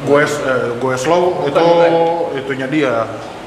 Gue 0.04 0.20
eh, 0.20 0.66
gue 0.74 0.94
slow 0.94 1.22
Bukan, 1.40 1.48
itu 1.48 1.64
bukan. 1.64 1.92
itunya 2.36 2.66
dia, 2.68 2.94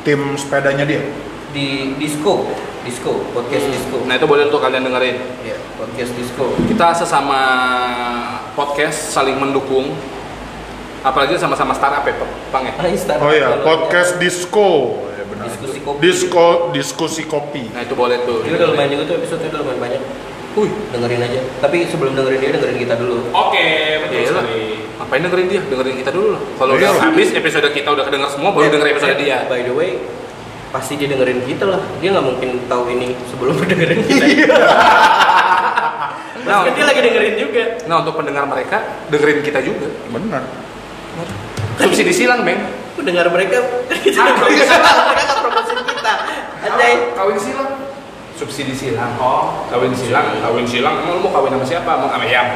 tim 0.01 0.33
sepedanya 0.33 0.83
dia. 0.83 1.01
di 1.47 1.95
disco 1.95 2.43
disco 2.83 3.23
podcast 3.31 3.65
disco 3.67 4.03
Nah 4.03 4.15
itu 4.15 4.25
boleh 4.25 4.45
untuk 4.45 4.59
kalian 4.59 4.83
dengerin. 4.83 5.15
ya 5.41 5.55
podcast 5.75 6.11
disco 6.13 6.53
Kita 6.65 6.91
sesama 6.93 7.39
podcast 8.51 9.11
saling 9.11 9.37
mendukung 9.37 9.95
apalagi 10.99 11.37
sama-sama 11.37 11.71
startup 11.71 12.03
ya 12.03 12.13
Bang 12.49 12.67
ya. 12.67 12.73
Ah, 12.75 12.85
Insta. 12.85 13.13
Oh 13.17 13.31
iya, 13.31 13.61
podcast 13.61 14.17
disco. 14.17 14.97
Benar. 15.27 15.45
Diskusi 15.45 15.79
kopi. 15.79 15.99
Disco 15.99 16.45
diskusi 16.71 17.21
kopi. 17.23 17.63
Nah 17.69 17.81
itu 17.81 17.93
boleh 17.93 18.17
tuh. 18.23 18.41
Ini 18.41 18.55
udah 18.55 18.67
lumayan 18.69 18.89
juga 18.91 19.03
tuh 19.05 19.15
episode 19.17 19.41
udah 19.43 19.59
lumayan 19.61 19.79
banyak. 19.79 20.01
Wih, 20.57 20.71
Dengerin 20.89 21.21
aja. 21.21 21.39
Tapi 21.59 21.85
sebelum 21.85 22.13
dengerin 22.13 22.39
dia 22.39 22.49
dengerin 22.51 22.79
kita 22.79 22.95
dulu. 22.95 23.29
Oke, 23.29 23.67
betul 24.01 24.15
Iya 24.15 24.25
lah. 24.27 24.41
sekali. 24.41 24.61
Ngapain 24.97 25.21
dengerin 25.21 25.47
dia? 25.47 25.61
Dengerin 25.63 25.95
kita 25.97 26.11
dulu 26.11 26.27
lah. 26.33 26.41
Kalau 26.57 26.73
Iya 26.73 26.89
udah 26.89 27.01
habis 27.03 27.29
episode 27.31 27.67
kita 27.69 27.89
udah 27.91 28.03
kedenger 28.03 28.29
semua, 28.29 28.49
baru 28.49 28.63
Eh, 28.63 28.71
denger 28.71 28.87
episode 28.89 29.13
eh, 29.13 29.19
dia. 29.21 29.37
By 29.45 29.61
the 29.61 29.71
way, 29.71 30.01
pasti 30.67 30.97
dia 30.97 31.07
dengerin 31.07 31.45
kita 31.45 31.65
lah. 31.67 31.81
Dia 31.97 32.09
nggak 32.09 32.25
mungkin 32.25 32.49
tahu 32.65 32.83
ini 32.89 33.13
sebelum 33.27 33.53
dengerin 33.63 34.01
kita. 34.03 34.25
Nah, 36.41 36.63
Nah, 36.63 36.71
dia 36.71 36.85
lagi 36.85 37.01
dengerin 37.03 37.35
juga. 37.35 37.63
Nah 37.85 37.95
untuk 38.01 38.15
pendengar 38.15 38.47
mereka, 38.47 38.77
dengerin 39.11 39.43
kita 39.43 39.59
juga. 39.59 39.91
Benar. 40.07 40.41
Subsidi 41.77 42.09
silang, 42.09 42.41
Bang. 42.41 42.86
Pendengar 43.07 43.31
mereka 43.31 43.63
kita 44.03 44.19
Ah, 44.19 44.35
nggak 44.35 45.39
promosiin 45.39 45.79
kita. 45.79 46.13
Kawin 47.15 47.39
silang. 47.39 47.71
Subsidi 48.35 48.75
silang. 48.75 49.15
Oh, 49.15 49.63
Kawin 49.71 49.95
silang, 49.95 50.27
kawin 50.43 50.67
silang. 50.67 50.99
Emang 50.99 51.15
lu 51.15 51.23
mau 51.23 51.31
kawin 51.31 51.55
sama 51.55 51.63
siapa? 51.63 51.87
Mau 51.95 52.11
sama 52.11 52.27
Ayam? 52.27 52.47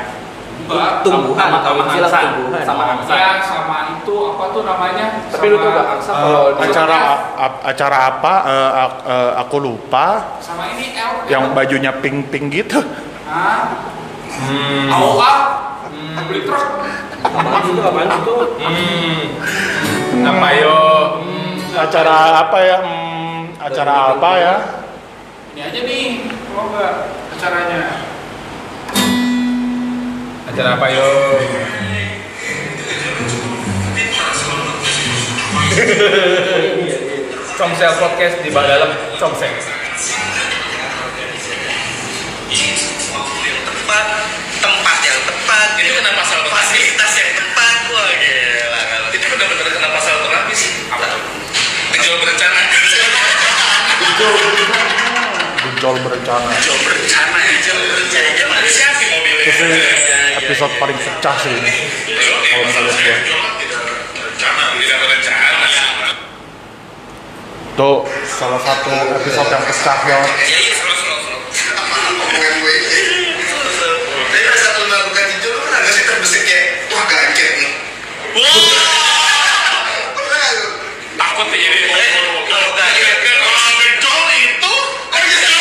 Tumbuhan, 1.02 1.40
sama, 1.40 1.56
sama 1.56 1.58
kawin 1.64 1.86
silang 1.88 2.12
angsa. 2.12 2.20
tumbuhan. 2.28 2.64
Sama 2.68 2.84
angsa. 2.86 3.12
Ya 3.16 3.32
sama 3.40 3.78
itu 3.96 4.16
apa 4.28 4.44
tuh 4.52 4.62
namanya? 4.62 5.06
Tapi 5.32 5.46
lu 5.48 5.56
tuh 5.56 5.70
gak 5.72 5.88
angsa 5.90 6.12
Eh, 6.12 6.20
kalau 6.20 6.44
acara 6.60 6.98
a- 7.32 7.62
acara 7.66 7.98
apa? 8.12 8.34
Eh, 8.44 8.72
eh, 9.08 9.32
aku 9.40 9.56
lupa. 9.58 10.36
sama 10.38 10.68
ini 10.70 10.92
L 10.94 11.32
Yang 11.32 11.44
bajunya 11.56 11.92
pink-pink 11.96 12.46
gitu. 12.52 12.84
ah 13.24 13.88
Hmm. 14.28 14.92
AOA 14.92 15.32
hmm. 15.32 15.71
Beli 16.28 16.42
truk 16.44 16.68
Apaan 17.22 17.64
itu? 17.70 17.80
Apaan 17.80 18.10
itu? 18.12 18.36
Hmm. 18.60 19.20
Apa 20.26 20.48
yo? 20.58 20.80
Acara 21.72 22.16
apa 22.44 22.58
ya? 22.60 22.78
Hmm, 22.84 23.40
acara 23.62 23.94
apa 24.18 24.32
ya? 24.36 24.56
ini 25.52 25.62
aja 25.68 25.80
nih 25.84 26.32
kalau 26.48 26.72
enggak 26.72 26.94
acaranya 27.36 27.82
Acara 30.48 30.70
apa 30.80 30.88
yo? 30.92 31.10
Comsel 37.56 37.94
podcast 38.00 38.36
di 38.44 38.50
bawah 38.52 38.68
dalam 38.68 38.92
Comsel. 39.16 39.54
tepat 43.62 44.08
tempat 44.62 44.98
yang 45.02 45.20
tepat 45.26 45.68
itu 45.82 45.92
kena 45.98 46.12
pasal 46.16 46.40
fasilitas 46.48 47.12
yang 47.18 47.32
tepat 47.34 47.76
wah 47.90 48.10
gila 48.14 48.82
kalau 48.88 49.08
itu 49.12 49.26
benar-benar 49.26 49.68
kena 49.74 49.90
pasal 49.92 50.14
berlapis 50.24 50.62
apa 50.94 51.06
tuh? 51.10 51.22
Gejol 51.92 52.16
berencana. 52.22 52.62
Gejol 52.72 53.02
berencana. 56.06 56.50
gejol 56.62 56.78
berencana. 56.86 57.40
Gejol 57.60 57.80
berencana 57.90 58.30
gimana 58.38 58.68
siapa 58.70 59.04
mobilnya 59.12 59.44
Itu 59.44 59.66
sih 59.66 59.82
episode 60.42 60.74
paling 60.78 60.98
pecah 60.98 61.36
sih 61.42 61.52
ini. 61.52 61.74
kalau 62.52 62.64
menurut 62.70 62.96
gua. 62.96 63.18
tidak 63.58 63.80
berencana 63.82 64.64
tidak 64.78 64.98
berencana. 65.02 65.68
Tuh 67.72 67.98
salah 68.28 68.62
satu 68.62 68.92
episode 69.16 69.50
yang 69.50 69.64
pecah 69.66 69.98
banget. 70.06 70.32
ya 70.46 70.58
iya 70.60 70.74
selalu 70.76 70.96
selalu 70.98 71.22
selalu 71.24 71.40
apa 71.72 71.98
omongan 72.12 72.54
gue 72.62 72.76
tapi 74.32 74.40
pada 74.44 74.58
saat 74.60 74.76
lu 74.80 74.86
melakukan 74.88 75.26
hijau 75.32 75.50
lu 75.52 75.60
pernah 75.64 75.80
nggak 75.82 75.94
sih 75.96 76.04
terbesit 76.08 76.42
kayak 76.46 76.66
wah 76.92 77.06
gancet 77.08 77.52
nih 77.60 77.72
pernah 80.16 80.46
lu 80.52 80.68
takut 81.16 81.48
nih 81.52 81.60
jadi 81.64 81.80
kalau 82.52 82.70
gancet 82.76 83.18
kalau 83.24 83.72
gejol 83.80 84.22
itu 84.36 84.74
kan 85.12 85.22
gejol 85.22 85.54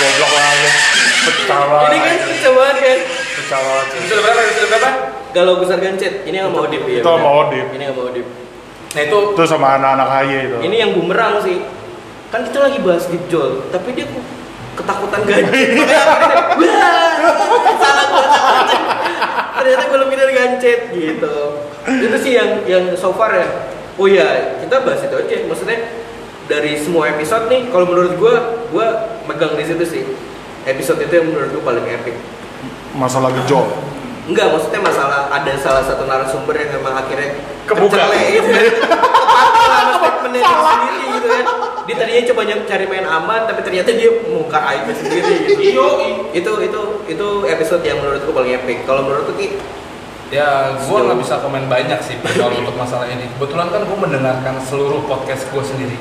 Goblok 0.00 0.30
banget. 0.32 0.74
Pecah 1.20 1.60
Ini 1.92 1.98
kan 2.00 2.16
pecah 2.24 2.52
banget 2.56 2.76
kan. 2.80 2.98
Pecah 3.36 3.60
banget. 3.60 3.86
Episode 4.00 4.20
berapa? 4.24 4.40
Episode 4.48 4.68
berapa? 4.72 4.90
Galau 5.36 5.54
besar 5.60 5.78
gancet. 5.78 6.14
Ini 6.24 6.36
yang 6.40 6.48
mau 6.56 6.64
Odip 6.64 6.82
ya. 6.88 7.04
Itu 7.04 7.04
benar. 7.04 7.20
sama 7.20 7.30
Odip. 7.44 7.66
Ini 7.76 7.82
yang 7.84 7.94
mau 7.94 8.04
Odip. 8.08 8.26
Nah 8.90 9.02
itu 9.04 9.18
Itu 9.36 9.42
sama 9.44 9.66
anak-anak 9.76 10.08
HY 10.08 10.32
itu. 10.48 10.56
Ini 10.64 10.76
yang 10.80 10.90
bumerang 10.96 11.34
sih. 11.44 11.60
Kan 12.32 12.40
kita 12.48 12.58
lagi 12.62 12.78
bahas 12.80 13.04
Gijol, 13.10 13.68
tapi 13.74 13.92
dia 13.92 14.06
ketakutan 14.78 15.20
gancet. 15.26 15.68
Salah. 17.82 18.06
Ternyata 19.60 19.82
gue 19.84 19.98
lebih 19.98 20.16
dari 20.16 20.32
gancet 20.32 20.80
gitu. 20.96 21.36
Itu 21.84 22.16
sih 22.22 22.32
yang 22.38 22.64
yang 22.64 22.84
so 22.96 23.12
far 23.12 23.34
ya. 23.36 23.48
Oh 24.00 24.08
iya, 24.08 24.56
kita 24.64 24.80
bahas 24.80 25.04
itu 25.04 25.12
aja. 25.12 25.36
Maksudnya 25.44 25.78
dari 26.50 26.74
semua 26.82 27.06
episode 27.14 27.46
nih, 27.46 27.70
kalau 27.70 27.86
menurut 27.86 28.18
gua, 28.18 28.34
gua 28.74 28.86
megang 29.30 29.54
di 29.54 29.62
situ 29.62 29.84
sih. 29.86 30.02
Episode 30.66 31.06
itu 31.06 31.14
yang 31.14 31.30
menurut 31.30 31.54
gua 31.54 31.62
paling 31.70 31.86
epic. 31.86 32.18
Masalah 32.98 33.30
gejol. 33.30 33.70
Enggak, 34.26 34.50
maksudnya 34.50 34.82
masalah 34.82 35.30
ada 35.30 35.52
salah 35.62 35.82
satu 35.86 36.04
narasumber 36.10 36.58
yang 36.58 36.82
memang 36.82 36.98
akhirnya 36.98 37.38
Kebuka. 37.70 38.02
gitu 38.10 38.50
kan. 38.50 38.66
Dia 40.30 40.42
sendiri 40.46 41.06
gitu 41.18 41.26
kan. 41.30 41.44
Dia 41.86 41.94
tadinya 41.98 42.22
coba 42.30 42.40
cari 42.46 42.84
main 42.86 43.06
aman, 43.06 43.40
tapi 43.50 43.60
ternyata 43.66 43.90
dia 43.94 44.10
muka 44.30 44.58
aibnya 44.62 44.94
sendiri 44.94 45.34
gitu. 45.46 45.86
Itu 46.34 46.52
itu 46.62 46.80
itu 47.10 47.28
episode 47.46 47.82
yang 47.82 47.98
menurutku 48.02 48.30
paling 48.30 48.54
epic. 48.54 48.86
Kalau 48.86 49.06
menurutku 49.06 49.34
Ki, 49.34 49.58
Ya, 50.30 50.48
gue 50.72 50.98
nggak 51.00 51.18
bisa 51.18 51.42
komen 51.42 51.66
banyak 51.66 51.98
sih 52.00 52.14
kalau 52.22 52.54
untuk 52.54 52.78
masalah 52.78 53.06
ini. 53.06 53.26
Kebetulan 53.34 53.66
kan 53.66 53.82
gue 53.82 53.98
mendengarkan 53.98 54.62
seluruh 54.62 55.02
podcast 55.04 55.50
gue 55.50 55.58
sendiri. 55.60 55.98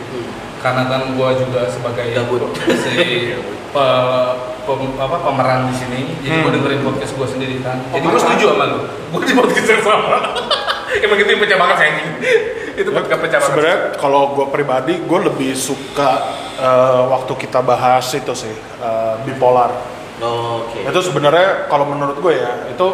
Karena 0.61 0.85
kan 0.85 1.17
gue 1.17 1.29
juga 1.39 1.65
sebagai 1.65 2.13
si 2.85 3.33
pe- 3.69 4.33
pem- 4.65 4.97
apa, 4.97 5.17
pemeran 5.19 5.65
di 5.65 5.75
sini, 5.75 5.99
jadi 6.19 6.35
gue 6.35 6.45
Hmm. 6.45 6.55
dengerin 6.61 6.81
podcast 6.83 7.13
gue 7.15 7.27
sendiri 7.27 7.55
kan. 7.61 7.81
Jadi 7.89 8.05
gue 8.05 8.21
setuju 8.21 8.45
sama 8.53 8.65
lu. 8.67 8.79
Gue 9.09 9.21
di 9.23 9.33
podcast 9.33 9.67
yang 9.67 9.81
sama. 9.81 10.17
Emang 11.05 11.17
itu 11.17 11.29
yang 11.29 11.41
pecah 11.41 11.57
banget 11.57 11.75
saya 11.79 11.91
Itu 12.81 12.89
podcast 12.91 13.19
pecah 13.19 13.39
banget. 13.39 13.49
Sebenarnya 13.49 13.77
kalau 13.97 14.21
gue 14.33 14.45
pribadi, 14.49 14.93
gue 14.99 15.19
lebih 15.25 15.57
suka 15.57 16.09
eh, 16.55 17.01
waktu 17.07 17.33
kita 17.35 17.65
bahas 17.65 18.05
itu 18.11 18.33
sih 18.35 18.53
eh, 18.77 19.13
bipolar. 19.25 19.73
Oke. 20.21 20.85
Itu 20.85 20.99
sebenarnya 21.01 21.65
kalau 21.65 21.87
menurut 21.87 22.19
gue 22.19 22.33
ya 22.35 22.67
itu 22.67 22.87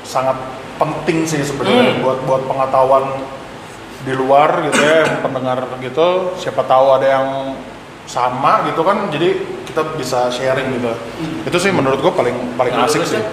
sangat 0.00 0.38
penting 0.80 1.28
sih 1.28 1.44
sebenarnya 1.44 2.00
buat 2.00 2.24
buat 2.24 2.48
pengetahuan 2.48 3.20
di 4.00 4.16
luar 4.16 4.64
gitu 4.64 4.80
ya, 4.80 5.04
yang 5.04 5.20
pendengar 5.20 5.60
gitu. 5.84 6.32
Siapa 6.40 6.64
tahu 6.64 6.96
ada 6.96 7.04
yang 7.20 7.28
sama 8.08 8.64
gitu 8.64 8.80
kan, 8.80 9.12
jadi 9.12 9.36
kita 9.68 9.92
bisa 10.00 10.32
sharing 10.32 10.80
gitu. 10.80 10.90
Itu 11.44 11.58
sih 11.60 11.68
menurut 11.68 12.00
gue 12.00 12.08
paling 12.10 12.56
paling 12.56 12.72
Menurut 12.72 12.88
asik 12.88 13.04
lu, 13.04 13.12
sih. 13.12 13.20
Cak? 13.20 13.28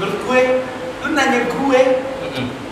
menurut 0.00 0.16
gue 0.24 0.40
lu 1.04 1.08
nanya 1.12 1.40
gue 1.44 1.82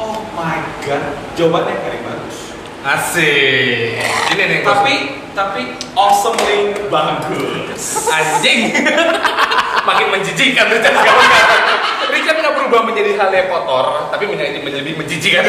oh 0.01 0.17
my 0.33 0.59
god 0.81 1.05
jawabannya 1.37 1.77
paling 1.77 2.03
bagus 2.09 2.37
Asik. 2.79 4.01
Ini 4.33 4.43
nih 4.49 4.61
tapi 4.65 4.95
tapi 5.37 5.77
awesomely 5.93 6.73
bagus 6.89 8.09
anjing 8.09 8.73
makin 9.89 10.07
menjijikan 10.13 10.69
tuh 10.69 10.79
Chan, 10.79 10.93
sekarang 10.93 11.29
Richard 12.15 12.39
nggak 12.39 12.55
berubah 12.55 12.81
menjadi 12.85 13.11
hal 13.17 13.31
yang 13.33 13.49
kotor 13.49 14.13
tapi 14.13 14.25
menjadi 14.29 14.61
menjadi 14.61 14.85
lebih 14.85 14.95
menjijikan 15.01 15.43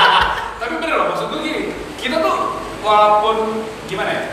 tapi 0.60 0.72
bener 0.80 0.96
loh 0.96 1.06
maksud 1.12 1.28
gue 1.28 1.40
gini 1.44 1.62
kita 2.00 2.16
tuh 2.18 2.56
walaupun 2.80 3.64
gimana 3.84 4.10
ya 4.10 4.24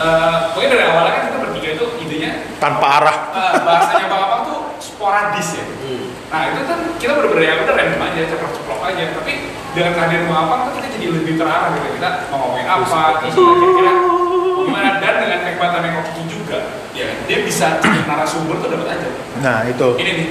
Eh, 0.00 0.36
pokoknya 0.56 0.68
dari 0.72 0.84
awalnya 0.88 1.12
kan 1.12 1.22
kita 1.28 1.38
bertiga 1.44 1.68
itu 1.76 1.86
idenya 2.00 2.30
Tanpa 2.56 3.04
arah. 3.04 3.16
eh, 3.36 3.52
bahasanya 3.60 4.08
bang 4.08 4.22
abang 4.24 4.42
tuh 4.48 4.58
sporadis 4.80 5.60
ya. 5.60 5.64
Hmm. 5.84 6.08
nah 6.32 6.40
itu 6.48 6.64
kan 6.64 6.78
kita 6.96 7.12
bener-bener 7.20 7.44
ya 7.44 7.54
udah 7.60 7.74
random 7.76 8.00
aja 8.08 8.20
ceplok-ceplok 8.32 8.80
aja. 8.80 9.04
Tapi 9.12 9.32
dengan 9.76 9.92
kehadiran 9.92 10.24
bang 10.24 10.40
abang 10.40 10.60
tuh 10.64 10.72
kita 10.80 10.86
jadi 10.96 11.06
lebih 11.20 11.32
terarah 11.36 11.68
gitu. 11.76 12.00
Kita 12.00 12.08
mau 12.32 12.48
ngomongin 12.48 12.68
apa 12.72 13.02
terus 13.20 13.34
kira-kira 13.36 13.92
mau 14.00 14.64
gimana 14.64 14.90
dan 15.04 15.14
dengan 15.20 15.38
kehebatan 15.44 15.80
yang 15.84 15.94
Kiki 16.00 16.24
juga 16.32 16.58
ya 16.96 17.06
dia 17.28 17.38
bisa 17.60 17.76
narasumber 18.08 18.56
tuh 18.56 18.72
dapat 18.72 18.96
aja 18.96 19.08
Nah 19.44 19.68
itu. 19.68 19.88
ini 20.00 20.12
nih 20.16 20.28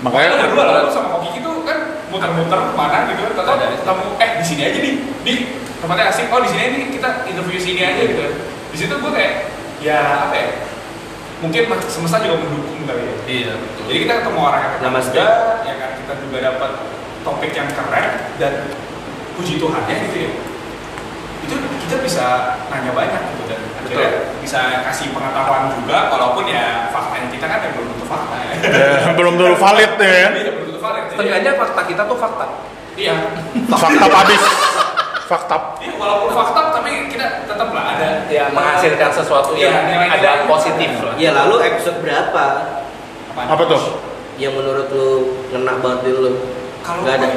Makanya- 0.00 0.34
Makanya 0.34 0.48
berdua 0.50 0.64
lah, 0.66 0.82
lu 0.82 0.90
sama 0.90 1.08
Koki 1.14 1.38
itu 1.38 1.50
kan 1.62 1.78
muter-muter 2.10 2.58
ke 2.58 2.72
mana 2.74 3.06
gitu 3.06 3.22
kan, 3.22 3.32
tahu 3.38 3.54
ketemu 3.60 4.04
eh 4.18 4.30
di 4.34 4.44
sini 4.44 4.62
aja 4.66 4.78
nih, 4.82 4.94
di 5.22 5.32
tempatnya 5.78 6.10
asik, 6.10 6.26
oh 6.26 6.42
di 6.42 6.50
sini 6.50 6.64
nih 6.74 6.82
kita 6.90 7.08
interview 7.22 7.54
sini 7.54 7.80
aja 7.86 8.02
gitu. 8.02 8.24
Di 8.74 8.76
situ 8.76 8.90
gue 8.90 9.12
kayak 9.14 9.32
ya 9.78 10.26
apa 10.26 10.34
ya, 10.34 10.48
mungkin 11.38 11.62
semesta 11.86 12.18
juga 12.18 12.42
mendukung 12.42 12.82
kali 12.82 12.98
ya. 12.98 13.14
iya 13.30 13.52
betul 13.54 13.82
Jadi 13.86 13.98
kita 14.02 14.12
ketemu 14.24 14.40
orang 14.42 14.60
yang 14.64 14.74
Nama 14.82 14.98
juga, 14.98 15.26
ya 15.62 15.74
kan 15.78 15.90
kita 15.94 16.12
juga 16.18 16.38
dapat 16.50 16.70
topik 17.22 17.50
yang 17.54 17.68
keren 17.70 18.08
dan 18.42 18.52
puji 19.38 19.62
Tuhannya 19.62 19.94
gitu 20.02 20.16
ya. 20.18 20.30
Itu 21.46 21.54
kita 21.86 21.96
bisa 22.02 22.24
nanya 22.66 22.90
banyak 22.90 23.22
gitu 23.30 23.42
dan 23.46 23.60
akhirnya 23.92 24.10
bisa 24.40 24.58
kasih 24.82 25.06
pengetahuan 25.12 25.70
juga, 25.76 26.08
walaupun 26.08 26.44
ya 26.48 26.88
faktanya 26.88 27.28
kita 27.28 27.46
kan 27.46 27.58
ya 27.60 27.70
belum 27.72 27.86
tentu 27.92 28.06
fakta 28.08 28.36
ya. 28.40 28.52
Ya, 28.72 29.10
belum 29.12 29.34
dulu 29.36 29.54
valid 29.54 29.90
kan. 29.94 30.02
Iya, 30.02 30.28
belum 30.32 30.66
tentu 30.66 30.80
valid. 30.80 31.02
Setengahnya 31.12 31.52
fakta 31.54 31.80
kita 31.84 32.02
tuh 32.04 32.16
fakta. 32.16 32.46
Iya. 32.94 33.14
Fakta 33.68 34.06
habis. 34.18 34.42
Fakta. 35.22 35.56
Iya, 35.80 35.92
walaupun 35.96 36.30
fakta 36.30 36.60
tapi 36.72 36.90
kita 37.08 37.26
tetap 37.44 37.68
lah 37.70 37.84
ada 37.92 38.08
Ya, 38.28 38.48
menghasilkan 38.48 39.10
sesuatu 39.10 39.52
yang 39.54 39.72
Iya, 39.72 39.80
nilai-nilai 39.84 40.08
ada 40.18 40.28
yang 40.28 40.44
positif 40.46 40.90
lah. 40.98 41.14
Ya 41.16 41.30
lalu 41.32 41.54
episode 41.62 41.98
berapa 42.00 42.44
Apa 43.34 43.62
tuh? 43.64 43.80
yang 44.36 44.52
menurut 44.52 44.88
lu 44.88 45.08
ngena 45.48 45.76
banget 45.78 45.98
di 46.02 46.10
lu? 46.12 46.32
Kalau 46.82 47.04
Nggak 47.04 47.14
ada. 47.20 47.28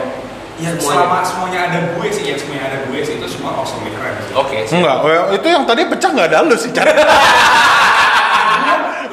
Ya 0.56 0.72
Semuanya. 0.72 1.04
selama 1.04 1.20
semuanya 1.22 1.60
ada 1.68 1.80
gue 1.92 2.08
sih, 2.10 2.24
ya 2.26 2.36
semuanya 2.36 2.64
ada 2.70 2.78
gue 2.88 3.00
sih 3.02 3.14
itu 3.16 3.28
semua 3.28 3.52
awesome 3.56 3.84
keren. 3.84 4.14
sih. 4.22 4.34
Oke. 4.34 4.58
siap. 4.64 4.78
Enggak, 4.80 4.98
oh, 5.02 5.28
itu 5.30 5.48
yang 5.52 5.64
tadi 5.64 5.82
pecah 5.84 6.10
nggak 6.12 6.28
ada 6.30 6.38
lu 6.42 6.56
sih. 6.56 6.72
Lu 6.72 6.80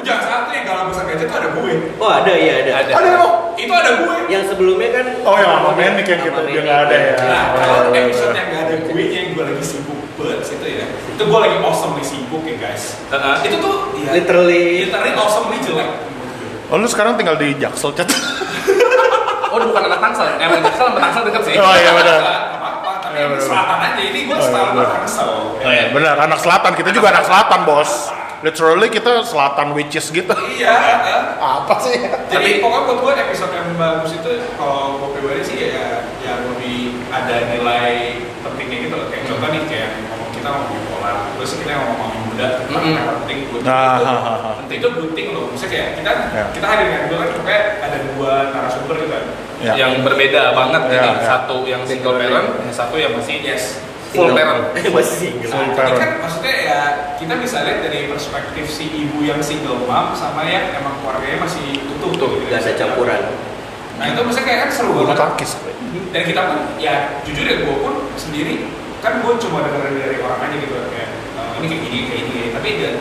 Jangan 0.02 0.22
salah 0.22 0.40
tuh 0.44 0.52
yang 0.52 0.64
galau 0.64 0.84
besar 0.90 1.04
gajah 1.06 1.26
tuh 1.26 1.36
ada 1.36 1.48
gue. 1.52 1.72
Oh 1.96 2.10
ada 2.10 2.32
ya 2.32 2.52
ada. 2.58 2.72
Ada. 2.82 2.92
Ada 2.92 3.08
lo. 3.16 3.28
Itu 3.54 3.70
ada 3.70 3.90
gue. 3.98 4.16
Yang 4.26 4.44
sebelumnya 4.50 4.88
kan 4.90 5.04
Oh, 5.22 5.34
yang 5.34 5.50
sama 5.56 5.70
Menik 5.74 6.06
yang 6.06 6.20
kita 6.20 6.34
Sama 6.34 6.48
dia 6.48 6.60
nggak 6.60 6.78
ada 6.80 6.96
ya. 6.96 7.14
Nah, 7.14 7.22
Oh, 7.22 7.58
kalau 7.58 7.78
iya, 7.88 8.00
episode 8.02 8.26
iya. 8.26 8.34
yang 8.34 8.46
gak 8.48 8.62
ada 8.62 8.74
gue 8.82 9.02
yang 9.04 9.26
gue 9.30 9.44
lagi 9.44 9.62
sibuk 9.62 9.98
banget 10.12 10.38
itu 10.48 10.66
ya. 10.68 10.86
Itu 10.88 11.22
gue 11.22 11.38
lagi 11.38 11.56
awesome 11.60 11.92
nih 11.94 12.02
sibuk 12.04 12.42
ya 12.42 12.56
guys. 12.56 12.84
Heeh. 13.10 13.34
Itu 13.46 13.56
tuh 13.58 13.74
ya, 13.96 14.10
literally 14.12 14.62
literally 14.86 15.12
awesome 15.14 15.46
nih 15.50 15.60
jelek. 15.62 15.88
Oh, 16.66 16.80
lu 16.80 16.88
sekarang 16.88 17.14
tinggal 17.14 17.36
di 17.36 17.52
Jaksel, 17.54 17.92
Chat. 17.92 18.08
Oh, 19.52 19.60
bukan 19.62 19.82
anak 19.84 20.00
Tangsel. 20.00 20.26
Emang 20.36 20.60
Tangsel 20.60 20.86
sama 20.88 20.98
Tangsel 20.98 21.22
deket 21.28 21.42
sih. 21.44 21.54
Oh 21.54 21.74
iya 21.74 21.92
benar. 21.92 22.20
Tapi 23.02 23.14
Iya, 23.14 23.26
bener. 23.28 23.44
selatan 23.44 23.78
aja. 23.78 24.00
Ini 24.02 24.20
gue 24.22 24.32
Oh, 24.32 24.38
iya, 24.38 24.48
selatan 24.48 24.72
bener. 24.74 24.88
Tangsel. 24.90 25.30
Oh 25.58 25.70
iya, 25.70 25.84
benar, 25.90 26.16
anak 26.18 26.38
selatan. 26.38 26.72
Kita 26.72 26.90
juga 26.90 27.06
anak 27.10 27.24
selatan, 27.24 27.60
Bos. 27.62 27.92
Literally 28.42 28.88
kita 28.88 29.22
selatan 29.22 29.70
witches 29.70 30.10
gitu. 30.10 30.34
Iya. 30.34 30.74
eh. 30.98 31.22
Apa 31.38 31.78
sih? 31.78 31.94
Jadi 32.26 32.26
Tapi- 32.26 32.58
pokoknya 32.58 32.82
buat 32.88 32.98
gue 32.98 33.12
episode 33.22 33.52
yang 33.52 33.68
bagus 33.76 34.10
itu 34.12 34.30
kalau 34.52 34.98
gue 34.98 35.08
pribadi 35.12 35.42
sih 35.42 35.56
ya 35.70 35.86
yang 36.18 36.42
lebih 36.48 37.06
ada 37.06 37.36
nilai 37.48 37.94
pentingnya 38.42 38.78
gitu 38.82 38.94
loh. 38.96 39.06
Kayak 39.06 39.24
contoh 39.28 39.48
nih 39.48 39.62
kayak 39.70 39.90
kita 40.42 40.50
ngomongin 40.50 40.82
pola, 40.90 41.12
terus 41.32 41.50
kita 41.54 41.72
ngomongin 41.78 42.20
muda 42.26 42.46
tentang 42.58 42.82
Mm-mm. 42.82 42.96
yang 42.98 43.06
penting 43.22 43.38
buat 43.46 43.62
Nah, 43.62 43.94
itu. 43.94 44.04
ha. 44.10 44.50
Penting 44.58 44.78
itu 44.82 44.88
penting 44.90 45.26
loh. 45.30 45.44
Maksudnya 45.48 45.70
kayak 45.70 45.88
kita 45.94 46.10
Ya. 46.34 46.44
kita 46.50 46.66
hadir 46.66 46.86
kan 46.90 47.00
dulu 47.06 47.16
kan 47.16 47.30
pokoknya 47.32 47.62
ada 47.78 47.96
dua 48.10 48.32
narasumber 48.50 48.94
gitu 48.98 49.08
kan. 49.08 49.24
Ya. 49.62 49.72
Yang 49.78 49.92
berbeda 50.02 50.42
banget 50.52 50.82
ini. 50.84 50.98
ya. 50.98 51.12
Satu 51.22 51.56
yang 51.62 51.82
single 51.86 52.16
parent, 52.18 52.48
yang 52.58 52.74
satu 52.74 52.94
yang 52.98 53.12
masih 53.14 53.36
Yes. 53.40 53.64
full 54.10 54.28
Single. 54.28 54.34
parent. 54.36 54.62
Masih 54.98 55.14
single. 55.16 55.48
Full 55.48 55.62
Nah, 55.62 55.72
parent. 55.72 55.88
ini 55.88 56.02
kan 56.02 56.10
maksudnya 56.20 56.54
ya 56.60 56.80
kita 57.16 57.34
bisa 57.38 57.56
lihat 57.62 57.78
dari 57.80 58.00
perspektif 58.04 58.64
si 58.66 58.84
ibu 58.92 59.22
yang 59.22 59.38
single 59.40 59.78
mom 59.80 60.10
sama 60.12 60.42
yang 60.44 60.74
emang 60.74 60.98
keluarganya 61.00 61.38
masih 61.40 61.64
utuh 61.88 62.10
Utuh, 62.12 62.30
gitu. 62.36 62.50
Gak 62.50 62.60
ada 62.60 62.72
campuran. 62.76 63.20
Nah 63.96 64.06
itu 64.08 64.20
maksudnya 64.20 64.44
kayak 64.44 64.60
kan 64.66 64.70
seru 64.74 64.90
banget. 64.98 65.16
Dan 66.12 66.22
kita 66.26 66.40
pun 66.42 66.58
ya 66.76 66.94
jujur 67.22 67.44
ya 67.46 67.56
gue 67.58 67.76
pun 67.78 67.94
sendiri 68.18 68.68
kan 69.02 69.18
gue 69.18 69.32
cuma 69.42 69.66
dengerin 69.66 69.94
dari 69.98 70.16
orang 70.22 70.40
aja 70.46 70.56
gitu 70.56 70.74
kayak 70.88 71.10
"Eh, 71.34 71.50
ini 71.58 71.66
kayak 71.66 71.82
gini 71.82 71.98
kayak 72.06 72.22
gini 72.30 72.42
tapi 72.54 72.68
dan 72.78 72.94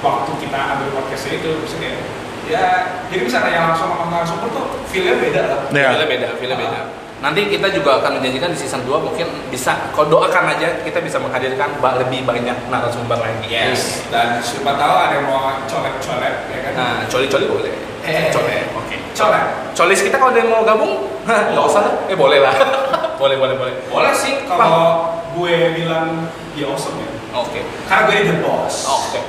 waktu 0.00 0.30
kita 0.38 0.58
ambil 0.78 0.88
podcastnya 0.94 1.32
itu 1.42 1.48
maksudnya 1.58 1.90
kayak 1.90 2.02
ya 2.44 2.64
jadi 3.08 3.22
bisa 3.24 3.40
nanya 3.40 3.60
langsung 3.72 3.88
sama 3.88 4.04
narasumber 4.12 4.48
tuh 4.52 4.66
feelnya 4.92 5.16
beda 5.16 5.42
lah. 5.48 5.60
Ya. 5.72 5.88
Filenya 5.96 6.06
beda, 6.06 6.28
filenya 6.36 6.58
beda. 6.60 6.80
Nanti 7.24 7.40
kita 7.48 7.72
juga 7.72 8.04
akan 8.04 8.20
menjanjikan 8.20 8.52
di 8.52 8.58
season 8.60 8.84
2 8.84 9.00
mungkin 9.00 9.24
bisa 9.48 9.88
kalau 9.96 10.12
doakan 10.12 10.44
aja 10.52 10.84
kita 10.84 11.00
bisa 11.00 11.16
menghadirkan 11.16 11.72
lebih 11.80 12.20
banyak 12.28 12.68
narasumber 12.68 13.16
lagi. 13.16 13.48
Yes. 13.48 14.04
Dan 14.12 14.44
siapa 14.44 14.76
tahu 14.76 14.94
ada 15.08 15.14
yang 15.16 15.24
mau 15.24 15.56
colek-colek 15.64 16.34
ya 16.52 16.58
kan. 16.68 16.72
Nah, 16.76 16.94
coli-coli 17.08 17.48
boleh. 17.48 17.72
Eh, 18.04 18.28
colek. 18.28 18.68
Oke. 18.76 18.96
colek. 19.16 19.44
Colis 19.72 20.00
kita 20.04 20.20
kalau 20.20 20.36
ada 20.36 20.40
yang 20.44 20.52
mau 20.52 20.62
gabung, 20.68 21.08
nggak 21.56 21.64
usah. 21.64 22.04
Eh 22.12 22.16
boleh 22.18 22.44
lah. 22.44 22.52
boleh, 23.20 23.40
boleh, 23.40 23.56
boleh. 23.56 23.74
Boleh 23.88 24.12
sih 24.12 24.44
kalau 24.44 25.16
gue 25.34 25.54
bilang 25.74 26.30
dia 26.54 26.66
awesome 26.70 26.96
ya. 27.02 27.10
Oke. 27.34 27.60
Karena 27.90 28.02
gue 28.06 28.16
the 28.30 28.36
boss. 28.40 28.86
Oke. 28.86 29.20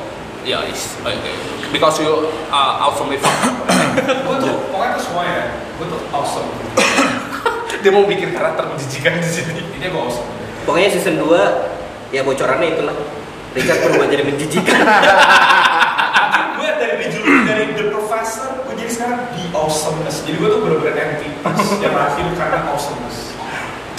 Ya, 0.46 0.62
is. 0.70 0.96
Oke. 1.02 1.32
Because 1.74 1.98
you 1.98 2.30
are 2.54 2.72
awesomely 2.86 3.18
fucked. 3.18 3.50
gue 4.26 4.36
tuh 4.38 4.56
pokoknya 4.70 4.92
tuh 4.96 5.04
semua 5.04 5.24
ya. 5.26 5.44
Gue 5.82 5.88
tuh 5.90 6.02
awesome. 6.14 6.50
Dia 7.82 7.92
mau 7.92 8.06
bikin 8.06 8.34
karakter 8.34 8.70
menjijikan 8.70 9.18
di 9.18 9.26
sini. 9.26 9.62
Ini 9.82 9.90
gue 9.90 10.02
awesome. 10.02 10.30
Pokoknya 10.70 10.94
season 10.94 11.18
2 11.22 12.14
ya 12.14 12.22
bocorannya 12.22 12.78
itulah. 12.78 12.96
Richard 13.58 13.80
berubah 13.88 14.08
jadi 14.12 14.24
menjijikan. 14.24 14.80
gue 16.56 16.70
dari 16.80 16.96
dijuluki 17.04 17.42
dari 17.46 17.66
the 17.76 17.86
professor 17.92 18.64
gue 18.64 18.74
jadi 18.80 18.92
sekarang 18.92 19.20
the 19.36 19.44
awesomeness 19.54 20.24
jadi 20.24 20.36
gue 20.40 20.50
tuh 20.50 20.60
bener-bener 20.64 21.20
entitas 21.20 21.60
yang 21.84 21.94
lahir 21.94 22.26
karena 22.34 22.60
awesomeness 22.72 23.35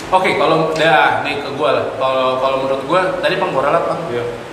Oke, 0.07 0.39
kalau 0.39 0.71
dah 0.73 1.21
nih 1.21 1.43
ke 1.43 1.51
gua 1.55 1.75
lah. 1.75 1.85
Kalau 1.99 2.39
kalau 2.39 2.57
menurut 2.63 2.83
gua 2.87 3.01
tadi 3.19 3.35
pang 3.37 3.51
gua 3.51 3.67
ralat, 3.67 3.85
Bang. 3.85 4.01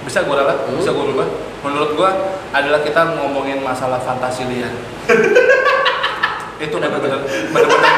Bisa 0.01 0.26
gua 0.26 0.41
ralat, 0.41 0.58
Hmm. 0.66 0.82
bisa 0.82 0.89
gua 0.89 1.06
rubah. 1.06 1.28
Menurut 1.62 1.93
gua 1.93 2.10
adalah 2.49 2.82
kita 2.82 3.14
ngomongin 3.14 3.62
masalah 3.62 3.97
fantasi 3.97 4.45
liar. 4.45 4.74
itu 6.56 6.72
benar-benar 6.72 7.20
benar-benar 7.51 7.91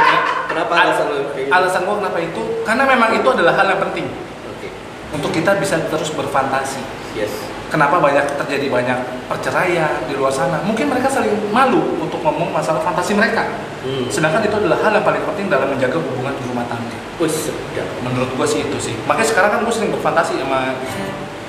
Kenapa 0.49 0.71
Al- 0.73 0.81
alasan 0.89 1.05
lu 1.05 1.15
kayak 1.29 1.45
gitu? 1.45 1.53
alasan 1.53 1.81
gua 1.85 1.95
kenapa 1.99 2.17
itu 2.17 2.41
karena 2.63 2.83
memang 2.87 3.09
itu 3.13 3.27
adalah 3.27 3.53
hal 3.53 3.67
yang 3.67 3.81
penting 3.83 4.07
Oke. 4.47 4.67
untuk 5.11 5.29
kita 5.29 5.53
bisa 5.55 5.77
terus 5.85 6.09
berfantasi 6.09 6.81
Yes. 7.13 7.29
kenapa 7.69 7.99
banyak 7.99 8.25
terjadi 8.35 8.65
banyak 8.67 8.97
perceraian 9.27 10.01
di 10.03 10.17
luar 10.17 10.33
sana 10.33 10.65
mungkin 10.65 10.89
mereka 10.89 11.07
saling 11.07 11.35
malu 11.47 11.77
untuk 11.99 12.14
ngomong 12.25 12.49
masalah 12.51 12.81
fantasi 12.81 13.13
mereka 13.13 13.45
Hmm. 13.85 14.09
sedangkan 14.09 14.41
itu 14.41 14.57
adalah 14.57 14.81
hal 14.81 14.89
yang 14.91 15.05
paling 15.05 15.21
penting 15.23 15.45
dalam 15.45 15.69
menjaga 15.69 15.93
hubungan 15.95 16.33
di 16.33 16.49
rumah 16.49 16.65
tangga 16.65 16.97
Wih, 17.15 17.29
sedap. 17.29 17.85
menurut 18.01 18.33
gua 18.33 18.41
sih 18.43 18.65
itu 18.65 18.73
sih 18.81 18.97
makanya 19.05 19.29
sekarang 19.29 19.49
kan 19.53 19.59
gua 19.61 19.69
sering 19.69 19.93
berfantasi 19.93 20.41
sama 20.41 20.73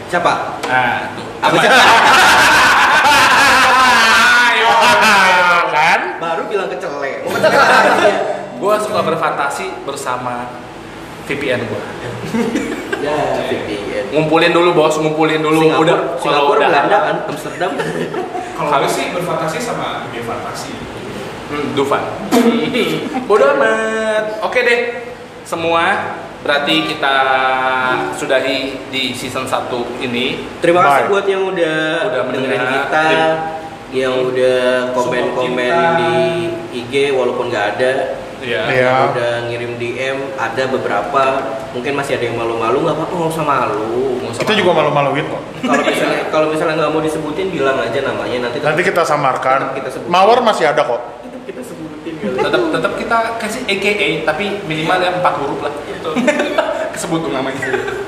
Siapa? 0.06 0.60
nah 0.62 1.16
tuh 1.16 1.24
Apa? 1.40 1.56
Ayo, 4.46 4.68
kan 5.72 6.00
Baru 6.16 6.42
bilang 6.46 6.68
kecele. 6.68 7.24
gua 8.60 8.74
suka 8.78 9.00
berfantasi 9.02 9.72
bersama 9.82 10.52
VPN 11.24 11.64
gua 11.66 11.80
ya, 12.98 13.16
VPN. 13.48 14.04
ngumpulin 14.12 14.52
dulu 14.52 14.70
bos 14.72 14.94
ngumpulin 14.94 15.40
dulu 15.40 15.58
Singapura, 15.62 15.80
udah 15.82 15.98
Singapura 16.16 16.58
udah 16.58 16.68
Belanda 16.68 16.96
kan, 17.00 17.16
Amsterdam. 17.26 17.70
Kalau 18.56 18.80
gue 18.80 18.88
sih 18.88 19.12
berfantasi 19.12 19.58
sama 19.60 20.02
dunia 20.02 20.24
fantasi 20.24 20.72
Hmm, 21.46 21.78
Dufan. 21.78 22.02
Bodoh 23.30 23.54
amat. 23.54 24.42
Oke 24.42 24.66
deh. 24.66 24.80
Semua 25.46 26.10
berarti 26.42 26.90
kita 26.90 27.16
sudahi 28.12 28.74
di 28.90 29.14
season 29.14 29.46
1 29.46 29.70
ini. 30.02 30.42
Terima 30.58 30.82
kasih 30.82 31.06
Bye. 31.06 31.10
buat 31.14 31.26
yang 31.26 31.46
udah, 31.46 31.78
Udah 32.02 32.22
dengerin 32.26 32.34
mendengar. 32.50 32.74
kita, 32.82 33.06
yang 33.94 34.14
udah 34.26 34.58
komen-komen 34.90 35.74
di 35.94 36.14
IG 36.74 37.14
walaupun 37.14 37.46
nggak 37.46 37.66
ada, 37.78 37.92
Iya. 38.46 38.62
Yang 38.70 39.02
udah 39.10 39.32
ngirim 39.50 39.72
DM, 39.74 40.18
ada 40.38 40.62
beberapa, 40.70 41.22
mungkin 41.74 41.92
masih 41.98 42.14
ada 42.14 42.24
yang 42.30 42.38
malu-malu, 42.38 42.86
nggak 42.86 42.94
apa-apa, 42.94 43.14
nggak 43.18 43.32
usah 43.34 43.44
malu. 43.44 44.22
Usah 44.22 44.40
Kita 44.46 44.54
juga 44.54 44.70
malu-maluin 44.72 45.26
kok. 45.26 45.42
Kalau 45.66 45.82
misalnya 45.82 46.20
kalau 46.30 46.46
misalnya 46.54 46.74
nggak 46.78 46.92
mau 46.94 47.02
disebutin, 47.02 47.46
bilang 47.50 47.78
aja 47.82 47.98
namanya 48.00 48.36
nanti. 48.46 48.56
Nanti 48.62 48.82
kita 48.86 49.02
samarkan. 49.02 49.58
Tetap 49.66 49.74
kita 49.74 49.88
sebut. 49.90 50.06
Mawar 50.06 50.38
masih 50.46 50.70
ada 50.70 50.82
kok. 50.86 51.00
Tetap 51.26 51.42
kita 51.42 51.62
sebutin. 51.66 52.12
Tetap 52.22 52.62
tetap 52.70 52.92
kita 52.94 53.18
kasih 53.42 53.62
AKA 53.66 54.08
tapi 54.22 54.44
minimal 54.64 54.98
ya 55.02 55.10
4 55.18 55.40
huruf 55.42 55.60
lah. 55.60 55.72
itu 55.82 56.10
Kesebut 56.94 57.18
tuh 57.20 57.32
namanya. 57.34 57.60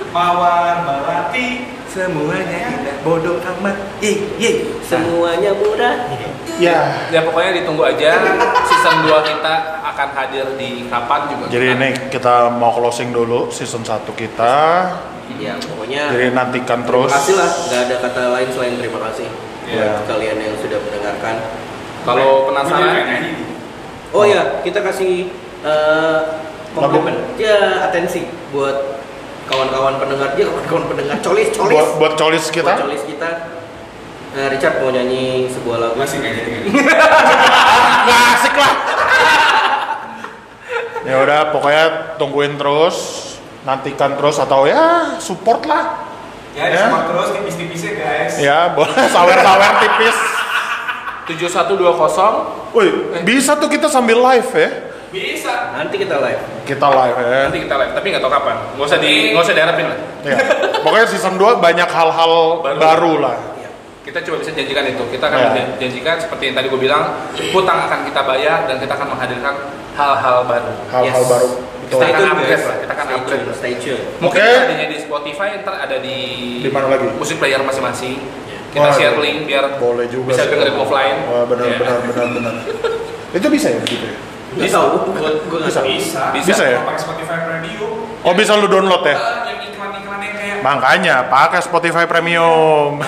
mawar 0.09 0.81
melati 0.89 1.69
Semuanya 1.89 2.59
indah, 2.69 2.97
bodoh 3.01 3.41
amat. 3.41 3.77
Ye, 3.99 4.13
ye. 4.37 4.53
Semuanya 4.85 5.57
murah. 5.57 5.97
Ya. 6.61 7.09
Ya 7.09 7.21
pokoknya 7.25 7.63
ditunggu 7.63 7.87
aja 7.87 8.19
season 8.67 8.97
2 9.09 9.25
kita 9.25 9.55
akan 9.83 10.09
hadir 10.13 10.47
di 10.61 10.85
kapan 10.87 11.21
juga. 11.33 11.45
Jadi 11.49 11.67
kita- 11.67 11.77
ini 11.81 11.89
kita 12.13 12.35
mau 12.53 12.71
closing 12.71 13.09
dulu 13.11 13.49
season 13.49 13.81
1 13.81 14.13
kita. 14.13 14.55
Ya 15.37 15.57
pokoknya. 15.57 16.13
Jadi 16.13 16.27
nantikan 16.33 16.85
Terima 16.85 16.89
terus. 17.05 17.11
kasih 17.15 17.35
lah, 17.37 17.51
nggak 17.69 17.81
ada 17.85 17.97
kata 18.03 18.21
lain 18.33 18.49
selain 18.53 18.75
terima 18.77 18.99
kasih 19.09 19.29
Ya. 19.65 19.77
buat 19.97 20.09
kalian 20.09 20.37
yang 20.41 20.55
sudah 20.59 20.79
mendengarkan. 20.81 21.37
Kalau 22.05 22.49
penasaran 22.49 22.95
nih. 23.07 23.23
Oh 24.11 24.25
ya, 24.25 24.61
kita 24.61 24.81
kasih 24.81 25.29
eh, 25.59 26.19
komplimen, 26.71 27.17
ya 27.37 27.85
atensi 27.85 28.25
buat 28.49 29.03
kawan-kawan 29.49 29.97
pendengar 29.97 30.29
dia, 30.33 30.45
kawan-kawan 30.45 30.85
pendengar 30.87 31.17
colis, 31.19 31.49
colis, 31.51 31.73
Buat, 31.73 31.89
buat 31.97 32.15
colis 32.15 32.45
Buat 32.45 32.55
kita. 32.55 32.73
colis 32.79 33.03
kita. 33.03 33.29
Eh, 34.31 34.47
Richard 34.49 34.75
mau 34.79 34.89
nyanyi 34.89 35.49
sebuah 35.49 35.77
lagu. 35.79 35.95
masih 35.97 36.21
nggak 36.21 36.33
jadi 36.35 36.51
nyanyi. 36.53 36.71
Nggak 38.05 38.21
asik 38.35 38.55
lah. 38.55 38.75
ya 41.03 41.17
udah, 41.19 41.41
pokoknya 41.51 41.85
tungguin 42.17 42.55
terus, 42.55 42.97
nantikan 43.63 44.15
terus 44.15 44.37
atau 44.37 44.65
ya 44.65 45.17
support 45.19 45.65
lah. 45.65 46.05
ya 46.53 46.65
Ya. 46.67 46.85
sama 46.85 47.07
terus 47.07 47.29
tipis-tipisnya 47.33 47.93
guys 47.95 48.35
Ya, 48.37 48.73
boleh 48.73 48.91
sawer-sawer 49.09 49.73
tipis. 49.79 50.17
7120 51.29 52.75
Woi, 52.75 52.89
bisa 53.23 53.53
tuh 53.55 53.69
kita 53.69 53.87
sambil 53.87 54.19
live 54.19 54.51
ya. 54.51 54.71
Bisa. 55.09 55.73
Nanti 55.73 55.97
kita 55.97 56.21
live. 56.21 56.43
Kita 56.63 56.87
live 56.87 57.17
ya. 57.17 57.41
Nanti 57.49 57.59
kita 57.65 57.75
live, 57.77 57.93
tapi 57.93 58.07
nggak 58.13 58.23
tahu 58.23 58.33
kapan. 58.33 58.57
Nggak 58.77 58.87
usah 58.87 58.99
di, 58.99 59.13
nggak 59.33 59.43
usah 59.43 59.55
diharapin 59.57 59.87
lah. 59.89 59.99
Ya. 60.21 60.37
Pokoknya 60.85 61.07
season 61.07 61.35
2 61.35 61.59
banyak 61.59 61.89
hal-hal 61.89 62.33
Baru. 62.61 62.79
baru. 62.79 63.13
lah. 63.19 63.37
Kita 64.05 64.25
coba 64.25 64.41
bisa 64.41 64.53
janjikan 64.53 64.85
itu. 64.85 65.05
Kita 65.07 65.25
akan 65.27 65.39
menjan- 65.47 65.73
janjikan 65.77 66.17
seperti 66.17 66.43
yang 66.49 66.57
tadi 66.57 66.67
gue 66.69 66.81
bilang, 66.81 67.13
hutang 67.53 67.79
akan 67.83 68.09
kita 68.09 68.21
bayar 68.25 68.65
dan 68.65 68.77
kita 68.79 68.93
akan 68.95 69.09
menghadirkan 69.13 69.55
hal-hal 69.93 70.37
baru. 70.45 70.73
Hal-hal 70.89 71.21
Yes. 71.21 71.29
baru. 71.29 71.49
Betul. 71.79 71.99
Kita 71.99 72.05
akan 72.07 72.25
upgrade 72.31 72.49
guys. 72.51 72.65
lah, 72.65 72.77
kita 72.79 72.93
akan 72.95 73.05
Stay 73.05 73.17
upgrade. 73.17 73.41
tune, 73.43 73.55
Stay 73.55 73.73
tune. 73.77 74.03
Mungkin 74.19 74.41
Oke. 74.41 74.57
tadinya 74.59 74.87
di 74.87 74.99
Spotify, 74.99 75.49
ntar 75.59 75.75
ada 75.79 75.97
di 75.99 76.17
Di 76.61 76.69
mana 76.69 76.87
lagi? 76.87 77.07
musik 77.17 77.37
player 77.37 77.61
masing-masing. 77.61 78.17
Kita 78.69 78.85
Wah, 78.85 78.93
share 78.93 79.17
link 79.17 79.45
biar 79.45 79.65
Boleh 79.77 80.05
juga. 80.09 80.33
bisa 80.33 80.45
dengerin 80.47 80.77
offline. 80.77 81.17
Wah, 81.25 81.45
benar 81.45 81.65
Ya. 81.67 81.77
benar 81.79 81.97
benar 82.03 82.27
benar. 82.31 82.55
Itu 83.37 83.47
bisa 83.49 83.67
ya 83.69 83.81
begitu 83.81 84.05
ya? 84.05 84.17
Bisa. 84.57 84.79
Gue 84.81 85.31
gue 85.45 85.59
Bisa. 85.67 85.81
Bisa. 85.85 86.23
Bisa 86.33 86.65
ya? 86.65 86.81
Pakai 86.87 87.01
Spotify 87.03 87.39
Premium. 87.45 87.91
Oh, 88.25 88.33
bisa 88.33 88.53
lu 88.57 88.67
download 88.71 89.05
ya? 89.05 89.13
Eh, 89.13 89.19
yang 89.19 89.61
iklan-iklan 89.69 90.21
yang 90.25 90.35
kayak 90.37 90.65
Makanya 90.65 91.17
pakai 91.29 91.61
Spotify 91.61 92.05
Premium. 92.09 93.03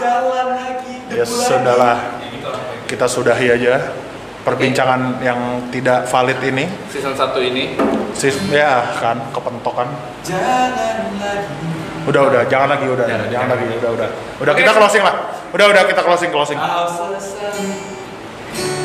Jalan 0.00 0.46
lagi. 0.56 0.94
ya 1.12 1.24
sudahlah, 1.26 1.98
ya 2.22 2.28
gitu 2.32 2.48
lah. 2.48 2.62
kita 2.88 3.04
sudahi 3.04 3.46
aja 3.52 3.92
perbincangan 4.40 5.20
yang 5.20 5.68
tidak 5.68 6.08
valid 6.08 6.40
ini. 6.40 6.64
Season 6.88 7.12
1 7.12 7.36
ini 7.44 7.76
Sis, 8.16 8.36
ya 8.48 8.96
kan 9.00 9.20
kepentokan. 9.32 9.88
Jangan 10.24 11.14
lagi. 11.20 11.79
Udah 12.08 12.22
udah, 12.32 12.42
jangan 12.48 12.68
lagi 12.72 12.86
udah, 12.88 13.04
Jangan, 13.04 13.28
jangan, 13.28 13.28
jangan. 13.28 13.48
lagi 13.52 13.64
udah 13.76 13.90
udah. 13.92 14.08
Udah 14.40 14.54
kita 14.56 14.70
closing 14.72 15.02
lah. 15.04 15.14
Udah 15.52 15.66
udah 15.68 15.82
kita 15.84 16.00
closing 16.00 16.30
closing. 16.32 16.58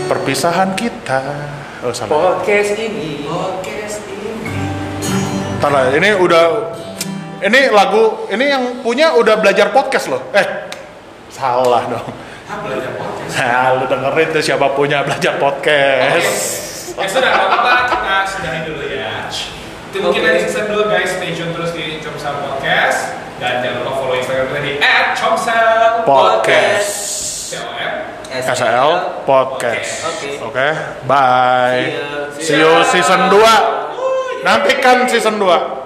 Perpisahan 0.06 0.76
kita. 0.76 1.22
Oh 1.86 1.94
salah. 1.94 2.10
podcast 2.42 2.76
ini 2.78 3.26
Podcast 3.26 4.02
ini. 4.10 4.32
Ntar 5.62 5.70
lah, 5.70 5.84
ini 5.94 6.10
udah 6.18 6.44
ini 7.46 7.60
lagu 7.70 8.26
ini 8.30 8.46
yang 8.50 8.64
punya 8.82 9.14
udah 9.14 9.38
belajar 9.38 9.70
podcast 9.70 10.10
loh. 10.10 10.22
Eh, 10.34 10.70
salah 11.30 11.86
dong. 11.90 12.08
Ah, 12.46 12.58
belajar 12.62 12.94
podcast. 12.94 13.32
Nah, 13.42 13.66
lu 13.82 13.86
dengerin 13.90 14.28
tuh 14.34 14.44
siapa 14.44 14.68
punya 14.74 15.02
belajar 15.02 15.38
podcast. 15.38 16.54
Ya 16.96 17.08
sudah, 17.12 17.28
nggak 17.28 17.48
apa-apa 17.52 17.74
kita 17.92 18.16
sudahi 18.30 18.60
dulu 18.70 18.86
ya. 18.88 19.28
Itu 19.92 19.98
mungkin 20.00 20.22
Oke. 20.24 20.28
dari 20.32 20.40
season 20.48 20.66
2 20.72 20.88
guys, 20.88 21.10
stay 21.20 21.32
tune 21.36 21.52
terus 21.52 21.72
Podcast 22.66 23.14
dan 23.38 23.62
jangan 23.62 23.86
lupa 23.86 23.94
follow 23.94 24.18
Instagram 24.18 24.50
kita 24.50 24.62
di 24.66 24.74
@comsel 25.14 26.02
Podcast. 26.02 26.94
COM. 27.54 27.94
SL 28.42 28.90
Podcast. 29.22 29.94
Oke. 30.10 30.30
Oke, 30.50 30.68
bye. 31.06 31.94
See 32.42 32.58
ya. 32.58 32.58
See 32.58 32.58
you 32.58 32.74
season 32.90 33.30
2. 33.30 33.38
Nantikan 34.42 35.06
season 35.06 35.38
2. 35.38 35.85